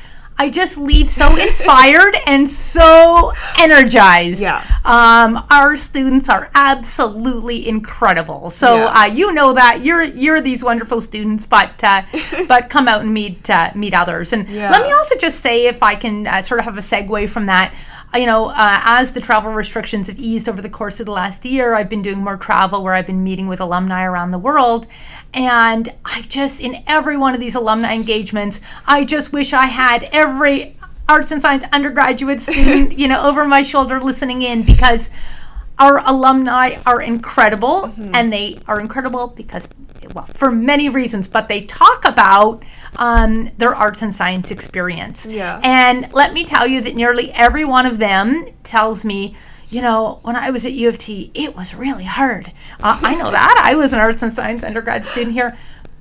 I 0.41 0.49
just 0.49 0.77
leave 0.77 1.09
so 1.09 1.35
inspired 1.47 2.15
and 2.25 2.47
so 2.47 3.33
energized. 3.59 4.41
Yeah. 4.41 4.63
Um, 4.85 5.45
our 5.49 5.75
students 5.75 6.29
are 6.29 6.49
absolutely 6.55 7.67
incredible. 7.67 8.49
So 8.49 8.75
Yeah. 8.75 9.01
uh, 9.01 9.05
you 9.05 9.33
know 9.33 9.53
that 9.53 9.83
you're 9.83 10.03
you're 10.03 10.41
these 10.41 10.63
wonderful 10.63 11.01
students, 11.01 11.45
but 11.45 11.83
uh, 11.83 12.03
but 12.47 12.69
come 12.69 12.87
out 12.87 13.01
and 13.01 13.13
meet 13.13 13.49
uh, 13.49 13.71
meet 13.75 13.93
others. 13.93 14.33
And 14.33 14.47
Yeah. 14.49 14.71
let 14.71 14.81
me 14.83 14.91
also 14.91 15.15
just 15.17 15.41
say, 15.41 15.67
if 15.67 15.83
I 15.83 15.95
can 15.95 16.25
uh, 16.27 16.41
sort 16.41 16.59
of 16.61 16.65
have 16.65 16.77
a 16.77 16.81
segue 16.81 17.29
from 17.29 17.45
that. 17.47 17.73
You 18.15 18.25
know, 18.25 18.47
uh, 18.47 18.53
as 18.57 19.11
the 19.13 19.21
travel 19.21 19.51
restrictions 19.53 20.07
have 20.07 20.19
eased 20.19 20.49
over 20.49 20.61
the 20.61 20.69
course 20.69 20.99
of 20.99 21.05
the 21.05 21.11
last 21.11 21.45
year, 21.45 21.75
I've 21.75 21.89
been 21.89 22.01
doing 22.01 22.23
more 22.23 22.37
travel 22.37 22.83
where 22.83 22.95
I've 22.95 23.05
been 23.05 23.23
meeting 23.23 23.47
with 23.47 23.61
alumni 23.61 24.03
around 24.03 24.31
the 24.31 24.39
world. 24.39 24.87
And 25.33 25.93
I 26.05 26.23
just, 26.23 26.59
in 26.59 26.83
every 26.87 27.17
one 27.17 27.35
of 27.35 27.39
these 27.39 27.53
alumni 27.53 27.93
engagements, 27.93 28.61
I 28.87 29.05
just 29.05 29.31
wish 29.31 29.53
I 29.53 29.67
had 29.67 30.09
every 30.11 30.75
arts 31.07 31.31
and 31.31 31.41
science 31.41 31.65
undergraduate 31.71 32.39
student, 32.39 32.91
you 32.99 33.07
know, 33.07 33.21
over 33.21 33.45
my 33.45 33.61
shoulder 33.61 33.99
listening 33.99 34.41
in 34.41 34.63
because 34.63 35.09
our 35.79 35.97
alumni 36.07 36.77
are 36.85 37.01
incredible 37.01 37.81
Mm-hmm. 37.89 38.11
and 38.15 38.31
they 38.33 38.59
are 38.67 38.79
incredible 38.79 39.27
because 39.27 39.69
well 40.13 40.27
for 40.33 40.51
many 40.51 40.89
reasons 40.89 41.27
but 41.27 41.47
they 41.47 41.61
talk 41.61 42.05
about 42.05 42.63
um, 42.97 43.49
their 43.57 43.75
arts 43.75 44.01
and 44.01 44.13
science 44.13 44.51
experience 44.51 45.25
Yeah. 45.25 45.59
and 45.63 46.11
let 46.13 46.33
me 46.33 46.43
tell 46.43 46.65
you 46.67 46.81
that 46.81 46.95
nearly 46.95 47.31
every 47.31 47.65
one 47.65 47.85
of 47.85 47.97
them 47.99 48.45
tells 48.63 49.03
me 49.05 49.35
you 49.69 49.81
know 49.81 50.19
when 50.23 50.35
i 50.35 50.49
was 50.49 50.65
at 50.65 50.71
u 50.73 50.87
of 50.89 50.97
t 50.97 51.29
it 51.33 51.55
was 51.55 51.75
really 51.75 52.03
hard 52.05 52.51
uh, 52.81 52.99
i 53.03 53.13
know 53.15 53.29
that 53.39 53.61
i 53.63 53.75
was 53.75 53.93
an 53.93 53.99
arts 53.99 54.23
and 54.23 54.33
science 54.33 54.63
undergrad 54.63 55.05
student 55.05 55.33
here 55.33 55.55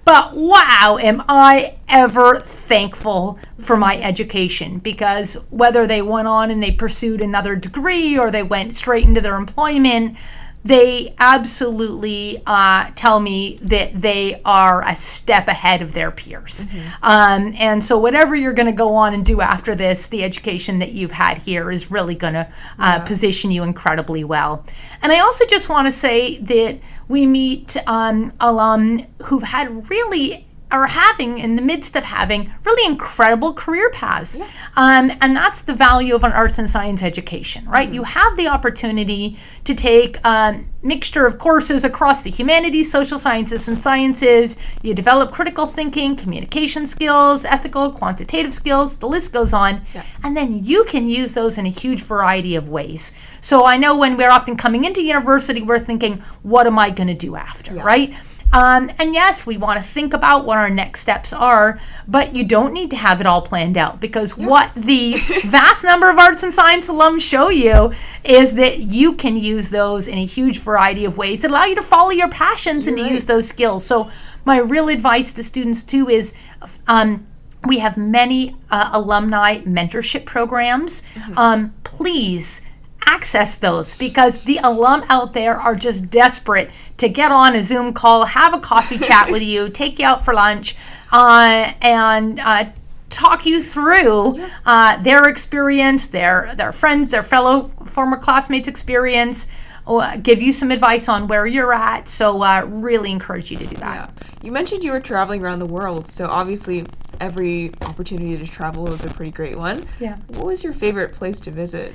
but 0.05 0.35
wow, 0.35 0.99
am 1.01 1.23
I 1.29 1.77
ever 1.89 2.41
thankful 2.41 3.39
for 3.59 3.77
my 3.77 4.01
education? 4.01 4.79
Because 4.79 5.35
whether 5.51 5.87
they 5.87 6.03
went 6.03 6.29
on 6.29 6.51
and 6.51 6.63
they 6.63 6.73
pursued 6.73 7.21
another 7.21 7.55
degree 7.57 8.19
or 8.19 8.31
they 8.31 8.43
went 8.43 8.73
straight 8.73 9.05
into 9.05 9.21
their 9.21 9.37
employment, 9.37 10.17
they 10.65 11.15
absolutely 11.19 12.43
uh, 12.47 12.91
tell 12.95 13.21
me 13.21 13.59
that 13.63 14.01
they 14.01 14.41
are 14.45 14.83
a 14.83 14.95
step 14.97 15.49
ahead 15.49 15.83
of 15.83 15.93
their 15.93 16.11
peers. 16.11 16.67
Um, 17.03 17.55
and 17.57 17.83
so, 17.83 17.97
whatever 17.99 18.35
you're 18.35 18.53
going 18.53 18.67
to 18.67 18.73
go 18.73 18.95
on 18.95 19.15
and 19.15 19.25
do 19.25 19.41
after 19.41 19.75
this, 19.75 20.09
the 20.09 20.25
education 20.25 20.81
that 20.81 20.93
you've 20.93 21.13
had 21.13 21.39
here 21.39 21.71
is 21.71 21.91
really 21.91 22.15
going 22.15 22.35
to 22.35 22.49
uh, 22.79 23.01
position 23.01 23.51
you 23.51 23.63
incredibly 23.63 24.25
well. 24.25 24.65
And 25.01 25.13
I 25.13 25.21
also 25.21 25.47
just 25.47 25.69
want 25.69 25.87
to 25.87 25.93
say 25.93 26.39
that 26.39 26.81
we 27.09 27.25
meet 27.25 27.77
um, 27.87 28.33
alum 28.41 29.07
who've 29.23 29.43
had 29.43 29.89
really 29.89 30.48
are 30.71 30.87
having 30.87 31.39
in 31.39 31.57
the 31.57 31.62
midst 31.62 31.97
of 31.97 32.05
having 32.05 32.53
really 32.64 32.87
incredible 32.91 33.55
career 33.55 33.91
paths. 33.91 34.39
Um, 34.77 35.12
and 35.21 35.35
that's 35.35 35.62
the 35.62 35.75
value 35.75 36.14
of 36.14 36.25
an 36.25 36.33
arts 36.33 36.59
and 36.59 36.69
science 36.69 37.03
education 37.03 37.66
right? 37.69 37.91
You 37.91 38.03
have 38.03 38.37
the 38.37 38.49
opportunity 38.49 39.37
to 39.64 39.75
take 39.75 40.16
a 40.25 40.61
mixture 40.83 41.27
of 41.27 41.39
courses 41.39 41.85
across 41.85 42.23
the 42.23 42.31
humanities 42.31 42.91
social 42.91 43.19
sciences 43.19 43.69
and 43.69 43.79
sciences. 43.79 44.57
You 44.83 44.95
develop 44.95 45.33
critical 45.33 45.66
thinking 45.66 46.16
communication 46.16 46.87
skills 46.87 47.45
ethical 47.45 47.93
quantitative 47.93 48.55
skills. 48.55 48.97
The 48.97 49.09
list 49.09 49.33
goes 49.33 49.53
on. 49.53 49.83
And 50.25 50.37
then 50.37 50.64
you 50.64 50.85
can 50.85 51.07
use 51.07 51.35
those 51.35 51.59
in 51.59 51.66
a 51.66 51.71
huge 51.71 52.03
variety 52.03 52.57
of 52.57 52.69
ways. 52.69 53.12
So 53.41 53.64
i 53.64 53.77
know 53.77 53.97
when 53.99 54.16
we're 54.16 54.31
often 54.31 54.57
coming 54.57 54.85
into 54.85 55.03
university 55.03 55.62
we're 55.62 55.79
thinking 55.79 56.19
what 56.43 56.66
am 56.66 56.79
i 56.79 56.91
going 56.91 57.09
to 57.09 57.14
do 57.14 57.37
after 57.37 57.75
right 57.75 58.14
um, 58.53 58.91
and 58.99 59.13
yes, 59.13 59.45
we 59.45 59.57
want 59.57 59.79
to 59.79 59.85
think 59.85 60.15
about 60.15 60.45
what 60.47 60.57
our 60.57 60.71
next 60.71 61.01
steps 61.01 61.33
are, 61.33 61.79
but 62.07 62.35
you 62.35 62.45
don't 62.45 62.73
need 62.73 62.91
to 62.91 62.97
have 62.97 63.21
it 63.21 63.27
all 63.27 63.43
planned 63.43 63.77
out 63.77 64.01
because 64.01 64.37
what 64.37 64.75
the 64.75 65.15
vast 65.45 65.85
number 65.85 66.09
of 66.09 66.19
arts 66.19 66.43
and 66.43 66.53
science 66.53 66.89
alums 66.89 67.21
show 67.21 67.51
you 67.51 67.93
is 68.25 68.55
that 68.55 68.79
you 68.79 69.15
can 69.15 69.37
use 69.37 69.69
those 69.69 70.09
in 70.09 70.17
a 70.17 70.25
huge 70.25 70.61
variety 70.61 71.05
of 71.05 71.19
ways 71.19 71.43
that 71.43 71.51
allow 71.51 71.65
you 71.65 71.75
to 71.75 71.83
follow 71.83 72.11
your 72.11 72.29
passions 72.31 72.87
and 72.87 72.97
to 72.97 73.03
right. 73.03 73.13
use 73.13 73.27
those 73.27 73.47
skills. 73.47 73.85
So, 73.85 74.11
my 74.45 74.59
real 74.59 74.89
advice 74.89 75.35
to 75.35 75.45
students 75.45 75.83
too 75.83 76.09
is 76.09 76.33
um, 76.87 77.27
we 77.67 77.79
have 77.81 77.99
many 77.99 78.57
uh, 78.71 78.91
alumni 78.93 79.59
mentorship 79.59 80.25
programs. 80.25 81.03
Um, 81.37 81.75
please 81.85 82.63
access 83.09 83.57
those 83.57 83.95
because 83.97 84.41
the 84.43 84.59
alum 84.63 85.05
out 85.09 85.33
there 85.33 85.57
are 85.57 85.75
just 85.75 86.11
desperate 86.11 86.71
to 86.99 87.09
get 87.09 87.33
on 87.33 87.57
a 87.57 87.63
Zoom 87.63 87.93
call, 87.93 88.25
have 88.27 88.53
a 88.55 88.61
coffee 88.61 88.99
chat 89.09 89.31
with 89.31 89.43
you, 89.43 89.69
take 89.71 89.99
you 89.99 90.07
out 90.07 90.25
for 90.25 90.35
lunch, 90.35 90.77
uh, 91.11 91.73
and 91.81 92.39
uh, 92.41 92.67
talk 93.09 93.47
you 93.47 93.61
through 93.63 94.39
uh, 94.67 95.03
their 95.03 95.29
experience, 95.29 96.09
their 96.09 96.55
their 96.57 96.73
friends, 96.73 97.11
their 97.11 97.23
fellow 97.23 97.63
former 97.87 98.17
classmates' 98.19 98.69
experience. 98.69 99.47
uh, 99.87 100.17
Give 100.19 100.43
you 100.43 100.53
some 100.53 100.71
advice 100.71 101.09
on 101.09 101.29
where 101.29 101.47
you're 101.47 101.73
at. 101.73 102.09
So, 102.09 102.43
uh, 102.43 102.67
really 102.69 103.11
encourage 103.11 103.51
you 103.51 103.57
to 103.59 103.67
do 103.67 103.77
that. 103.77 103.97
Yeah. 103.97 104.25
You 104.43 104.53
mentioned 104.53 104.85
you 104.85 104.93
were 104.93 105.01
traveling 105.01 105.43
around 105.43 105.61
the 105.61 105.67
world, 105.67 106.07
so 106.07 106.27
obviously 106.27 106.85
every 107.21 107.73
opportunity 107.83 108.37
to 108.37 108.47
travel 108.47 108.93
is 108.93 109.05
a 109.05 109.09
pretty 109.09 109.33
great 109.33 109.57
one. 109.57 109.87
Yeah. 109.99 110.19
What 110.29 110.47
was 110.47 110.63
your 110.63 110.73
favorite 110.75 111.13
place 111.15 111.41
to 111.41 111.51
visit? 111.51 111.95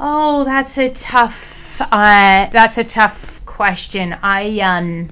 Oh, 0.00 0.44
that's 0.44 0.78
a 0.78 0.90
tough. 0.90 1.80
Uh, 1.80 2.48
that's 2.52 2.78
a 2.78 2.84
tough 2.84 3.44
question. 3.46 4.16
I 4.22 4.60
um. 4.60 5.10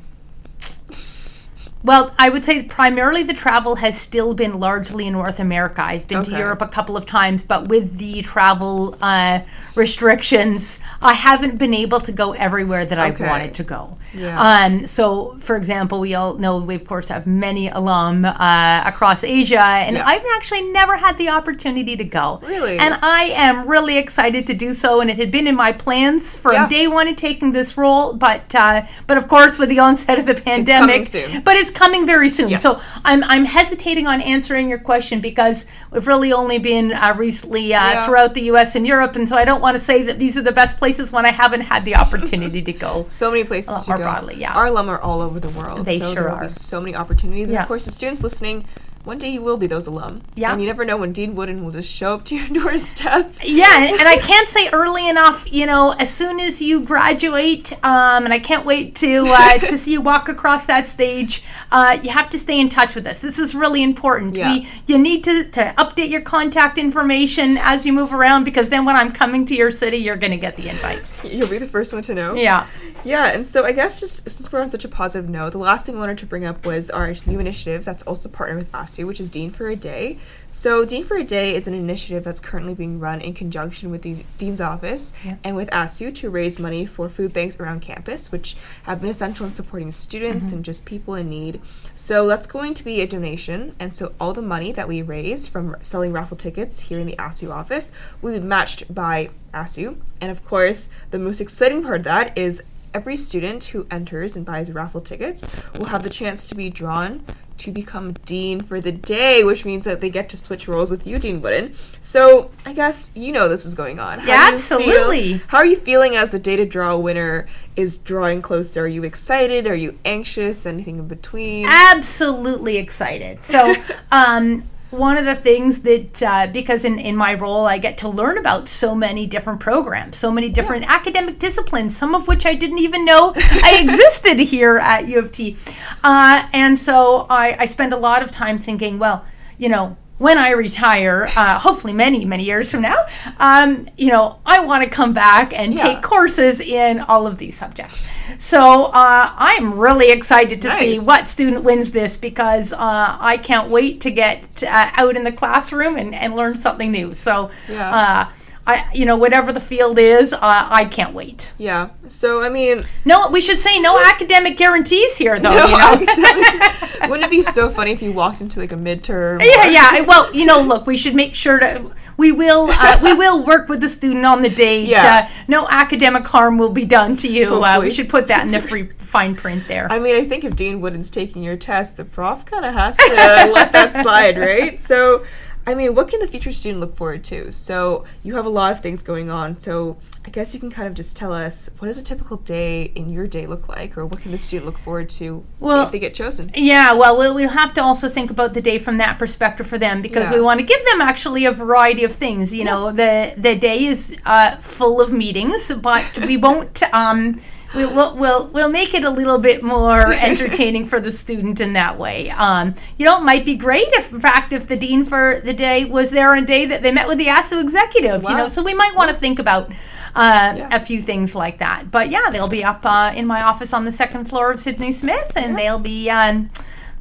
Well, 1.87 2.12
I 2.18 2.30
would 2.30 2.45
say 2.45 2.64
primarily 2.64 3.22
the 3.22 3.32
travel 3.32 3.76
has 3.76 3.97
still 3.97 4.34
been 4.34 4.59
largely 4.59 5.07
in 5.07 5.12
North 5.12 5.39
America. 5.39 5.82
I've 5.82 6.09
been 6.09 6.24
to 6.24 6.32
Europe 6.32 6.61
a 6.61 6.66
couple 6.66 6.97
of 6.97 7.07
times, 7.07 7.45
but 7.45 7.68
with 7.68 7.97
the 7.99 8.22
travel 8.22 8.97
uh, 9.01 9.39
restrictions, 9.76 10.80
I 11.01 11.12
haven't 11.12 11.59
been 11.59 11.72
able 11.72 12.01
to 12.01 12.11
go 12.12 12.32
everywhere 12.32 12.84
that 12.84 12.99
Okay. 12.99 13.24
I 13.24 13.28
wanted 13.30 13.55
to 13.55 13.62
go. 13.62 13.97
Yeah. 14.12 14.41
Um, 14.41 14.87
so, 14.87 15.37
for 15.39 15.55
example, 15.57 16.01
we 16.01 16.14
all 16.14 16.34
know 16.34 16.59
we, 16.59 16.74
of 16.74 16.84
course, 16.87 17.09
have 17.09 17.24
many 17.26 17.68
alum 17.68 18.24
uh, 18.24 18.82
across 18.84 19.22
Asia, 19.22 19.61
and 19.62 19.97
Yeah. 19.97 20.07
I've 20.07 20.24
actually 20.37 20.62
never 20.72 20.97
had 20.97 21.16
the 21.18 21.28
opportunity 21.28 21.95
to 21.97 22.05
go. 22.05 22.41
Really? 22.43 22.78
And 22.78 22.99
I 23.03 23.30
am 23.47 23.68
really 23.68 23.97
excited 23.99 24.47
to 24.49 24.55
do 24.55 24.72
so, 24.74 25.01
and 25.01 25.09
it 25.11 25.18
had 25.18 25.30
been 25.30 25.47
in 25.47 25.55
my 25.55 25.70
plans 25.72 26.37
from 26.37 26.55
Yeah. 26.55 26.68
day 26.68 26.89
one 26.89 27.07
of 27.07 27.16
taking 27.16 27.53
this 27.53 27.76
role. 27.76 28.12
But 28.14 28.55
uh, 28.55 28.82
but 29.07 29.16
of 29.18 29.28
course, 29.28 29.59
with 29.61 29.68
the 29.68 29.78
onset 29.78 30.18
of 30.18 30.26
the 30.26 30.34
pandemic, 30.34 31.07
soon. 31.07 31.43
but 31.43 31.55
it's 31.57 31.70
coming 31.76 32.06
very 32.06 32.28
soon. 32.28 32.48
Yes. 32.50 32.62
So 32.62 32.70
I'm 33.04 33.22
I'm 33.24 33.44
hesitating 33.44 34.06
on 34.12 34.18
answering 34.34 34.68
your 34.72 34.78
question 34.90 35.20
because 35.20 35.66
we've 35.92 36.06
really 36.12 36.32
only 36.32 36.58
been 36.58 36.92
uh, 36.92 37.14
recently 37.16 37.64
uh, 37.74 37.76
Yeah. 37.76 38.04
throughout 38.06 38.32
the 38.34 38.42
U.S. 38.52 38.74
and 38.76 38.84
Europe, 38.86 39.14
and 39.18 39.28
so 39.28 39.36
I 39.36 39.44
don't 39.44 39.60
want 39.66 39.74
to 39.74 39.82
say 39.90 40.02
that 40.08 40.18
these 40.18 40.34
are 40.38 40.42
the 40.50 40.56
best 40.62 40.76
places 40.82 41.12
when 41.12 41.24
I 41.30 41.32
haven't 41.42 41.62
had 41.72 41.84
the 41.84 41.94
opportunity 41.96 42.62
to 42.62 42.72
go. 42.72 43.04
So 43.22 43.30
many 43.30 43.44
places 43.44 43.70
Uh, 43.76 43.82
to 43.84 43.90
more 43.90 43.98
go. 43.98 44.04
broadly, 44.04 44.34
yeah. 44.44 44.54
Our 44.58 44.66
alum 44.72 44.88
are 44.88 45.00
all 45.00 45.20
over 45.20 45.38
the 45.46 45.50
world. 45.58 45.84
They 45.86 45.98
so 46.00 46.12
sure 46.14 46.28
are. 46.30 46.48
so 46.48 46.80
many 46.80 46.94
opportunities. 47.02 47.48
And 47.50 47.58
of 47.58 47.66
course, 47.68 47.84
the 47.84 47.90
students 48.00 48.22
listening, 48.22 48.64
one 49.07 49.18
day 49.18 49.30
you 49.30 49.40
will 49.40 49.57
be 49.57 49.68
those 49.68 49.86
alum. 49.86 50.20
Yeah. 50.34 50.50
And 50.50 50.61
you 50.61 50.66
never 50.66 50.84
know 50.84 50.96
when 50.96 51.12
Dean 51.12 51.36
Woodin 51.36 51.64
will 51.64 51.70
just 51.70 51.88
show 51.88 52.14
up 52.14 52.24
to 52.24 52.34
your 52.34 52.48
doorstep. 52.62 53.36
Yeah, 53.44 53.84
and, 53.84 54.00
and 54.00 54.09
I 54.09 54.16
can't 54.16 54.48
say 54.48 54.68
early 54.70 55.09
enough. 55.09 55.50
You 55.50 55.66
know, 55.66 55.92
as 55.92 56.12
soon 56.12 56.40
as 56.40 56.61
you 56.61 56.80
graduate, 56.80 57.72
um, 57.84 58.24
and 58.24 58.34
I 58.34 58.40
can't 58.40 58.66
wait 58.66 58.96
to 58.96 59.24
uh, 59.28 59.59
to 59.61 59.78
see 59.78 59.92
you 59.92 60.00
walk 60.00 60.28
across 60.28 60.66
that 60.66 60.88
stage. 60.88 61.44
Uh, 61.70 61.98
you 62.02 62.11
have 62.11 62.28
to 62.30 62.38
stay 62.38 62.61
in 62.61 62.68
touch 62.68 62.96
with 62.96 63.07
us. 63.07 63.20
This 63.20 63.38
is 63.38 63.54
really 63.54 63.84
important. 63.84 64.34
Yeah. 64.34 64.52
We 64.52 64.68
you 64.88 64.98
need 64.98 65.22
to, 65.24 65.44
to 65.50 65.74
update 65.78 66.11
your 66.11 66.22
contact 66.22 66.76
information 66.76 67.59
as 67.59 67.86
you 67.86 67.92
move 67.92 68.12
around 68.12 68.42
because 68.42 68.70
then 68.70 68.84
when 68.84 68.96
I'm 68.96 69.12
coming 69.12 69.46
to 69.46 69.54
your 69.54 69.70
city, 69.70 69.98
you're 69.98 70.16
going 70.16 70.32
to 70.32 70.36
get 70.36 70.57
the 70.57 70.68
invite. 70.68 71.02
You'll 71.22 71.48
be 71.48 71.59
the 71.59 71.68
first 71.68 71.92
one 71.92 72.02
to 72.02 72.14
know. 72.14 72.34
Yeah. 72.34 72.66
Yeah, 73.04 73.26
and 73.26 73.46
so 73.46 73.64
I 73.64 73.70
guess 73.70 74.00
just 74.00 74.28
since 74.28 74.50
we're 74.50 74.61
on 74.61 74.70
such 74.70 74.84
a 74.84 74.88
positive 74.88 75.30
note, 75.30 75.52
the 75.52 75.59
last 75.59 75.86
thing 75.86 75.94
I 75.96 76.00
wanted 76.00 76.18
to 76.18 76.26
bring 76.26 76.44
up 76.44 76.66
was 76.66 76.90
our 76.90 77.14
new 77.24 77.38
initiative 77.38 77.84
that's 77.84 78.02
also 78.02 78.28
partnered 78.28 78.59
with 78.59 78.72
Which 79.05 79.20
is 79.20 79.30
Dean 79.30 79.51
for 79.51 79.68
a 79.68 79.76
Day. 79.76 80.18
So 80.49 80.84
Dean 80.84 81.05
for 81.05 81.16
a 81.16 81.24
Day 81.24 81.55
is 81.55 81.66
an 81.68 81.74
initiative 81.74 82.24
that's 82.24 82.40
currently 82.40 82.74
being 82.74 82.99
run 82.99 83.20
in 83.20 83.34
conjunction 83.34 83.90
with 83.90 84.03
the 84.03 84.24
Dean's 84.38 84.61
office 84.61 85.12
Yeah. 85.24 85.36
and 85.44 85.57
with 85.57 85.68
ASU 85.70 86.14
to 86.16 86.30
raise 86.30 86.59
money 86.59 86.86
for 86.86 87.09
food 87.09 87.32
banks 87.32 87.59
around 87.59 87.80
campus, 87.80 88.32
which 88.32 88.57
have 88.84 89.01
been 89.01 89.11
essential 89.11 89.47
in 89.47 89.55
supporting 89.55 89.92
students 89.92 90.47
mm-hmm. 90.47 90.57
and 90.57 90.64
just 90.64 90.84
people 90.84 91.14
in 91.14 91.28
need. 91.28 91.61
So 91.94 92.26
that's 92.26 92.47
going 92.47 92.74
to 92.74 92.84
be 92.84 93.01
a 93.01 93.07
donation, 93.07 93.74
and 93.78 93.94
so 93.94 94.14
all 94.20 94.32
the 94.32 94.42
money 94.42 94.72
that 94.72 94.88
we 94.88 95.03
raise 95.03 95.49
from 95.49 95.76
selling 95.82 96.12
raffle 96.12 96.36
tickets 96.36 96.80
here 96.80 96.99
in 96.99 97.07
the 97.07 97.16
ASU 97.16 97.51
office 97.51 97.92
will 98.22 98.32
be 98.32 98.40
matched 98.40 98.92
by 98.94 99.30
ASU. 99.53 99.97
And 100.20 100.30
of 100.30 100.44
course, 100.44 100.90
the 101.11 101.18
most 101.18 101.40
exciting 101.40 101.82
part 101.82 101.99
of 101.99 102.05
that 102.05 102.36
is 102.36 102.62
every 102.94 103.16
student 103.16 103.64
who 103.66 103.86
enters 103.90 104.36
and 104.36 104.47
buys 104.47 104.72
raffle 104.72 105.01
tickets 105.01 105.51
will 105.78 105.86
have 105.86 106.03
the 106.03 106.11
chance 106.11 106.47
to 106.47 106.55
be 106.55 106.70
drawn 106.70 107.24
to 107.59 107.70
become 107.70 108.12
dean 108.24 108.61
for 108.61 108.80
the 108.80 108.92
day, 108.92 109.42
which 109.44 109.64
means 109.64 109.84
that 109.84 110.00
they 110.00 110.11
get 110.11 110.28
to 110.30 110.36
switch 110.36 110.68
roles 110.68 110.90
with 110.90 111.07
you, 111.07 111.18
Dean 111.18 111.40
Woodin. 111.40 111.74
So 112.00 112.50
I 112.64 112.72
guess 112.72 113.12
you 113.14 113.32
know 113.32 113.48
this 113.48 113.64
is 113.66 113.74
going 113.74 113.98
on. 113.98 114.20
How 114.20 114.26
Yeah, 114.28 114.50
you 114.50 114.59
feel- 114.59 114.78
absolutely. 114.78 115.32
how 115.48 115.59
are 115.59 115.66
you 115.66 115.76
feeling 115.76 116.16
as 116.16 116.30
the 116.30 116.38
day 116.38 116.57
to 116.57 116.64
draw 116.66 116.96
winner 116.96 117.46
is 117.76 117.98
drawing 117.98 118.42
closer? 118.42 118.84
Are 118.84 118.88
you 118.88 119.04
excited? 119.04 119.66
Are 119.66 119.74
you 119.74 119.98
anxious? 120.04 120.66
Anything 120.66 120.98
in 120.98 121.09
between? 121.09 121.66
Absolutely 121.68 122.76
excited. 122.78 123.44
So, 123.44 123.74
um, 124.12 124.64
one 124.97 125.18
of 125.18 125.24
the 125.24 125.34
things 125.34 125.82
that 125.82 126.22
uh, 126.22 126.47
because 126.53 126.84
in, 126.84 126.99
in 126.99 127.16
my 127.16 127.34
role 127.34 127.66
I 127.66 127.78
get 127.78 127.99
to 127.99 128.09
learn 128.09 128.38
about 128.38 128.68
so 128.68 128.94
many 128.94 129.26
different 129.26 129.61
programs, 129.61 130.16
so 130.16 130.30
many 130.30 130.49
different 130.49 130.84
yeah. 130.84 130.92
academic 130.92 131.38
disciplines, 131.38 131.97
some 131.97 132.14
of 132.14 132.28
which 132.28 132.47
I 132.47 132.55
didn't 132.55 132.78
even 132.78 133.05
know 133.05 133.32
I 133.36 133.78
existed 133.82 134.38
here 134.38 134.78
at 134.78 135.09
U 135.09 135.18
of 135.18 135.32
T. 135.32 135.57
Uh, 136.03 136.49
and 136.53 136.78
so 136.78 137.26
I, 137.28 137.57
I 137.61 137.66
spend 137.66 137.92
a 137.92 137.97
lot 137.97 138.22
of 138.22 138.30
time 138.30 138.59
thinking, 138.59 138.99
well, 138.99 139.24
you 139.59 139.68
know, 139.68 139.97
when 140.18 140.38
I 140.38 140.50
retire, 140.50 141.28
uh, 141.36 141.58
hopefully 141.58 141.92
many, 141.92 142.24
many 142.24 142.44
years 142.44 142.70
from 142.70 142.82
now, 142.82 143.06
um, 143.38 143.88
you 143.98 144.10
know, 144.10 144.38
I 144.46 144.64
want 144.64 144.82
to 144.82 144.88
come 144.88 145.12
back 145.12 145.52
and 145.52 145.74
yeah. 145.74 145.82
take 145.82 146.02
courses 146.02 146.60
in 146.60 147.00
all 147.00 147.26
of 147.26 147.36
these 147.36 147.56
subjects. 147.56 148.02
So 148.38 148.86
uh, 148.86 149.32
I'm 149.36 149.78
really 149.78 150.10
excited 150.10 150.62
to 150.62 150.68
nice. 150.68 150.78
see 150.78 150.98
what 150.98 151.28
student 151.28 151.64
wins 151.64 151.92
this 151.92 152.16
because 152.16 152.72
uh, 152.72 152.78
I 152.78 153.36
can't 153.36 153.68
wait 153.68 154.00
to 154.02 154.10
get 154.10 154.62
uh, 154.62 154.90
out 154.94 155.16
in 155.16 155.24
the 155.24 155.32
classroom 155.32 155.96
and, 155.96 156.14
and 156.14 156.34
learn 156.34 156.56
something 156.56 156.90
new. 156.90 157.12
So, 157.14 157.50
yeah. 157.68 158.30
I, 158.66 158.90
you 158.92 159.06
know, 159.06 159.16
whatever 159.16 159.52
the 159.52 159.60
field 159.60 159.96
is, 159.96 160.32
uh, 160.32 160.38
I 160.42 160.86
can't 160.86 161.14
wait. 161.14 161.52
Yeah. 161.56 161.90
So, 162.08 162.42
I 162.42 162.48
mean, 162.48 162.78
no, 163.04 163.28
we 163.28 163.40
should 163.40 163.60
say 163.60 163.78
no 163.78 164.02
academic 164.04 164.56
guarantees 164.56 165.16
here, 165.16 165.38
though. 165.38 165.50
No, 165.50 165.66
you 165.66 165.78
know? 165.78 167.08
Wouldn't 167.08 167.24
it 167.24 167.30
be 167.30 167.42
so 167.42 167.70
funny 167.70 167.92
if 167.92 168.02
you 168.02 168.12
walked 168.12 168.40
into 168.40 168.58
like 168.58 168.72
a 168.72 168.76
midterm? 168.76 169.40
Yeah, 169.44 169.68
yeah. 169.68 170.00
Well, 170.00 170.34
you 170.34 170.46
know, 170.46 170.60
look, 170.60 170.86
we 170.86 170.96
should 170.96 171.14
make 171.14 171.34
sure 171.34 171.60
to. 171.60 171.92
We 172.16 172.32
will. 172.32 172.68
Uh, 172.70 172.98
we 173.02 173.12
will 173.12 173.44
work 173.44 173.68
with 173.68 173.80
the 173.80 173.88
student 173.88 174.24
on 174.24 174.42
the 174.42 174.48
date. 174.48 174.88
Yeah. 174.88 175.28
Uh, 175.28 175.32
no 175.46 175.68
academic 175.68 176.26
harm 176.26 176.58
will 176.58 176.72
be 176.72 176.84
done 176.84 177.14
to 177.16 177.28
you. 177.28 177.62
Uh, 177.62 177.78
we 177.80 177.90
should 177.90 178.08
put 178.08 178.28
that 178.28 178.44
in 178.44 178.50
the 178.50 178.60
free 178.60 178.88
fine 178.98 179.36
print 179.36 179.68
there. 179.68 179.86
I 179.92 179.98
mean, 179.98 180.16
I 180.16 180.24
think 180.24 180.42
if 180.42 180.56
Dean 180.56 180.80
Woodin's 180.80 181.10
taking 181.10 181.44
your 181.44 181.56
test, 181.56 181.98
the 181.98 182.04
prof 182.04 182.44
kind 182.46 182.64
of 182.64 182.72
has 182.72 182.96
to 182.96 183.04
let 183.52 183.70
that 183.72 183.92
slide, 183.92 184.38
right? 184.38 184.80
So. 184.80 185.24
I 185.66 185.74
mean, 185.74 185.94
what 185.96 186.08
can 186.08 186.20
the 186.20 186.28
future 186.28 186.52
student 186.52 186.80
look 186.80 186.96
forward 186.96 187.24
to? 187.24 187.50
So 187.50 188.04
you 188.22 188.36
have 188.36 188.46
a 188.46 188.50
lot 188.50 188.70
of 188.70 188.80
things 188.80 189.02
going 189.02 189.30
on. 189.30 189.58
So 189.58 189.96
I 190.24 190.30
guess 190.30 190.54
you 190.54 190.60
can 190.60 190.70
kind 190.70 190.86
of 190.86 190.94
just 190.94 191.16
tell 191.16 191.32
us 191.32 191.68
what 191.78 191.88
does 191.88 191.98
a 191.98 192.04
typical 192.04 192.36
day 192.36 192.92
in 192.94 193.10
your 193.10 193.26
day 193.26 193.46
look 193.46 193.68
like, 193.68 193.98
or 193.98 194.06
what 194.06 194.20
can 194.20 194.30
the 194.30 194.38
student 194.38 194.66
look 194.66 194.78
forward 194.78 195.08
to 195.10 195.44
well, 195.58 195.84
if 195.84 195.90
they 195.90 195.98
get 195.98 196.14
chosen? 196.14 196.52
Yeah, 196.54 196.94
well, 196.94 197.18
we'll, 197.18 197.34
we'll 197.34 197.48
have 197.48 197.74
to 197.74 197.82
also 197.82 198.08
think 198.08 198.30
about 198.30 198.54
the 198.54 198.62
day 198.62 198.78
from 198.78 198.98
that 198.98 199.18
perspective 199.18 199.66
for 199.66 199.78
them 199.78 200.02
because 200.02 200.30
yeah. 200.30 200.36
we 200.36 200.42
want 200.42 200.60
to 200.60 200.66
give 200.66 200.84
them 200.84 201.00
actually 201.00 201.46
a 201.46 201.52
variety 201.52 202.04
of 202.04 202.12
things. 202.12 202.54
You 202.54 202.64
yeah. 202.64 202.70
know, 202.70 202.92
the 202.92 203.34
the 203.36 203.56
day 203.56 203.84
is 203.84 204.16
uh, 204.24 204.56
full 204.58 205.00
of 205.00 205.12
meetings, 205.12 205.72
but 205.72 206.18
we 206.22 206.36
won't. 206.36 206.82
Um, 206.92 207.40
we, 207.74 207.86
will 207.86 208.16
we'll 208.16 208.48
we'll 208.48 208.68
make 208.68 208.94
it 208.94 209.04
a 209.04 209.10
little 209.10 209.38
bit 209.38 209.62
more 209.62 210.12
entertaining 210.12 210.86
for 210.86 211.00
the 211.00 211.10
student 211.10 211.60
in 211.60 211.72
that 211.74 211.98
way. 211.98 212.30
Um, 212.30 212.74
you 212.98 213.04
know, 213.04 213.18
it 213.18 213.24
might 213.24 213.44
be 213.44 213.56
great 213.56 213.88
if, 213.88 214.12
in 214.12 214.20
fact, 214.20 214.52
if 214.52 214.66
the 214.66 214.76
dean 214.76 215.04
for 215.04 215.40
the 215.44 215.54
day 215.54 215.84
was 215.84 216.10
there 216.10 216.32
on 216.32 216.42
a 216.42 216.46
day 216.46 216.66
that 216.66 216.82
they 216.82 216.92
met 216.92 217.06
with 217.08 217.18
the 217.18 217.26
ASU 217.26 217.60
executive. 217.60 218.22
Wow. 218.22 218.30
You 218.30 218.36
know, 218.36 218.48
so 218.48 218.62
we 218.62 218.74
might 218.74 218.94
want 218.94 219.10
to 219.10 219.16
think 219.16 219.38
about. 219.38 219.72
Uh, 220.18 220.54
yeah. 220.56 220.74
a 220.74 220.80
few 220.80 221.02
things 221.02 221.34
like 221.34 221.58
that. 221.58 221.90
But 221.90 222.08
yeah, 222.08 222.30
they'll 222.32 222.48
be 222.48 222.64
up 222.64 222.86
uh, 222.86 223.12
in 223.14 223.26
my 223.26 223.42
office 223.42 223.74
on 223.74 223.84
the 223.84 223.92
second 223.92 224.24
floor 224.24 224.50
of 224.50 224.58
Sidney 224.58 224.90
Smith, 224.90 225.30
and 225.36 225.50
yeah. 225.50 225.56
they'll 225.56 225.78
be 225.78 226.08
um, 226.08 226.48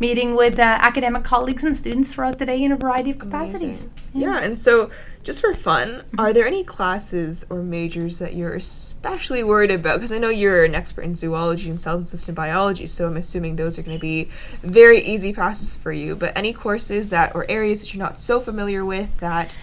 meeting 0.01 0.35
with 0.35 0.59
uh, 0.59 0.63
academic 0.63 1.23
colleagues 1.23 1.63
and 1.63 1.77
students 1.77 2.13
throughout 2.13 2.39
the 2.39 2.45
day 2.45 2.61
in 2.61 2.73
a 2.73 2.75
variety 2.75 3.11
of 3.11 3.19
capacities. 3.19 3.87
Yeah. 4.13 4.31
yeah. 4.31 4.43
and 4.43 4.59
so 4.59 4.91
just 5.25 5.41
for 5.41 5.55
fun, 5.55 6.03
are 6.19 6.31
there 6.31 6.45
any 6.45 6.63
classes 6.63 7.47
or 7.49 7.63
majors 7.63 8.19
that 8.19 8.35
you're 8.35 8.53
especially 8.53 9.43
worried 9.43 9.71
about? 9.71 9.95
Because 9.95 10.11
I 10.11 10.19
know 10.19 10.29
you're 10.29 10.63
an 10.63 10.75
expert 10.75 11.01
in 11.01 11.15
zoology 11.15 11.67
and 11.67 11.81
cell 11.81 11.97
and 11.97 12.07
system 12.07 12.35
biology, 12.35 12.85
so 12.85 13.07
I'm 13.07 13.17
assuming 13.17 13.55
those 13.55 13.79
are 13.79 13.81
going 13.81 13.97
to 13.97 14.01
be 14.01 14.29
very 14.61 15.01
easy 15.01 15.33
passes 15.33 15.75
for 15.75 15.91
you. 15.91 16.15
But 16.15 16.37
any 16.37 16.53
courses 16.53 17.09
that 17.09 17.35
or 17.35 17.49
areas 17.49 17.81
that 17.81 17.93
you're 17.93 18.03
not 18.03 18.19
so 18.19 18.39
familiar 18.39 18.85
with 18.85 19.17
that 19.17 19.57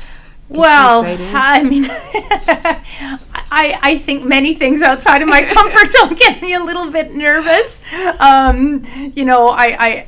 well, 0.48 1.04
I 1.06 1.62
mean, 1.62 1.86
I, 3.50 3.78
I 3.80 3.96
think 3.96 4.24
many 4.24 4.54
things 4.54 4.82
outside 4.82 5.22
of 5.22 5.28
my 5.28 5.42
comfort 5.48 5.90
zone 5.90 6.14
get 6.14 6.42
me 6.42 6.54
a 6.54 6.60
little 6.60 6.90
bit 6.90 7.14
nervous. 7.14 7.80
Um, 8.20 8.82
you 9.14 9.24
know, 9.24 9.48
I, 9.48 9.76
I 9.78 10.06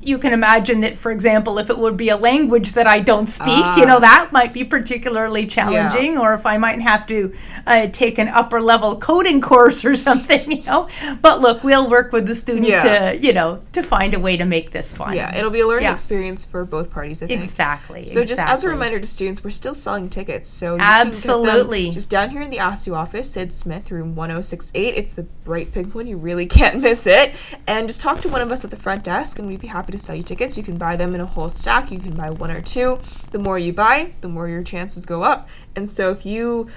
you 0.00 0.16
can 0.18 0.32
imagine 0.32 0.80
that, 0.80 0.96
for 0.96 1.10
example, 1.10 1.58
if 1.58 1.70
it 1.70 1.78
would 1.78 1.96
be 1.96 2.08
a 2.08 2.16
language 2.16 2.72
that 2.72 2.86
I 2.86 3.00
don't 3.00 3.26
speak, 3.26 3.64
you 3.76 3.84
know, 3.84 3.96
ah. 3.96 4.00
that 4.00 4.30
might 4.32 4.52
be 4.52 4.62
particularly 4.62 5.46
challenging. 5.46 6.14
Yeah. 6.14 6.20
Or 6.20 6.34
if 6.34 6.46
I 6.46 6.56
might 6.56 6.80
have 6.80 7.06
to 7.08 7.34
uh, 7.66 7.88
take 7.88 8.18
an 8.18 8.28
upper 8.28 8.60
level 8.60 8.96
coding 8.96 9.40
course 9.50 9.84
or 9.84 9.96
something, 9.96 10.50
you 10.50 10.62
know. 10.62 10.88
But 11.20 11.40
look, 11.40 11.64
we'll 11.64 11.90
work 11.90 12.12
with 12.12 12.26
the 12.26 12.34
student 12.34 12.66
yeah. 12.66 13.12
to, 13.12 13.18
you 13.18 13.32
know, 13.32 13.60
to 13.72 13.82
find 13.82 14.14
a 14.14 14.20
way 14.20 14.36
to 14.36 14.44
make 14.44 14.70
this 14.70 14.94
fun. 14.94 15.14
Yeah, 15.14 15.36
it'll 15.36 15.50
be 15.50 15.60
a 15.60 15.66
learning 15.66 15.84
yeah. 15.84 15.92
experience 15.92 16.44
for 16.44 16.64
both 16.64 16.90
parties. 16.90 17.22
I 17.22 17.26
think. 17.26 17.42
Exactly. 17.42 18.04
So 18.04 18.20
exactly. 18.20 18.26
just 18.28 18.42
as 18.42 18.64
a 18.64 18.68
reminder 18.68 19.00
to 19.00 19.06
students, 19.06 19.42
we're 19.42 19.50
still 19.50 19.74
selling 19.74 20.08
tickets. 20.08 20.48
So 20.48 20.78
absolutely, 20.78 21.90
just 21.90 22.08
down 22.08 22.30
here 22.30 22.42
in 22.42 22.50
the 22.50 22.58
ASU 22.58 22.94
office, 22.94 23.30
Sid 23.32 23.52
Smith, 23.52 23.90
room 23.90 24.14
1068. 24.14 24.94
It's 24.94 25.14
the 25.14 25.24
bright 25.44 25.72
pink 25.72 25.94
one. 25.94 26.06
You 26.06 26.16
really 26.16 26.46
can't 26.46 26.80
miss 26.80 27.06
it. 27.06 27.34
And 27.66 27.88
just 27.88 28.00
talk 28.00 28.20
to 28.20 28.28
one 28.28 28.40
of 28.40 28.52
us 28.52 28.64
at 28.64 28.70
the 28.70 28.76
front 28.76 29.02
desk, 29.02 29.38
and 29.38 29.48
we'd 29.48 29.60
be 29.60 29.66
happy 29.66 29.87
to 29.92 29.98
sell 29.98 30.14
you 30.14 30.22
tickets. 30.22 30.56
You 30.56 30.62
can 30.62 30.76
buy 30.76 30.96
them 30.96 31.14
in 31.14 31.20
a 31.20 31.26
whole 31.26 31.50
stack. 31.50 31.90
You 31.90 31.98
can 31.98 32.14
buy 32.14 32.30
one 32.30 32.50
or 32.50 32.60
two. 32.60 32.98
The 33.30 33.38
more 33.38 33.58
you 33.58 33.72
buy, 33.72 34.12
the 34.20 34.28
more 34.28 34.48
your 34.48 34.62
chances 34.62 35.06
go 35.06 35.22
up. 35.22 35.48
And 35.76 35.88
so 35.88 36.10
if 36.10 36.24
you 36.24 36.68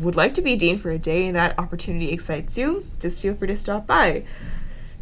would 0.00 0.16
like 0.16 0.34
to 0.34 0.42
be 0.42 0.56
dean 0.56 0.78
for 0.78 0.90
a 0.90 0.98
day 0.98 1.26
and 1.26 1.36
that 1.36 1.58
opportunity 1.58 2.10
excites 2.10 2.56
you, 2.56 2.86
just 3.00 3.20
feel 3.20 3.34
free 3.34 3.48
to 3.48 3.56
stop 3.56 3.86
by. 3.86 4.24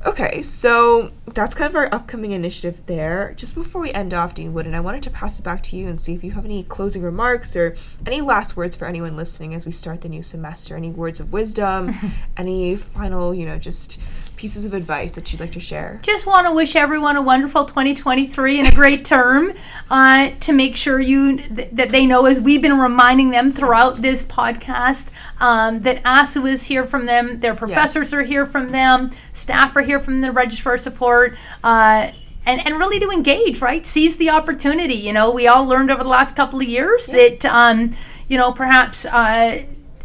Okay, 0.05 0.43
so 0.43 1.13
that's 1.33 1.55
kind 1.55 1.71
of 1.71 1.77
our 1.77 1.89
upcoming 1.95 2.33
initiative 2.33 2.85
there. 2.87 3.35
Just 3.37 3.55
before 3.55 3.81
we 3.81 3.93
end 3.93 4.13
off, 4.13 4.35
Dean 4.35 4.53
Woodin, 4.53 4.75
I 4.75 4.81
wanted 4.81 5.05
to 5.05 5.11
pass 5.11 5.39
it 5.39 5.45
back 5.45 5.63
to 5.65 5.77
you 5.77 5.87
and 5.87 6.01
see 6.01 6.13
if 6.13 6.25
you 6.25 6.33
have 6.33 6.45
any 6.45 6.65
closing 6.65 7.03
remarks 7.03 7.55
or 7.55 7.77
any 8.05 8.21
last 8.21 8.57
words 8.57 8.75
for 8.75 8.87
anyone 8.87 9.17
listening 9.17 9.55
as 9.55 9.65
we 9.65 9.71
start 9.71 10.01
the 10.01 10.09
new 10.09 10.23
semester. 10.23 10.77
Any 10.77 10.91
words 10.91 11.21
of 11.21 11.33
wisdom, 11.33 11.95
any 12.37 12.75
final, 12.75 13.33
you 13.33 13.47
know, 13.47 13.59
just 13.59 14.01
pieces 14.43 14.65
of 14.65 14.75
advice 14.75 15.15
that 15.15 15.33
you'd 15.33 15.39
like 15.39 15.53
to 15.53 15.61
share? 15.61 16.01
Just 16.03 16.27
want 16.27 16.49
to 16.49 16.53
wish 16.53 16.75
everyone 16.75 17.17
a 17.17 17.23
wonderful 17.23 17.65
2023 17.65 18.59
and 18.59 18.67
a 18.67 18.75
great 18.75 19.05
term. 19.05 19.53
Uh, 19.89 20.31
to 20.31 20.53
make 20.53 20.75
sure 20.75 20.99
you 20.99 21.37
th- 21.37 21.69
that 21.71 21.93
they 21.93 22.07
know, 22.07 22.27
as 22.27 22.41
we've 22.41 22.61
been 22.61 22.77
reminding 22.77 23.31
them 23.31 23.53
throughout 23.53 24.03
this 24.03 24.25
podcast, 24.25 25.11
um, 25.39 25.79
that 25.83 26.03
ASU 26.03 26.45
is 26.51 26.65
here 26.65 26.85
from 26.85 27.07
them. 27.07 27.39
Their 27.39 27.55
professors 27.55 28.11
yes. 28.11 28.15
are 28.15 28.25
here 28.25 28.45
from 28.45 28.73
them. 28.73 29.13
Staff 29.33 29.77
are 29.77 29.81
here 29.81 30.01
from 30.01 30.21
the 30.21 30.33
registrar 30.33 30.77
support. 30.77 31.37
Uh, 31.63 32.11
and, 32.45 32.67
and 32.67 32.77
really 32.79 32.99
to 32.99 33.11
engage, 33.11 33.61
right? 33.61 33.87
Seize 33.87 34.17
the 34.17 34.31
opportunity. 34.31 34.95
You 34.95 35.13
know, 35.13 35.33
we 35.33 35.47
all 35.47 35.67
learned 35.67 35.93
over 35.93 36.03
the 36.03 36.09
last 36.09 36.35
couple 36.35 36.61
of 36.61 36.67
years 36.67 37.09
yeah. 37.09 37.15
that, 37.15 37.45
um, 37.45 37.93
you 38.27 38.37
know, 38.37 38.51
perhaps 38.51 39.07
uh, 39.07 39.63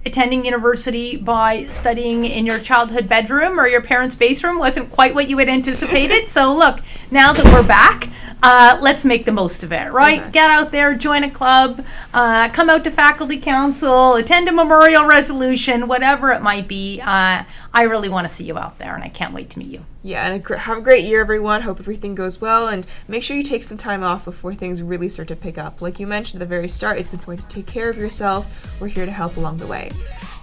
attending 0.08 0.44
university 0.44 1.16
by 1.18 1.68
studying 1.70 2.26
in 2.26 2.46
your 2.46 2.58
childhood 2.58 3.08
bedroom 3.08 3.60
or 3.60 3.68
your 3.68 3.82
parents' 3.82 4.16
base 4.16 4.44
room 4.44 4.58
wasn't 4.58 4.90
quite 4.92 5.14
what 5.14 5.30
you 5.30 5.38
had 5.38 5.50
anticipated. 5.50 6.28
so, 6.28 6.56
look, 6.56 6.80
now 7.12 7.32
that 7.32 7.46
we're 7.46 7.68
back, 7.68 8.10
uh, 8.44 8.78
let's 8.82 9.04
make 9.04 9.26
the 9.26 9.32
most 9.32 9.64
of 9.64 9.72
it, 9.72 9.92
right? 9.92 10.22
Okay. 10.22 10.32
Get 10.32 10.52
out 10.52 10.72
there, 10.72 10.94
join 10.96 11.24
a 11.24 11.30
club, 11.30 11.86
uh, 12.14 12.50
come 12.50 12.70
out 12.70 12.84
to 12.84 12.92
faculty 12.92 13.38
council, 13.38 14.16
attend 14.16 14.48
a 14.48 14.52
memorial 14.52 15.06
resolution, 15.06 15.88
whatever 15.88 16.32
it 16.32 16.42
might 16.42 16.68
be. 16.68 17.02
Uh, 17.02 17.44
I 17.74 17.84
really 17.84 18.10
want 18.10 18.28
to 18.28 18.34
see 18.34 18.44
you 18.44 18.58
out 18.58 18.78
there, 18.78 18.94
and 18.94 19.04
I 19.04 19.10
can't 19.10 19.34
wait 19.34 19.50
to 19.52 19.60
meet 19.60 19.70
you. 19.70 19.86
Yeah, 20.04 20.28
and 20.28 20.46
a, 20.46 20.58
have 20.58 20.78
a 20.78 20.82
great 20.82 21.06
year, 21.06 21.20
everyone. 21.20 21.64
Hope 21.64 21.80
everything 21.80 22.16
goes 22.16 22.40
well, 22.40 22.68
and 22.68 22.86
make 23.08 23.24
sure 23.24 23.36
you 23.36 23.44
take 23.44 23.64
some 23.64 23.78
time 23.78 24.04
off 24.04 24.26
before 24.26 24.54
things 24.54 24.82
really 24.82 25.10
start 25.10 25.28
to 25.30 25.36
pick 25.36 25.58
up. 25.58 25.82
Like 25.82 26.00
you 26.00 26.06
mentioned 26.06 26.42
at 26.42 26.46
the 26.46 26.50
very 26.50 26.70
start, 26.70 27.00
it's 27.00 27.14
important 27.14 27.50
to 27.50 27.56
take 27.56 27.66
care 27.66 27.90
of 27.90 27.98
yourself. 27.98 28.80
We're 28.80 28.88
here 28.88 29.06
to 29.06 29.12
help 29.12 29.38
along 29.38 29.58
the 29.58 29.68
way. 29.68 29.92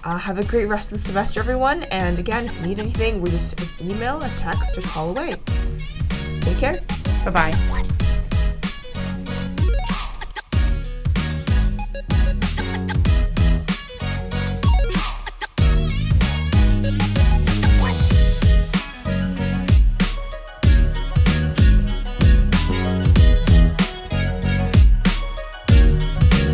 Uh, 0.03 0.19
have 0.19 0.39
a 0.39 0.45
great 0.45 0.67
rest 0.67 0.93
of 0.93 0.99
the 0.99 1.03
semester, 1.03 1.41
everyone. 1.41 1.85
And 1.85 2.19
again, 2.19 2.47
if 2.47 2.57
you 2.61 2.67
need 2.67 2.79
anything, 2.79 3.23
we 3.23 3.31
just 3.31 3.59
email, 3.81 4.21
a 4.21 4.29
text, 4.37 4.77
or 4.77 4.83
call 4.83 5.11
away. 5.11 5.37
Take 6.45 6.59
care. 6.59 6.81
Bye 7.25 7.31
bye. 7.31 7.85